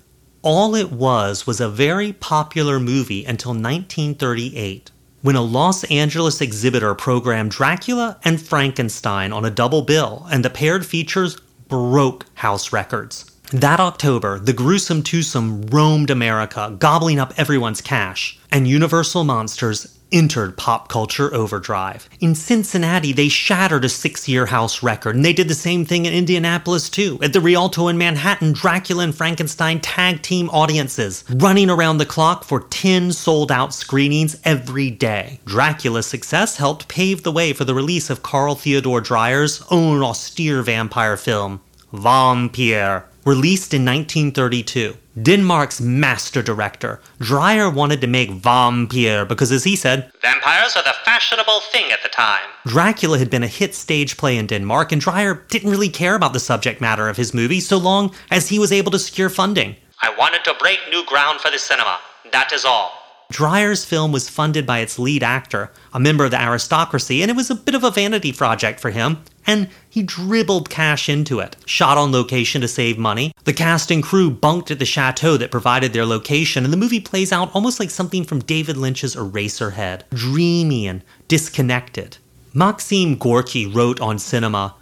all 0.40 0.74
it 0.74 0.90
was 0.90 1.46
was 1.46 1.60
a 1.60 1.68
very 1.68 2.14
popular 2.14 2.80
movie 2.80 3.24
until 3.24 3.50
1938, 3.50 4.90
when 5.20 5.36
a 5.36 5.42
Los 5.42 5.84
Angeles 5.84 6.40
exhibitor 6.40 6.94
programmed 6.94 7.50
Dracula 7.50 8.18
and 8.24 8.40
Frankenstein 8.40 9.32
on 9.32 9.44
a 9.44 9.50
double 9.50 9.82
bill, 9.82 10.26
and 10.30 10.42
the 10.42 10.48
paired 10.48 10.86
features 10.86 11.38
broke 11.68 12.24
house 12.34 12.72
records. 12.72 13.30
That 13.52 13.78
October, 13.78 14.40
the 14.40 14.52
gruesome 14.52 15.04
twosome 15.04 15.66
roamed 15.66 16.10
America, 16.10 16.74
gobbling 16.80 17.20
up 17.20 17.32
everyone's 17.36 17.80
cash, 17.80 18.40
and 18.50 18.66
Universal 18.66 19.22
Monsters 19.22 19.96
entered 20.10 20.56
pop 20.56 20.88
culture 20.88 21.32
overdrive. 21.32 22.08
In 22.18 22.34
Cincinnati, 22.34 23.12
they 23.12 23.28
shattered 23.28 23.84
a 23.84 23.88
six 23.88 24.28
year 24.28 24.46
house 24.46 24.82
record, 24.82 25.14
and 25.14 25.24
they 25.24 25.32
did 25.32 25.46
the 25.46 25.54
same 25.54 25.84
thing 25.84 26.06
in 26.06 26.12
Indianapolis 26.12 26.90
too. 26.90 27.20
At 27.22 27.32
the 27.32 27.40
Rialto 27.40 27.86
in 27.86 27.96
Manhattan, 27.96 28.52
Dracula 28.52 29.04
and 29.04 29.14
Frankenstein 29.14 29.78
tag 29.80 30.22
team 30.22 30.50
audiences, 30.50 31.22
running 31.30 31.70
around 31.70 31.98
the 31.98 32.06
clock 32.06 32.42
for 32.42 32.60
10 32.60 33.12
sold 33.12 33.52
out 33.52 33.72
screenings 33.72 34.40
every 34.44 34.90
day. 34.90 35.38
Dracula's 35.44 36.06
success 36.06 36.56
helped 36.56 36.88
pave 36.88 37.22
the 37.22 37.32
way 37.32 37.52
for 37.52 37.64
the 37.64 37.74
release 37.74 38.10
of 38.10 38.24
Carl 38.24 38.56
Theodor 38.56 39.00
Dreyer's 39.00 39.62
own 39.70 40.02
austere 40.02 40.62
vampire 40.62 41.16
film, 41.16 41.60
Vampyr, 41.92 43.04
released 43.26 43.74
in 43.74 43.84
1932. 43.84 44.96
Denmark's 45.20 45.80
master 45.80 46.42
director, 46.42 47.00
Dreyer 47.18 47.68
wanted 47.68 48.00
to 48.00 48.06
make 48.06 48.30
Vampyr 48.30 49.26
because, 49.26 49.50
as 49.50 49.64
he 49.64 49.74
said, 49.74 50.10
Vampires 50.22 50.76
are 50.76 50.84
the 50.84 50.94
fashionable 51.04 51.60
thing 51.72 51.90
at 51.90 52.02
the 52.02 52.08
time. 52.08 52.48
Dracula 52.66 53.18
had 53.18 53.28
been 53.28 53.42
a 53.42 53.48
hit 53.48 53.74
stage 53.74 54.16
play 54.16 54.36
in 54.36 54.46
Denmark, 54.46 54.92
and 54.92 55.00
Dreyer 55.00 55.42
didn't 55.48 55.70
really 55.70 55.88
care 55.88 56.14
about 56.14 56.32
the 56.32 56.40
subject 56.40 56.80
matter 56.80 57.08
of 57.08 57.16
his 57.16 57.34
movie 57.34 57.60
so 57.60 57.76
long 57.76 58.14
as 58.30 58.48
he 58.48 58.58
was 58.58 58.70
able 58.70 58.92
to 58.92 58.98
secure 58.98 59.28
funding. 59.28 59.74
I 60.02 60.14
wanted 60.16 60.44
to 60.44 60.54
break 60.60 60.78
new 60.90 61.04
ground 61.06 61.40
for 61.40 61.50
the 61.50 61.58
cinema. 61.58 61.98
That 62.32 62.52
is 62.52 62.64
all. 62.64 62.92
Dreyer's 63.32 63.84
film 63.84 64.12
was 64.12 64.28
funded 64.28 64.66
by 64.66 64.78
its 64.78 65.00
lead 65.00 65.24
actor, 65.24 65.72
a 65.92 65.98
member 65.98 66.24
of 66.24 66.30
the 66.30 66.40
aristocracy, 66.40 67.22
and 67.22 67.30
it 67.30 67.36
was 67.36 67.50
a 67.50 67.56
bit 67.56 67.74
of 67.74 67.82
a 67.82 67.90
vanity 67.90 68.32
project 68.32 68.78
for 68.78 68.90
him, 68.90 69.18
and 69.46 69.68
he 69.88 70.02
dribbled 70.02 70.68
cash 70.68 71.08
into 71.08 71.40
it. 71.40 71.56
Shot 71.66 71.96
on 71.96 72.12
location 72.12 72.60
to 72.60 72.68
save 72.68 72.98
money. 72.98 73.32
The 73.44 73.52
cast 73.52 73.90
and 73.90 74.02
crew 74.02 74.30
bunked 74.30 74.70
at 74.70 74.78
the 74.78 74.84
chateau 74.84 75.36
that 75.36 75.50
provided 75.50 75.92
their 75.92 76.06
location, 76.06 76.64
and 76.64 76.72
the 76.72 76.78
movie 76.78 77.00
plays 77.00 77.32
out 77.32 77.54
almost 77.54 77.78
like 77.80 77.90
something 77.90 78.24
from 78.24 78.40
David 78.40 78.76
Lynch's 78.76 79.14
Eraserhead, 79.14 80.02
dreamy 80.10 80.86
and 80.86 81.02
disconnected. 81.28 82.18
Maxim 82.52 83.16
Gorky 83.16 83.66
wrote 83.66 84.00
on 84.00 84.18
cinema 84.18 84.74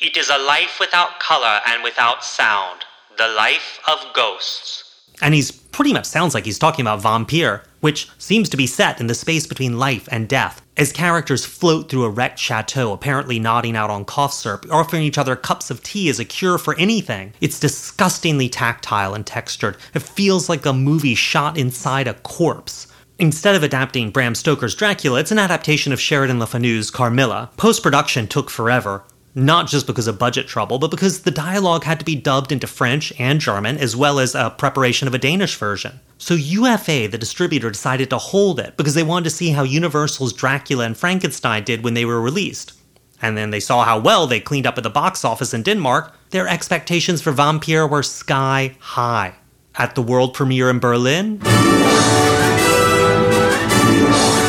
It 0.00 0.16
is 0.16 0.28
a 0.28 0.38
life 0.38 0.78
without 0.78 1.18
color 1.18 1.60
and 1.66 1.82
without 1.82 2.24
sound, 2.24 2.84
the 3.16 3.28
life 3.28 3.80
of 3.88 3.98
ghosts. 4.14 4.84
And 5.22 5.34
he's 5.34 5.50
pretty 5.50 5.92
much 5.92 6.06
sounds 6.06 6.34
like 6.34 6.44
he's 6.44 6.58
talking 6.58 6.82
about 6.86 7.02
Vampyr, 7.02 7.62
which 7.80 8.08
seems 8.18 8.48
to 8.50 8.56
be 8.56 8.66
set 8.66 9.00
in 9.00 9.06
the 9.06 9.14
space 9.14 9.46
between 9.46 9.78
life 9.78 10.08
and 10.10 10.28
death, 10.28 10.60
as 10.76 10.92
characters 10.92 11.44
float 11.44 11.88
through 11.88 12.04
a 12.04 12.10
wrecked 12.10 12.38
chateau, 12.38 12.92
apparently 12.92 13.38
nodding 13.38 13.76
out 13.76 13.90
on 13.90 14.04
cough 14.04 14.32
syrup, 14.32 14.66
offering 14.70 15.02
each 15.02 15.18
other 15.18 15.36
cups 15.36 15.70
of 15.70 15.82
tea 15.82 16.08
as 16.08 16.18
a 16.18 16.24
cure 16.24 16.58
for 16.58 16.76
anything. 16.78 17.32
It's 17.40 17.60
disgustingly 17.60 18.48
tactile 18.48 19.14
and 19.14 19.26
textured. 19.26 19.76
It 19.94 20.02
feels 20.02 20.48
like 20.48 20.66
a 20.66 20.72
movie 20.72 21.14
shot 21.14 21.56
inside 21.56 22.08
a 22.08 22.14
corpse. 22.14 22.88
Instead 23.18 23.54
of 23.54 23.62
adapting 23.62 24.10
Bram 24.10 24.34
Stoker's 24.34 24.74
Dracula, 24.74 25.20
it's 25.20 25.30
an 25.30 25.38
adaptation 25.38 25.92
of 25.92 26.00
Sheridan 26.00 26.40
Le 26.40 26.46
Fanu's 26.46 26.90
Carmilla. 26.90 27.50
Post 27.56 27.80
production 27.80 28.26
took 28.26 28.50
forever, 28.50 29.04
not 29.34 29.66
just 29.68 29.86
because 29.86 30.06
of 30.06 30.18
budget 30.18 30.46
trouble, 30.46 30.78
but 30.78 30.90
because 30.90 31.22
the 31.22 31.30
dialogue 31.30 31.84
had 31.84 31.98
to 31.98 32.04
be 32.04 32.14
dubbed 32.14 32.52
into 32.52 32.66
French 32.66 33.12
and 33.18 33.40
German, 33.40 33.76
as 33.78 33.96
well 33.96 34.18
as 34.18 34.34
a 34.34 34.54
preparation 34.56 35.08
of 35.08 35.14
a 35.14 35.18
Danish 35.18 35.56
version. 35.56 36.00
So 36.18 36.34
UFA, 36.34 37.08
the 37.08 37.18
distributor, 37.18 37.70
decided 37.70 38.10
to 38.10 38.18
hold 38.18 38.60
it 38.60 38.76
because 38.76 38.94
they 38.94 39.02
wanted 39.02 39.24
to 39.24 39.30
see 39.30 39.50
how 39.50 39.64
Universal's 39.64 40.32
Dracula 40.32 40.84
and 40.84 40.96
Frankenstein 40.96 41.64
did 41.64 41.82
when 41.82 41.94
they 41.94 42.04
were 42.04 42.20
released. 42.20 42.72
And 43.20 43.36
then 43.36 43.50
they 43.50 43.60
saw 43.60 43.84
how 43.84 43.98
well 43.98 44.26
they 44.26 44.40
cleaned 44.40 44.66
up 44.66 44.76
at 44.76 44.84
the 44.84 44.90
box 44.90 45.24
office 45.24 45.54
in 45.54 45.62
Denmark. 45.62 46.14
Their 46.30 46.46
expectations 46.46 47.22
for 47.22 47.32
Vampyr 47.32 47.88
were 47.88 48.02
sky 48.02 48.76
high. 48.80 49.34
At 49.76 49.96
the 49.96 50.02
world 50.02 50.34
premiere 50.34 50.70
in 50.70 50.78
Berlin, 50.78 51.40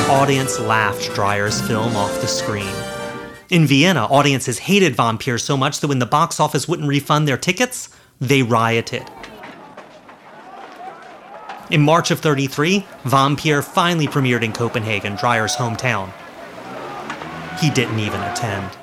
audience 0.07 0.59
laughed 0.59 1.11
Dreyer's 1.15 1.61
film 1.61 1.95
off 1.95 2.21
the 2.21 2.27
screen. 2.27 2.75
In 3.49 3.67
Vienna, 3.67 4.05
audiences 4.05 4.57
hated 4.57 4.97
Vampyr 4.97 5.39
so 5.39 5.55
much 5.55 5.79
that 5.79 5.87
when 5.87 5.99
the 5.99 6.05
box 6.07 6.39
office 6.39 6.67
wouldn't 6.67 6.87
refund 6.87 7.27
their 7.27 7.37
tickets, 7.37 7.89
they 8.19 8.41
rioted. 8.41 9.03
In 11.69 11.81
March 11.81 12.09
of 12.09 12.19
33, 12.19 12.85
Vampyr 13.03 13.63
finally 13.63 14.07
premiered 14.07 14.43
in 14.43 14.51
Copenhagen, 14.51 15.15
Dreyer's 15.15 15.55
hometown. 15.55 16.11
He 17.59 17.69
didn't 17.69 17.99
even 17.99 18.21
attend. 18.21 18.75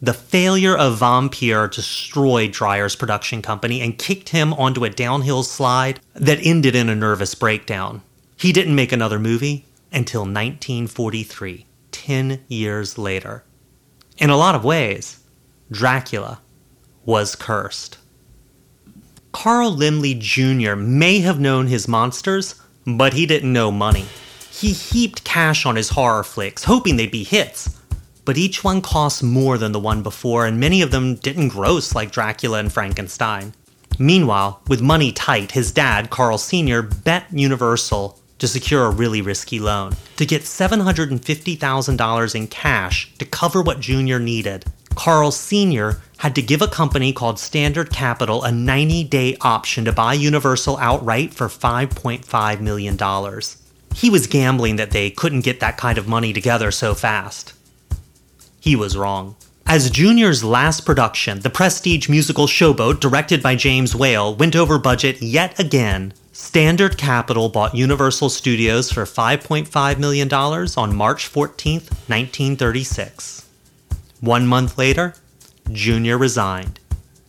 The 0.00 0.14
failure 0.14 0.76
of 0.76 0.98
Vampyr 0.98 1.70
destroyed 1.70 2.52
Dreyer's 2.52 2.96
production 2.96 3.42
company 3.42 3.80
and 3.80 3.98
kicked 3.98 4.30
him 4.30 4.52
onto 4.54 4.84
a 4.84 4.90
downhill 4.90 5.42
slide 5.42 6.00
that 6.14 6.38
ended 6.42 6.74
in 6.74 6.88
a 6.88 6.94
nervous 6.94 7.34
breakdown. 7.34 8.02
He 8.36 8.52
didn't 8.52 8.74
make 8.74 8.92
another 8.92 9.18
movie 9.18 9.66
until 9.92 10.22
1943, 10.22 11.66
10 11.90 12.40
years 12.48 12.98
later. 12.98 13.44
In 14.18 14.30
a 14.30 14.36
lot 14.36 14.54
of 14.54 14.64
ways, 14.64 15.20
Dracula 15.70 16.40
was 17.04 17.36
cursed. 17.36 17.98
Carl 19.32 19.70
Laemmle 19.76 20.18
Jr. 20.18 20.74
may 20.74 21.20
have 21.20 21.38
known 21.38 21.66
his 21.66 21.86
monsters, 21.86 22.54
but 22.86 23.12
he 23.12 23.26
didn't 23.26 23.52
know 23.52 23.70
money. 23.70 24.06
He 24.50 24.72
heaped 24.72 25.22
cash 25.22 25.66
on 25.66 25.76
his 25.76 25.90
horror 25.90 26.24
flicks, 26.24 26.64
hoping 26.64 26.96
they'd 26.96 27.10
be 27.10 27.24
hits, 27.24 27.78
but 28.24 28.38
each 28.38 28.64
one 28.64 28.80
cost 28.80 29.22
more 29.22 29.58
than 29.58 29.72
the 29.72 29.78
one 29.78 30.02
before, 30.02 30.46
and 30.46 30.58
many 30.58 30.80
of 30.80 30.90
them 30.90 31.16
didn't 31.16 31.48
gross 31.48 31.94
like 31.94 32.10
Dracula 32.10 32.58
and 32.58 32.72
Frankenstein. 32.72 33.52
Meanwhile, 33.98 34.62
with 34.66 34.80
money 34.80 35.12
tight, 35.12 35.52
his 35.52 35.72
dad, 35.72 36.08
Carl 36.08 36.38
Sr., 36.38 36.80
bet 36.80 37.26
Universal 37.30 38.18
to 38.38 38.48
secure 38.48 38.84
a 38.84 38.90
really 38.90 39.22
risky 39.22 39.58
loan 39.58 39.94
to 40.16 40.26
get 40.26 40.42
$750,000 40.42 42.34
in 42.34 42.46
cash 42.46 43.12
to 43.18 43.24
cover 43.24 43.62
what 43.62 43.80
Jr. 43.80 44.18
needed. 44.18 44.64
Carl 44.94 45.30
Sr. 45.30 46.00
had 46.18 46.34
to 46.34 46.42
give 46.42 46.62
a 46.62 46.68
company 46.68 47.12
called 47.12 47.38
Standard 47.38 47.90
Capital 47.90 48.42
a 48.42 48.50
90 48.50 49.04
day 49.04 49.36
option 49.42 49.84
to 49.84 49.92
buy 49.92 50.14
Universal 50.14 50.78
outright 50.78 51.34
for 51.34 51.48
$5.5 51.48 52.60
million. 52.60 52.98
He 53.94 54.10
was 54.10 54.26
gambling 54.26 54.76
that 54.76 54.90
they 54.90 55.10
couldn't 55.10 55.42
get 55.42 55.60
that 55.60 55.76
kind 55.76 55.98
of 55.98 56.08
money 56.08 56.32
together 56.32 56.70
so 56.70 56.94
fast. 56.94 57.52
He 58.58 58.74
was 58.74 58.96
wrong. 58.96 59.36
As 59.68 59.90
Junior's 59.90 60.44
last 60.44 60.86
production, 60.86 61.40
the 61.40 61.50
prestige 61.50 62.08
musical 62.08 62.46
Showboat, 62.46 63.00
directed 63.00 63.42
by 63.42 63.56
James 63.56 63.96
Whale, 63.96 64.34
went 64.34 64.54
over 64.54 64.78
budget 64.78 65.20
yet 65.20 65.58
again. 65.58 66.12
Standard 66.38 66.98
Capital 66.98 67.48
bought 67.48 67.74
Universal 67.74 68.28
Studios 68.28 68.92
for 68.92 69.04
$5.5 69.04 69.98
million 69.98 70.30
on 70.30 70.94
March 70.94 71.28
14, 71.28 71.80
1936. 71.80 73.48
One 74.20 74.46
month 74.46 74.76
later, 74.76 75.14
Junior 75.72 76.18
resigned. 76.18 76.78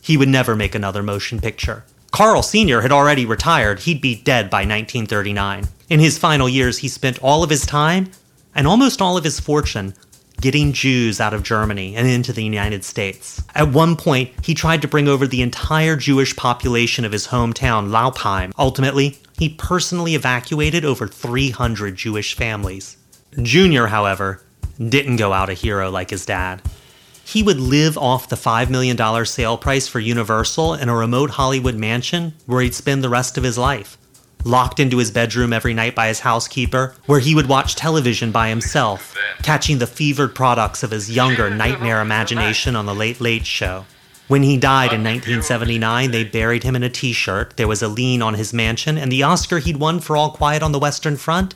He 0.02 0.18
would 0.18 0.28
never 0.28 0.54
make 0.54 0.74
another 0.74 1.02
motion 1.02 1.40
picture. 1.40 1.84
Carl 2.10 2.42
Sr. 2.42 2.82
had 2.82 2.92
already 2.92 3.24
retired, 3.24 3.80
he'd 3.80 4.02
be 4.02 4.14
dead 4.14 4.50
by 4.50 4.58
1939. 4.58 5.68
In 5.88 6.00
his 6.00 6.18
final 6.18 6.46
years, 6.48 6.78
he 6.78 6.88
spent 6.88 7.22
all 7.22 7.42
of 7.42 7.48
his 7.48 7.64
time 7.64 8.10
and 8.54 8.66
almost 8.66 9.00
all 9.00 9.16
of 9.16 9.24
his 9.24 9.40
fortune 9.40 9.94
getting 10.40 10.72
Jews 10.72 11.20
out 11.20 11.34
of 11.34 11.42
Germany 11.42 11.96
and 11.96 12.06
into 12.06 12.32
the 12.32 12.44
United 12.44 12.84
States. 12.84 13.42
At 13.54 13.72
one 13.72 13.96
point, 13.96 14.30
he 14.44 14.54
tried 14.54 14.82
to 14.82 14.88
bring 14.88 15.08
over 15.08 15.26
the 15.26 15.42
entire 15.42 15.96
Jewish 15.96 16.36
population 16.36 17.04
of 17.04 17.12
his 17.12 17.28
hometown, 17.28 17.90
Laupheim. 17.90 18.52
Ultimately, 18.58 19.18
he 19.38 19.48
personally 19.48 20.14
evacuated 20.14 20.84
over 20.84 21.06
300 21.06 21.96
Jewish 21.96 22.34
families. 22.34 22.96
Junior, 23.42 23.86
however, 23.88 24.42
didn't 24.78 25.16
go 25.16 25.32
out 25.32 25.50
a 25.50 25.54
hero 25.54 25.90
like 25.90 26.10
his 26.10 26.26
dad. 26.26 26.62
He 27.24 27.42
would 27.42 27.60
live 27.60 27.98
off 27.98 28.30
the 28.30 28.36
$5 28.36 28.70
million 28.70 29.26
sale 29.26 29.58
price 29.58 29.86
for 29.86 30.00
Universal 30.00 30.74
in 30.74 30.88
a 30.88 30.96
remote 30.96 31.30
Hollywood 31.30 31.74
mansion 31.74 32.32
where 32.46 32.62
he'd 32.62 32.74
spend 32.74 33.04
the 33.04 33.10
rest 33.10 33.36
of 33.36 33.44
his 33.44 33.58
life. 33.58 33.98
Locked 34.48 34.80
into 34.80 34.96
his 34.96 35.10
bedroom 35.10 35.52
every 35.52 35.74
night 35.74 35.94
by 35.94 36.08
his 36.08 36.20
housekeeper, 36.20 36.94
where 37.04 37.20
he 37.20 37.34
would 37.34 37.50
watch 37.50 37.76
television 37.76 38.32
by 38.32 38.48
himself, 38.48 39.14
catching 39.42 39.76
the 39.76 39.86
fevered 39.86 40.34
products 40.34 40.82
of 40.82 40.90
his 40.90 41.10
younger 41.14 41.50
nightmare 41.50 42.00
imagination 42.00 42.74
on 42.74 42.86
The 42.86 42.94
Late 42.94 43.20
Late 43.20 43.44
Show. 43.44 43.84
When 44.26 44.42
he 44.42 44.56
died 44.56 44.94
in 44.94 45.04
1979, 45.04 46.12
they 46.12 46.24
buried 46.24 46.62
him 46.62 46.74
in 46.74 46.82
a 46.82 46.88
t 46.88 47.12
shirt. 47.12 47.58
There 47.58 47.68
was 47.68 47.82
a 47.82 47.88
lien 47.88 48.22
on 48.22 48.32
his 48.32 48.54
mansion, 48.54 48.96
and 48.96 49.12
the 49.12 49.22
Oscar 49.22 49.58
he'd 49.58 49.76
won 49.76 50.00
for 50.00 50.16
All 50.16 50.30
Quiet 50.30 50.62
on 50.62 50.72
the 50.72 50.78
Western 50.78 51.18
Front 51.18 51.54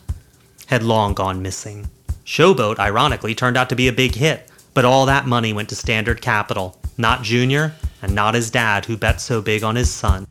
had 0.66 0.82
long 0.82 1.14
gone 1.14 1.40
missing. 1.40 1.88
Showboat, 2.26 2.78
ironically, 2.78 3.34
turned 3.34 3.56
out 3.56 3.70
to 3.70 3.74
be 3.74 3.88
a 3.88 3.92
big 3.94 4.16
hit, 4.16 4.50
but 4.74 4.84
all 4.84 5.06
that 5.06 5.26
money 5.26 5.54
went 5.54 5.70
to 5.70 5.76
Standard 5.76 6.20
Capital, 6.20 6.78
not 6.98 7.22
Junior, 7.22 7.72
and 8.02 8.14
not 8.14 8.34
his 8.34 8.50
dad, 8.50 8.84
who 8.84 8.98
bet 8.98 9.18
so 9.18 9.40
big 9.40 9.64
on 9.64 9.76
his 9.76 9.90
son. 9.90 10.26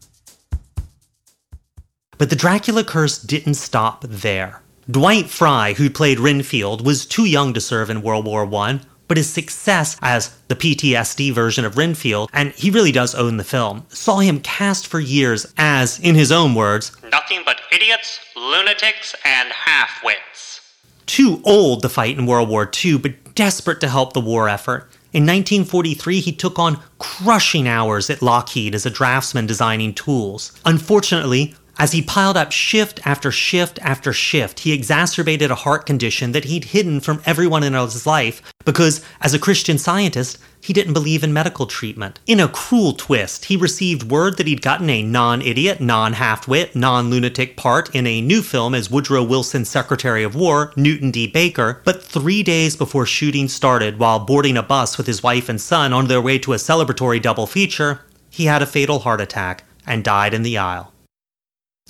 But 2.22 2.30
the 2.30 2.36
Dracula 2.36 2.84
curse 2.84 3.18
didn't 3.18 3.56
stop 3.56 4.06
there. 4.08 4.62
Dwight 4.88 5.28
Frye, 5.28 5.74
who 5.74 5.90
played 5.90 6.20
Renfield, 6.20 6.86
was 6.86 7.04
too 7.04 7.26
young 7.26 7.52
to 7.56 7.60
serve 7.60 7.90
in 7.90 8.04
World 8.04 8.28
War 8.28 8.46
I, 8.58 8.80
but 9.08 9.18
his 9.18 9.28
success 9.28 9.98
as 10.04 10.30
the 10.48 10.56
PTSD 10.56 11.34
version 11.34 11.66
of 11.66 11.80
Renfield, 11.80 12.30
and 12.32 12.52
he 12.52 12.70
really 12.70 12.92
does 12.92 13.16
own 13.16 13.38
the 13.38 13.44
film, 13.44 13.88
saw 13.90 14.20
him 14.20 14.40
cast 14.42 14.86
for 14.86 15.00
years 15.00 15.52
as, 15.58 16.00
in 16.00 16.14
his 16.14 16.32
own 16.32 16.54
words, 16.54 16.96
nothing 17.12 17.42
but 17.44 17.60
idiots, 17.72 18.20
lunatics, 18.36 19.16
and 19.26 19.52
half-wits. 19.52 20.62
Too 21.08 21.42
old 21.44 21.82
to 21.82 21.90
fight 21.90 22.20
in 22.20 22.28
World 22.28 22.50
War 22.50 22.70
II, 22.86 23.00
but 23.00 23.34
desperate 23.34 23.82
to 23.82 23.90
help 23.90 24.14
the 24.14 24.22
war 24.22 24.48
effort. 24.48 24.92
In 25.14 25.24
1943, 25.24 26.22
he 26.22 26.32
took 26.32 26.58
on 26.58 26.80
crushing 27.00 27.68
hours 27.68 28.10
at 28.10 28.22
Lockheed 28.22 28.74
as 28.74 28.86
a 28.86 28.90
draftsman 28.90 29.46
designing 29.46 29.94
tools. 29.94 30.54
Unfortunately, 30.64 31.54
as 31.82 31.94
he 31.94 32.02
piled 32.04 32.38
up 32.38 32.52
shift 32.52 33.00
after 33.08 33.32
shift 33.32 33.80
after 33.82 34.14
shift, 34.14 34.60
he 34.60 34.72
exacerbated 34.72 35.50
a 35.50 35.56
heart 35.56 35.88
condition 35.88 36.32
that 36.32 36.46
he'd 36.46 36.66
hidden 36.66 37.00
from 37.00 37.24
everyone 37.26 37.64
in 37.64 37.74
his 37.74 38.06
life 38.06 38.40
because, 38.66 39.04
as 39.20 39.34
a 39.34 39.40
Christian 39.40 39.80
scientist, 39.80 40.38
he 40.62 40.74
didn't 40.74 40.94
believe 40.94 41.24
in 41.24 41.34
medical 41.34 41.66
treatment. 41.66 42.20
In 42.28 42.40
a 42.40 42.48
cruel 42.48 42.94
twist, 42.94 43.46
he 43.46 43.58
received 43.58 44.12
word 44.12 44.38
that 44.38 44.46
he'd 44.46 44.62
gotten 44.62 44.92
a 44.92 45.02
non 45.02 45.42
idiot, 45.42 45.82
non 45.82 46.14
half 46.14 46.48
wit, 46.48 46.76
non 46.76 47.10
lunatic 47.10 47.58
part 47.58 47.90
in 47.96 48.06
a 48.06 48.22
new 48.22 48.44
film 48.44 48.76
as 48.76 48.92
Woodrow 48.92 49.24
Wilson's 49.24 49.68
Secretary 49.68 50.22
of 50.22 50.36
War, 50.36 50.74
Newton 50.76 51.10
D. 51.10 51.26
Baker, 51.26 51.82
but 51.84 52.04
three 52.04 52.44
days 52.44 52.76
before 52.76 53.08
shooting 53.08 53.48
started, 53.48 53.98
while 53.98 54.20
boarding 54.20 54.56
a 54.56 54.62
bus 54.62 55.00
with 55.00 55.08
his 55.08 55.24
wife 55.24 55.50
and 55.50 55.60
son 55.60 55.94
on 55.94 56.06
their 56.06 56.22
way 56.22 56.38
to 56.38 56.54
a 56.54 56.58
celebratory 56.58 57.20
double 57.20 57.48
feature, 57.48 58.02
he 58.30 58.46
had 58.46 58.62
a 58.62 58.68
fatal 58.68 59.00
heart 59.00 59.20
attack 59.20 59.64
and 59.88 60.04
died 60.04 60.36
in 60.36 60.44
the 60.44 60.60
aisle. 60.60 60.91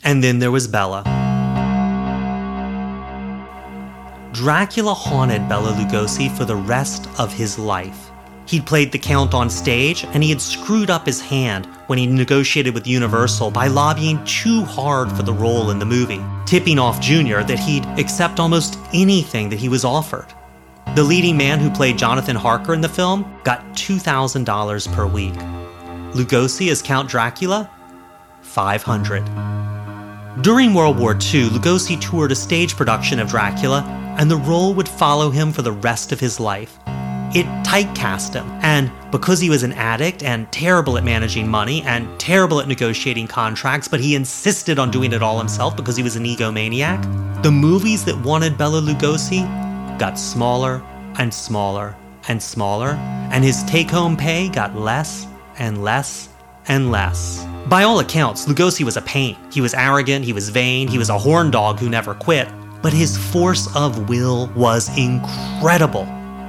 And 0.04 0.24
then 0.24 0.39
there 0.39 0.52
was 0.52 0.68
Bela. 0.68 1.04
Dracula 4.34 4.93
haunted 4.93 5.47
Bela 5.47 5.74
Lugosi 5.74 6.36
for 6.36 6.45
the 6.45 6.56
rest 6.56 7.08
of 7.20 7.34
his 7.34 7.60
life. 7.60 8.10
He'd 8.47 8.66
played 8.66 8.91
the 8.91 8.97
Count 8.97 9.34
on 9.34 9.49
stage, 9.49 10.04
and 10.06 10.24
he 10.24 10.30
had 10.30 10.41
screwed 10.41 10.89
up 10.89 11.06
his 11.06 11.22
hand 11.22 11.68
when 11.88 11.99
he 11.99 12.08
negotiated 12.08 12.74
with 12.74 12.88
Universal 12.88 13.52
by 13.52 13.68
lobbying 13.68 14.24
too 14.26 14.64
hard 14.64 15.12
for 15.12 15.24
the 15.24 15.34
role 15.34 15.70
in 15.70 15.80
the 15.80 15.86
movie, 15.86 16.22
tipping 16.45 16.80
off 16.80 16.99
Jr. 16.99 17.41
that 17.41 17.60
he'd 17.60 17.86
accept 17.99 18.39
almost 18.39 18.78
anything 18.93 19.49
that 19.49 19.60
he 19.60 19.70
was 19.70 19.86
offered. 19.86 20.28
The 20.95 21.04
leading 21.04 21.38
man 21.38 21.60
who 21.60 21.70
played 21.70 21.97
Jonathan 21.97 22.36
Harker 22.36 22.74
in 22.74 22.82
the 22.82 22.89
film 22.89 23.39
got 23.43 23.64
$2,000 23.74 24.93
per 24.93 25.06
week. 25.06 25.34
Lugosi 26.14 26.72
as 26.72 26.82
Count 26.82 27.10
Dracula? 27.10 27.70
500. 28.41 29.24
During 30.39 30.73
World 30.73 30.97
War 30.97 31.11
II, 31.11 31.49
Lugosi 31.49 31.99
toured 31.99 32.32
a 32.32 32.36
stage 32.36 32.77
production 32.77 33.19
of 33.19 33.27
Dracula, 33.27 33.84
and 34.17 34.32
the 34.32 34.38
role 34.38 34.73
would 34.73 34.88
follow 34.88 35.29
him 35.29 35.51
for 35.51 35.61
the 35.61 35.73
rest 35.73 36.13
of 36.13 36.21
his 36.21 36.39
life. 36.39 36.79
It 37.36 37.45
typecast 37.65 38.34
him, 38.34 38.49
and 38.61 38.89
because 39.11 39.41
he 39.41 39.49
was 39.49 39.63
an 39.63 39.73
addict 39.73 40.23
and 40.23 40.49
terrible 40.49 40.97
at 40.97 41.03
managing 41.03 41.49
money 41.49 41.82
and 41.84 42.17
terrible 42.17 42.61
at 42.61 42.69
negotiating 42.69 43.27
contracts, 43.27 43.89
but 43.89 43.99
he 43.99 44.15
insisted 44.15 44.79
on 44.79 44.89
doing 44.89 45.11
it 45.11 45.21
all 45.21 45.38
himself 45.38 45.75
because 45.75 45.97
he 45.97 46.03
was 46.03 46.15
an 46.15 46.23
egomaniac, 46.23 47.43
the 47.43 47.51
movies 47.51 48.05
that 48.05 48.17
wanted 48.23 48.57
Bela 48.57 48.79
Lugosi 48.79 49.43
got 49.99 50.17
smaller 50.17 50.82
and 51.19 51.34
smaller 51.34 51.93
and 52.29 52.41
smaller, 52.41 52.91
and 53.34 53.43
his 53.43 53.63
take 53.63 53.89
home 53.89 54.15
pay 54.15 54.47
got 54.47 54.77
less 54.77 55.27
and 55.59 55.84
less 55.84 56.29
and 56.69 56.89
less. 56.89 57.45
By 57.72 57.84
all 57.84 58.01
accounts, 58.01 58.47
Lugosi 58.47 58.84
was 58.84 58.97
a 58.97 59.01
pain. 59.03 59.38
He 59.49 59.61
was 59.61 59.74
arrogant, 59.74 60.26
he 60.26 60.34
was 60.34 60.49
vain, 60.49 60.89
he 60.89 60.97
was 60.97 61.07
a 61.07 61.17
horn 61.17 61.51
dog 61.51 61.80
who 61.80 61.89
never 61.89 62.13
quit, 62.13 62.49
but 62.82 62.91
his 62.91 63.15
force 63.15 63.74
of 63.78 64.09
will 64.09 64.47
was 64.57 64.89
incredible. 64.97 66.03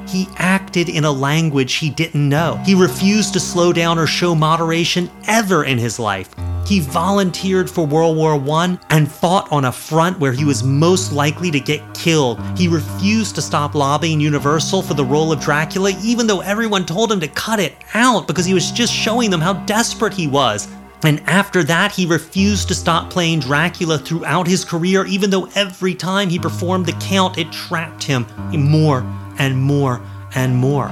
He 0.09 0.27
acted 0.39 0.89
in 0.89 1.05
a 1.05 1.13
language 1.13 1.75
he 1.75 1.91
didn't 1.91 2.29
know. 2.29 2.61
He 2.67 2.75
refused 2.75 3.35
to 3.35 3.41
slow 3.41 3.73
down 3.73 4.01
or 4.01 4.09
show 4.09 4.35
moderation 4.35 5.09
ever 5.29 5.63
in 5.63 5.79
his 5.79 6.01
life. 6.01 6.35
He 6.67 6.81
volunteered 6.81 7.71
for 7.71 7.87
World 7.87 8.17
War 8.17 8.35
I 8.35 8.77
and 8.91 9.09
fought 9.09 9.51
on 9.53 9.67
a 9.67 9.73
front 9.73 10.19
where 10.19 10.33
he 10.33 10.45
was 10.45 10.65
most 10.65 11.13
likely 11.13 11.53
to 11.53 11.61
get 11.61 11.95
killed. 11.95 12.41
He 12.59 12.67
refused 12.67 13.37
to 13.37 13.43
stop 13.43 13.77
lobbying 13.77 14.19
Universal 14.19 14.83
for 14.83 14.95
the 14.95 15.05
role 15.05 15.31
of 15.31 15.41
Dracula, 15.41 15.93
even 16.03 16.27
though 16.27 16.41
everyone 16.41 16.85
told 16.85 17.13
him 17.13 17.21
to 17.21 17.29
cut 17.29 17.61
it 17.61 17.77
out 17.95 18.27
because 18.27 18.45
he 18.45 18.55
was 18.55 18.73
just 18.73 18.93
showing 18.93 19.31
them 19.31 19.41
how 19.41 19.53
desperate 19.53 20.15
he 20.15 20.27
was. 20.27 20.67
And 21.05 21.21
after 21.29 21.65
that, 21.65 21.93
he 21.93 22.07
refused 22.07 22.69
to 22.69 22.75
stop 22.75 23.11
playing 23.11 23.41
Dracula 23.41 23.99
throughout 23.99 24.47
his 24.47 24.65
career, 24.65 25.05
even 25.07 25.31
though 25.31 25.49
every 25.55 25.95
time 25.95 26.29
he 26.29 26.39
performed 26.39 26.87
the 26.87 26.93
Count, 26.93 27.39
it 27.39 27.51
trapped 27.51 28.05
him 28.05 28.27
more 28.53 29.01
and 29.39 29.61
more 29.61 30.01
and 30.35 30.57
more. 30.57 30.87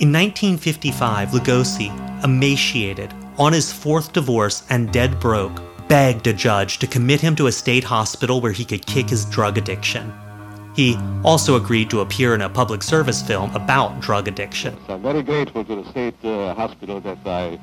In 0.00 0.10
1955, 0.10 1.28
Lugosi, 1.30 2.24
emaciated, 2.24 3.12
on 3.38 3.52
his 3.52 3.72
fourth 3.72 4.12
divorce 4.12 4.64
and 4.70 4.92
dead 4.92 5.20
broke, 5.20 5.60
begged 5.88 6.26
a 6.26 6.32
judge 6.32 6.78
to 6.78 6.86
commit 6.86 7.20
him 7.20 7.36
to 7.36 7.46
a 7.48 7.52
state 7.52 7.84
hospital 7.84 8.40
where 8.40 8.52
he 8.52 8.64
could 8.64 8.86
kick 8.86 9.10
his 9.10 9.26
drug 9.26 9.58
addiction. 9.58 10.12
He 10.74 10.96
also 11.22 11.56
agreed 11.56 11.90
to 11.90 12.00
appear 12.00 12.34
in 12.34 12.40
a 12.40 12.48
public 12.48 12.82
service 12.82 13.20
film 13.22 13.54
about 13.54 14.00
drug 14.00 14.26
addiction. 14.26 14.76
I'm 14.88 15.02
very 15.02 15.22
grateful 15.22 15.64
to 15.64 15.76
the 15.76 15.90
state 15.90 16.14
uh, 16.24 16.54
hospital 16.54 17.00
that 17.02 17.18
I, 17.26 17.58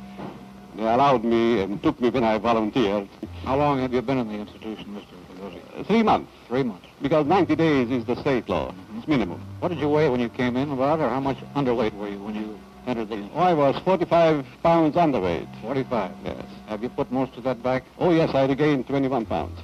they 0.76 0.84
allowed 0.84 1.24
me 1.24 1.62
and 1.62 1.82
took 1.82 2.00
me 2.00 2.10
when 2.10 2.24
I 2.24 2.38
volunteered. 2.38 3.10
How 3.44 3.58
long 3.58 3.80
have 3.80 3.94
you 3.94 4.02
been 4.02 4.20
in 4.20 4.28
the 4.28 4.36
institution, 4.36 4.86
Mr. 4.96 5.42
Lugosi? 5.42 5.80
Uh, 5.80 5.84
three 5.86 6.04
months. 6.04 6.32
Three 6.48 6.64
months. 6.64 6.86
Because 7.02 7.26
90 7.26 7.56
days 7.56 7.90
is 7.90 8.06
the 8.06 8.16
state 8.22 8.48
law. 8.48 8.76
It's 8.96 9.08
minimum. 9.08 9.42
What 9.60 9.70
did 9.70 9.80
you 9.80 9.90
weigh 9.90 10.10
when 10.10 10.20
you 10.20 10.30
came 10.30 10.56
in 10.56 10.72
about, 10.72 11.00
or 11.00 11.10
how 11.10 11.20
much 11.20 11.38
underweight 11.56 11.96
were 11.96 12.10
you 12.10 12.22
when 12.22 12.36
you 12.36 12.60
entered 12.86 13.10
the... 13.10 13.28
Oh, 13.34 13.40
I 13.40 13.54
was 13.54 13.82
45 13.84 14.46
pounds 14.62 14.96
underweight. 14.96 15.48
45? 15.62 16.12
Yes. 16.26 16.46
Have 16.68 16.84
you 16.84 16.90
put 16.90 17.12
most 17.12 17.36
of 17.38 17.44
that 17.44 17.64
back? 17.64 17.84
Oh, 17.98 18.12
yes, 18.12 18.36
I 18.36 18.46
regained 18.46 18.88
21 18.88 19.26
pounds. 19.26 19.58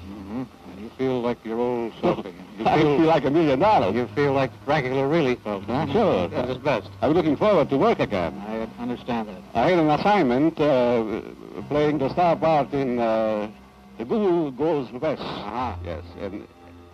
You 0.98 1.08
feel 1.08 1.22
like 1.22 1.44
your 1.44 1.60
old 1.60 1.94
self 2.02 2.20
again. 2.20 2.34
You 2.58 2.66
I 2.66 2.82
feel 2.82 3.00
like 3.02 3.26
a 3.26 3.30
million 3.30 3.60
dollars. 3.60 3.96
You 3.96 4.08
feel 4.16 4.32
like 4.32 4.52
Dracula 4.66 5.06
really 5.08 5.36
felt, 5.36 5.66
huh? 5.66 5.92
Sure. 5.92 6.28
That's 6.30 6.48
his 6.48 6.58
best. 6.58 6.90
I'm 7.02 7.12
looking 7.12 7.36
forward 7.36 7.70
to 7.70 7.78
work 7.78 8.00
again. 8.00 8.42
I 8.48 8.82
understand 8.82 9.28
that. 9.28 9.42
I 9.54 9.70
had 9.72 9.80
an 9.80 9.90
assignment 9.90 10.60
uh, 10.60 11.22
playing 11.68 11.98
the 11.98 12.10
star 12.14 12.38
part 12.38 12.72
in 12.74 13.00
uh, 13.00 13.50
The 13.98 14.06
Ghoul 14.06 14.52
Goes 14.52 14.90
West. 14.94 15.22
Uh-huh. 15.22 15.76
Yes, 15.84 16.04
and 16.22 16.48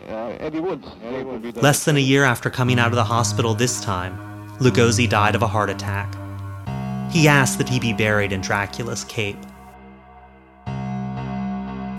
uh, 0.09 0.37
Eddie 0.39 0.61
Woods. 0.61 0.87
Eddie 1.03 1.23
Woods. 1.23 1.61
Less 1.61 1.85
than 1.85 1.97
a 1.97 1.99
year 1.99 2.23
after 2.23 2.49
coming 2.49 2.79
out 2.79 2.87
of 2.87 2.95
the 2.95 3.03
hospital 3.03 3.53
this 3.53 3.81
time, 3.81 4.17
Lugosi 4.59 5.07
died 5.07 5.35
of 5.35 5.43
a 5.43 5.47
heart 5.47 5.69
attack. 5.69 6.15
He 7.11 7.27
asked 7.27 7.59
that 7.59 7.69
he 7.69 7.79
be 7.79 7.93
buried 7.93 8.31
in 8.31 8.41
Dracula's 8.41 9.03
cape. 9.03 9.37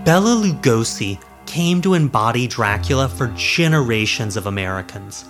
Bela 0.05 0.35
Lugosi 0.35 1.17
came 1.53 1.83
to 1.83 1.93
embody 1.93 2.47
Dracula 2.47 3.07
for 3.07 3.27
generations 3.35 4.35
of 4.37 4.47
Americans. 4.47 5.25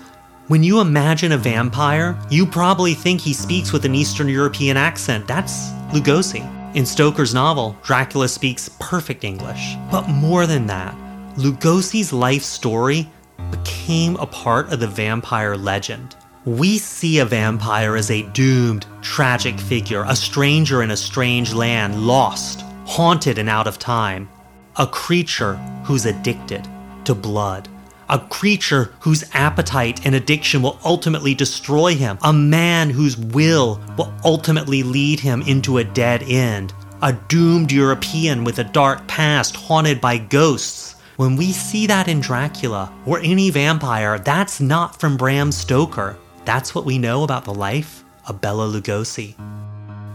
When 0.48 0.64
you 0.64 0.80
imagine 0.80 1.34
a 1.34 1.38
vampire, 1.38 2.18
you 2.30 2.46
probably 2.46 2.94
think 2.94 3.20
he 3.20 3.34
speaks 3.34 3.74
with 3.74 3.84
an 3.84 3.94
Eastern 3.94 4.30
European 4.30 4.78
accent. 4.78 5.28
That's 5.28 5.72
Lugosi. 5.92 6.42
In 6.78 6.86
Stoker's 6.86 7.34
novel, 7.34 7.76
Dracula 7.84 8.30
speaks 8.30 8.70
perfect 8.80 9.26
English. 9.26 9.76
But 9.92 10.08
more 10.08 10.48
than 10.48 10.66
that, 10.68 10.96
Lugosi's 11.36 12.14
life 12.14 12.44
story 12.44 13.10
became 13.52 14.16
a 14.16 14.26
part 14.26 14.72
of 14.72 14.80
the 14.80 14.88
vampire 14.88 15.58
legend. 15.58 16.16
We 16.46 16.78
see 16.78 17.20
a 17.20 17.26
vampire 17.26 17.98
as 17.98 18.10
a 18.10 18.24
doomed, 18.32 18.86
tragic 19.02 19.60
figure, 19.60 20.06
a 20.08 20.16
stranger 20.16 20.84
in 20.84 20.92
a 20.92 20.96
strange 20.96 21.54
land, 21.54 22.08
lost, 22.08 22.62
haunted, 22.86 23.38
and 23.38 23.50
out 23.50 23.68
of 23.68 23.78
time. 23.78 24.30
A 24.76 24.88
creature 24.88 25.54
who's 25.84 26.08
addicted 26.08 26.68
to 27.06 27.14
blood. 27.14 27.70
A 28.10 28.18
creature 28.18 28.92
whose 29.02 29.24
appetite 29.36 30.04
and 30.04 30.16
addiction 30.16 30.64
will 30.64 30.80
ultimately 30.84 31.36
destroy 31.36 31.94
him. 31.94 32.18
A 32.24 32.34
man 32.34 32.90
whose 32.90 33.16
will 33.16 33.80
will 34.00 34.12
ultimately 34.26 34.82
lead 34.82 35.20
him 35.20 35.44
into 35.44 35.78
a 35.78 35.84
dead 35.84 36.24
end. 36.24 36.74
A 37.04 37.14
doomed 37.14 37.72
European 37.72 38.44
with 38.44 38.58
a 38.58 38.64
dark 38.64 39.06
past 39.06 39.56
haunted 39.56 40.02
by 40.02 40.18
ghosts. 40.18 40.96
When 41.18 41.36
we 41.36 41.52
see 41.52 41.86
that 41.86 42.08
in 42.08 42.20
Dracula 42.20 42.92
or 43.06 43.20
any 43.20 43.52
vampire, 43.52 44.18
that's 44.18 44.60
not 44.60 45.00
from 45.00 45.18
Bram 45.18 45.52
Stoker. 45.52 46.18
That's 46.46 46.74
what 46.74 46.86
we 46.86 46.98
know 46.98 47.24
about 47.24 47.46
the 47.46 47.54
life 47.54 48.04
of 48.28 48.42
Bela 48.42 48.68
Lugosi. 48.68 49.36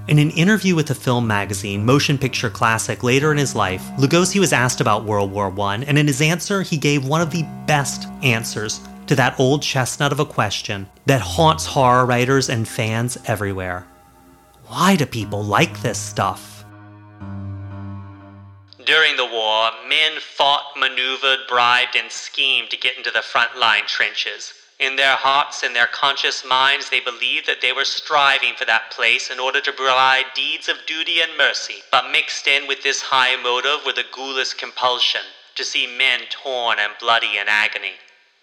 In 0.08 0.18
an 0.18 0.30
interview 0.30 0.74
with 0.74 0.86
the 0.86 0.94
film 0.94 1.26
magazine 1.26 1.84
Motion 1.84 2.16
Picture 2.16 2.48
Classic 2.48 3.02
later 3.02 3.30
in 3.30 3.36
his 3.36 3.54
life, 3.54 3.82
Lugosi 3.98 4.40
was 4.40 4.54
asked 4.54 4.80
about 4.80 5.04
World 5.04 5.30
War 5.30 5.52
I, 5.60 5.74
and 5.86 5.98
in 5.98 6.06
his 6.06 6.22
answer, 6.22 6.62
he 6.62 6.78
gave 6.78 7.04
one 7.04 7.20
of 7.20 7.30
the 7.30 7.42
best 7.66 8.08
answers 8.22 8.80
to 9.06 9.14
that 9.16 9.38
old 9.38 9.60
chestnut 9.60 10.10
of 10.10 10.18
a 10.18 10.24
question 10.24 10.88
that 11.04 11.20
haunts 11.20 11.66
horror 11.66 12.06
writers 12.06 12.48
and 12.48 12.66
fans 12.66 13.18
everywhere. 13.26 13.86
Why 14.68 14.96
do 14.96 15.04
people 15.04 15.44
like 15.44 15.82
this 15.82 15.98
stuff? 15.98 16.64
During 18.86 19.14
the 19.18 19.26
war, 19.26 19.70
men 19.90 20.20
fought, 20.20 20.72
maneuvered, 20.78 21.40
bribed, 21.50 21.96
and 21.96 22.10
schemed 22.10 22.70
to 22.70 22.78
get 22.78 22.96
into 22.96 23.10
the 23.10 23.20
front 23.20 23.58
line 23.58 23.84
trenches. 23.86 24.54
In 24.78 24.94
their 24.94 25.16
hearts 25.16 25.64
and 25.64 25.74
their 25.74 25.88
conscious 25.88 26.44
minds, 26.44 26.88
they 26.88 27.00
believed 27.00 27.48
that 27.48 27.60
they 27.60 27.72
were 27.72 27.84
striving 27.84 28.54
for 28.56 28.64
that 28.66 28.92
place 28.92 29.28
in 29.28 29.40
order 29.40 29.60
to 29.60 29.72
provide 29.72 30.26
deeds 30.36 30.68
of 30.68 30.86
duty 30.86 31.20
and 31.20 31.36
mercy. 31.36 31.82
But 31.90 32.12
mixed 32.12 32.46
in 32.46 32.68
with 32.68 32.84
this 32.84 33.02
high 33.02 33.34
motive 33.42 33.84
were 33.84 33.92
the 33.92 34.04
ghoulish 34.12 34.54
compulsion 34.54 35.22
to 35.56 35.64
see 35.64 35.88
men 35.98 36.20
torn 36.30 36.78
and 36.78 36.92
bloody 37.00 37.38
in 37.40 37.48
agony, 37.48 37.94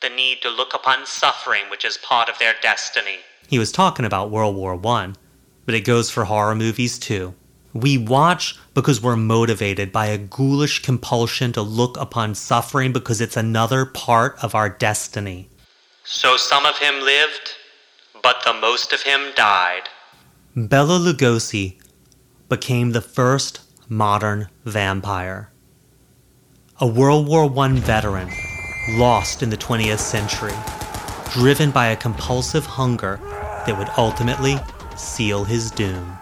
the 0.01 0.09
need 0.09 0.41
to 0.41 0.49
look 0.49 0.73
upon 0.73 1.05
suffering 1.05 1.69
which 1.71 1.85
is 1.85 1.97
part 1.97 2.27
of 2.27 2.37
their 2.37 2.55
destiny. 2.61 3.19
He 3.47 3.57
was 3.57 3.71
talking 3.71 4.03
about 4.03 4.29
World 4.29 4.57
War 4.57 4.77
I, 4.85 5.13
but 5.65 5.75
it 5.75 5.85
goes 5.85 6.11
for 6.11 6.25
horror 6.25 6.55
movies 6.55 6.99
too. 6.99 7.33
We 7.73 7.97
watch 7.97 8.57
because 8.73 9.01
we're 9.01 9.15
motivated 9.15 9.93
by 9.93 10.07
a 10.07 10.17
ghoulish 10.17 10.81
compulsion 10.81 11.53
to 11.53 11.61
look 11.61 11.95
upon 11.95 12.35
suffering 12.35 12.91
because 12.91 13.21
it's 13.21 13.37
another 13.37 13.85
part 13.85 14.37
of 14.43 14.53
our 14.53 14.67
destiny. 14.67 15.49
So 16.07 16.37
some 16.37 16.67
of 16.67 16.77
him 16.77 17.01
lived, 17.01 17.55
but 18.21 18.43
the 18.45 18.53
most 18.53 18.93
of 18.93 19.01
him 19.01 19.31
died. 19.35 19.89
Bela 20.55 20.99
Lugosi 20.99 21.81
became 22.47 22.91
the 22.91 23.01
first 23.01 23.61
modern 23.89 24.47
vampire. 24.65 25.49
A 26.79 26.85
World 26.85 27.27
War 27.27 27.51
I 27.59 27.69
veteran 27.79 28.29
lost 28.99 29.41
in 29.41 29.49
the 29.49 29.57
20th 29.57 29.97
century, 29.97 30.53
driven 31.31 31.71
by 31.71 31.87
a 31.87 31.95
compulsive 31.95 32.67
hunger 32.67 33.19
that 33.65 33.75
would 33.75 33.89
ultimately 33.97 34.59
seal 34.95 35.43
his 35.43 35.71
doom. 35.71 36.19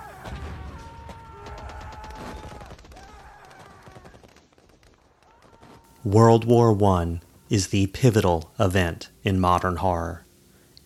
World 6.06 6.46
War 6.46 6.82
I 6.82 7.20
is 7.50 7.68
the 7.68 7.88
pivotal 7.88 8.54
event 8.58 9.10
in 9.24 9.40
modern 9.40 9.78
horror. 9.78 10.26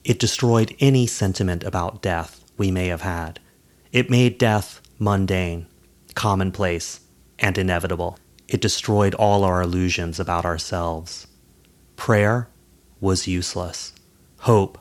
It 0.03 0.19
destroyed 0.19 0.75
any 0.79 1.07
sentiment 1.07 1.63
about 1.63 2.01
death 2.01 2.43
we 2.57 2.71
may 2.71 2.87
have 2.87 3.01
had. 3.01 3.39
It 3.91 4.09
made 4.09 4.37
death 4.37 4.81
mundane, 4.99 5.67
commonplace, 6.15 7.01
and 7.39 7.57
inevitable. 7.57 8.17
It 8.47 8.61
destroyed 8.61 9.13
all 9.15 9.43
our 9.43 9.61
illusions 9.61 10.19
about 10.19 10.45
ourselves. 10.45 11.27
Prayer 11.95 12.47
was 12.99 13.27
useless. 13.27 13.93
Hope 14.39 14.77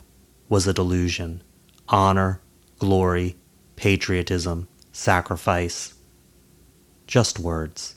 was 0.48 0.66
a 0.66 0.72
delusion. 0.72 1.42
Honor, 1.88 2.40
glory, 2.78 3.36
patriotism, 3.74 4.68
sacrifice. 4.92 5.94
Just 7.06 7.38
words. 7.38 7.96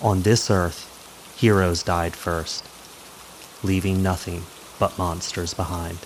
On 0.00 0.22
this 0.22 0.50
earth, 0.50 0.88
heroes 1.36 1.82
died 1.82 2.14
first, 2.16 2.66
leaving 3.62 4.02
nothing 4.02 4.42
but 4.78 4.98
monsters 4.98 5.54
behind. 5.54 5.98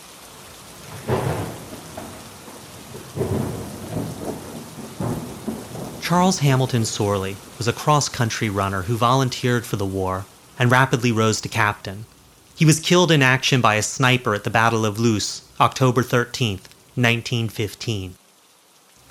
Charles 6.02 6.38
Hamilton 6.38 6.84
Sorley 6.84 7.36
was 7.58 7.66
a 7.66 7.72
cross 7.72 8.08
country 8.08 8.48
runner 8.48 8.82
who 8.82 8.96
volunteered 8.96 9.66
for 9.66 9.74
the 9.74 9.84
war 9.84 10.24
and 10.56 10.70
rapidly 10.70 11.10
rose 11.10 11.40
to 11.40 11.48
captain. 11.48 12.06
He 12.54 12.64
was 12.64 12.78
killed 12.78 13.10
in 13.10 13.22
action 13.22 13.60
by 13.60 13.74
a 13.74 13.82
sniper 13.82 14.34
at 14.34 14.44
the 14.44 14.50
Battle 14.50 14.86
of 14.86 15.00
Loos, 15.00 15.42
October 15.60 16.02
13, 16.02 16.58
1915. 16.94 18.14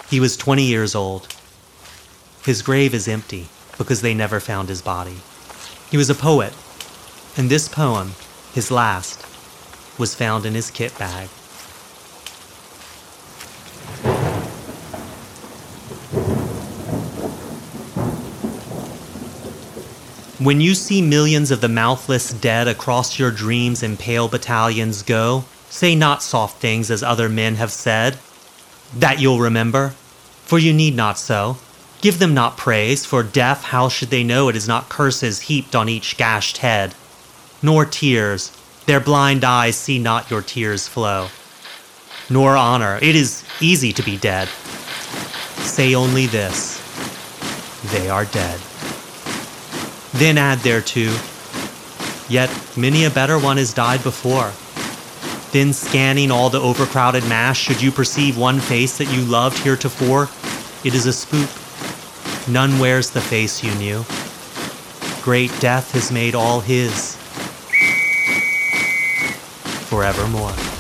He 0.10 0.20
was 0.20 0.38
20 0.38 0.64
years 0.64 0.96
old. 0.96 1.28
His 2.44 2.62
grave 2.62 2.94
is 2.94 3.08
empty 3.08 3.50
because 3.78 4.02
they 4.02 4.14
never 4.14 4.40
found 4.40 4.70
his 4.70 4.82
body. 4.82 5.18
He 5.92 5.98
was 5.98 6.10
a 6.10 6.16
poet, 6.16 6.54
and 7.36 7.50
this 7.50 7.68
poem, 7.68 8.14
his 8.56 8.72
last, 8.72 9.20
was 10.00 10.16
found 10.16 10.46
in 10.46 10.54
his 10.54 10.72
kit 10.72 10.98
bag. 10.98 11.28
When 20.40 20.62
you 20.62 20.74
see 20.74 21.02
millions 21.02 21.52
of 21.52 21.60
the 21.60 21.68
mouthless 21.68 22.32
dead 22.32 22.70
across 22.70 23.20
your 23.20 23.30
dreams 23.30 23.84
in 23.84 23.98
pale 23.98 24.30
battalions 24.30 25.04
go, 25.04 25.44
say 25.70 25.94
not 25.94 26.24
soft 26.24 26.62
things 26.62 26.90
as 26.90 27.04
other 27.04 27.28
men 27.28 27.56
have 27.56 27.74
said, 27.74 28.18
that 28.96 29.20
you'll 29.20 29.42
remember, 29.42 29.90
for 30.46 30.60
you 30.60 30.72
need 30.72 30.96
not 30.96 31.18
so. 31.18 31.58
Give 32.00 32.20
them 32.20 32.34
not 32.34 32.56
praise, 32.56 33.06
for 33.06 33.22
deaf 33.22 33.66
how 33.66 33.90
should 33.90 34.12
they 34.12 34.24
know 34.24 34.48
it 34.48 34.56
is 34.56 34.68
not 34.68 34.88
curses 34.88 35.42
heaped 35.42 35.76
on 35.76 35.90
each 35.90 36.16
gashed 36.16 36.60
head? 36.60 36.96
Nor 37.62 37.86
tears, 37.86 38.52
their 38.86 39.00
blind 39.00 39.44
eyes 39.44 39.76
see 39.76 40.00
not 40.00 40.30
your 40.30 40.42
tears 40.42 40.88
flow. 40.88 41.30
Nor 42.30 42.56
honor, 42.56 43.00
it 43.02 43.16
is 43.16 43.44
easy 43.62 43.94
to 43.94 44.04
be 44.04 44.18
dead. 44.18 44.48
Say 45.58 45.96
only 45.96 46.28
this 46.28 46.82
they 47.92 48.10
are 48.10 48.26
dead. 48.26 48.60
Then 50.14 50.38
add 50.38 50.60
thereto, 50.60 51.14
yet 52.30 52.50
many 52.76 53.06
a 53.06 53.10
better 53.10 53.38
one 53.38 53.58
has 53.58 53.74
died 53.74 54.02
before. 54.04 54.52
Then 55.52 55.74
scanning 55.74 56.32
all 56.32 56.50
the 56.50 56.62
overcrowded 56.62 57.28
mass, 57.28 57.58
should 57.58 57.82
you 57.82 57.92
perceive 57.92 58.38
one 58.38 58.60
face 58.60 58.98
that 58.98 59.14
you 59.14 59.22
loved 59.22 59.60
heretofore, 59.60 60.30
it 60.84 60.94
is 60.94 61.06
a 61.06 61.14
spook 61.14 61.50
None 62.48 62.78
wears 62.78 63.10
the 63.10 63.22
face 63.22 63.64
you 63.64 63.74
knew. 63.76 64.06
Great 65.24 65.52
death 65.60 65.94
has 65.94 66.12
made 66.12 66.36
all 66.36 66.60
his 66.60 67.15
forevermore. 69.96 70.75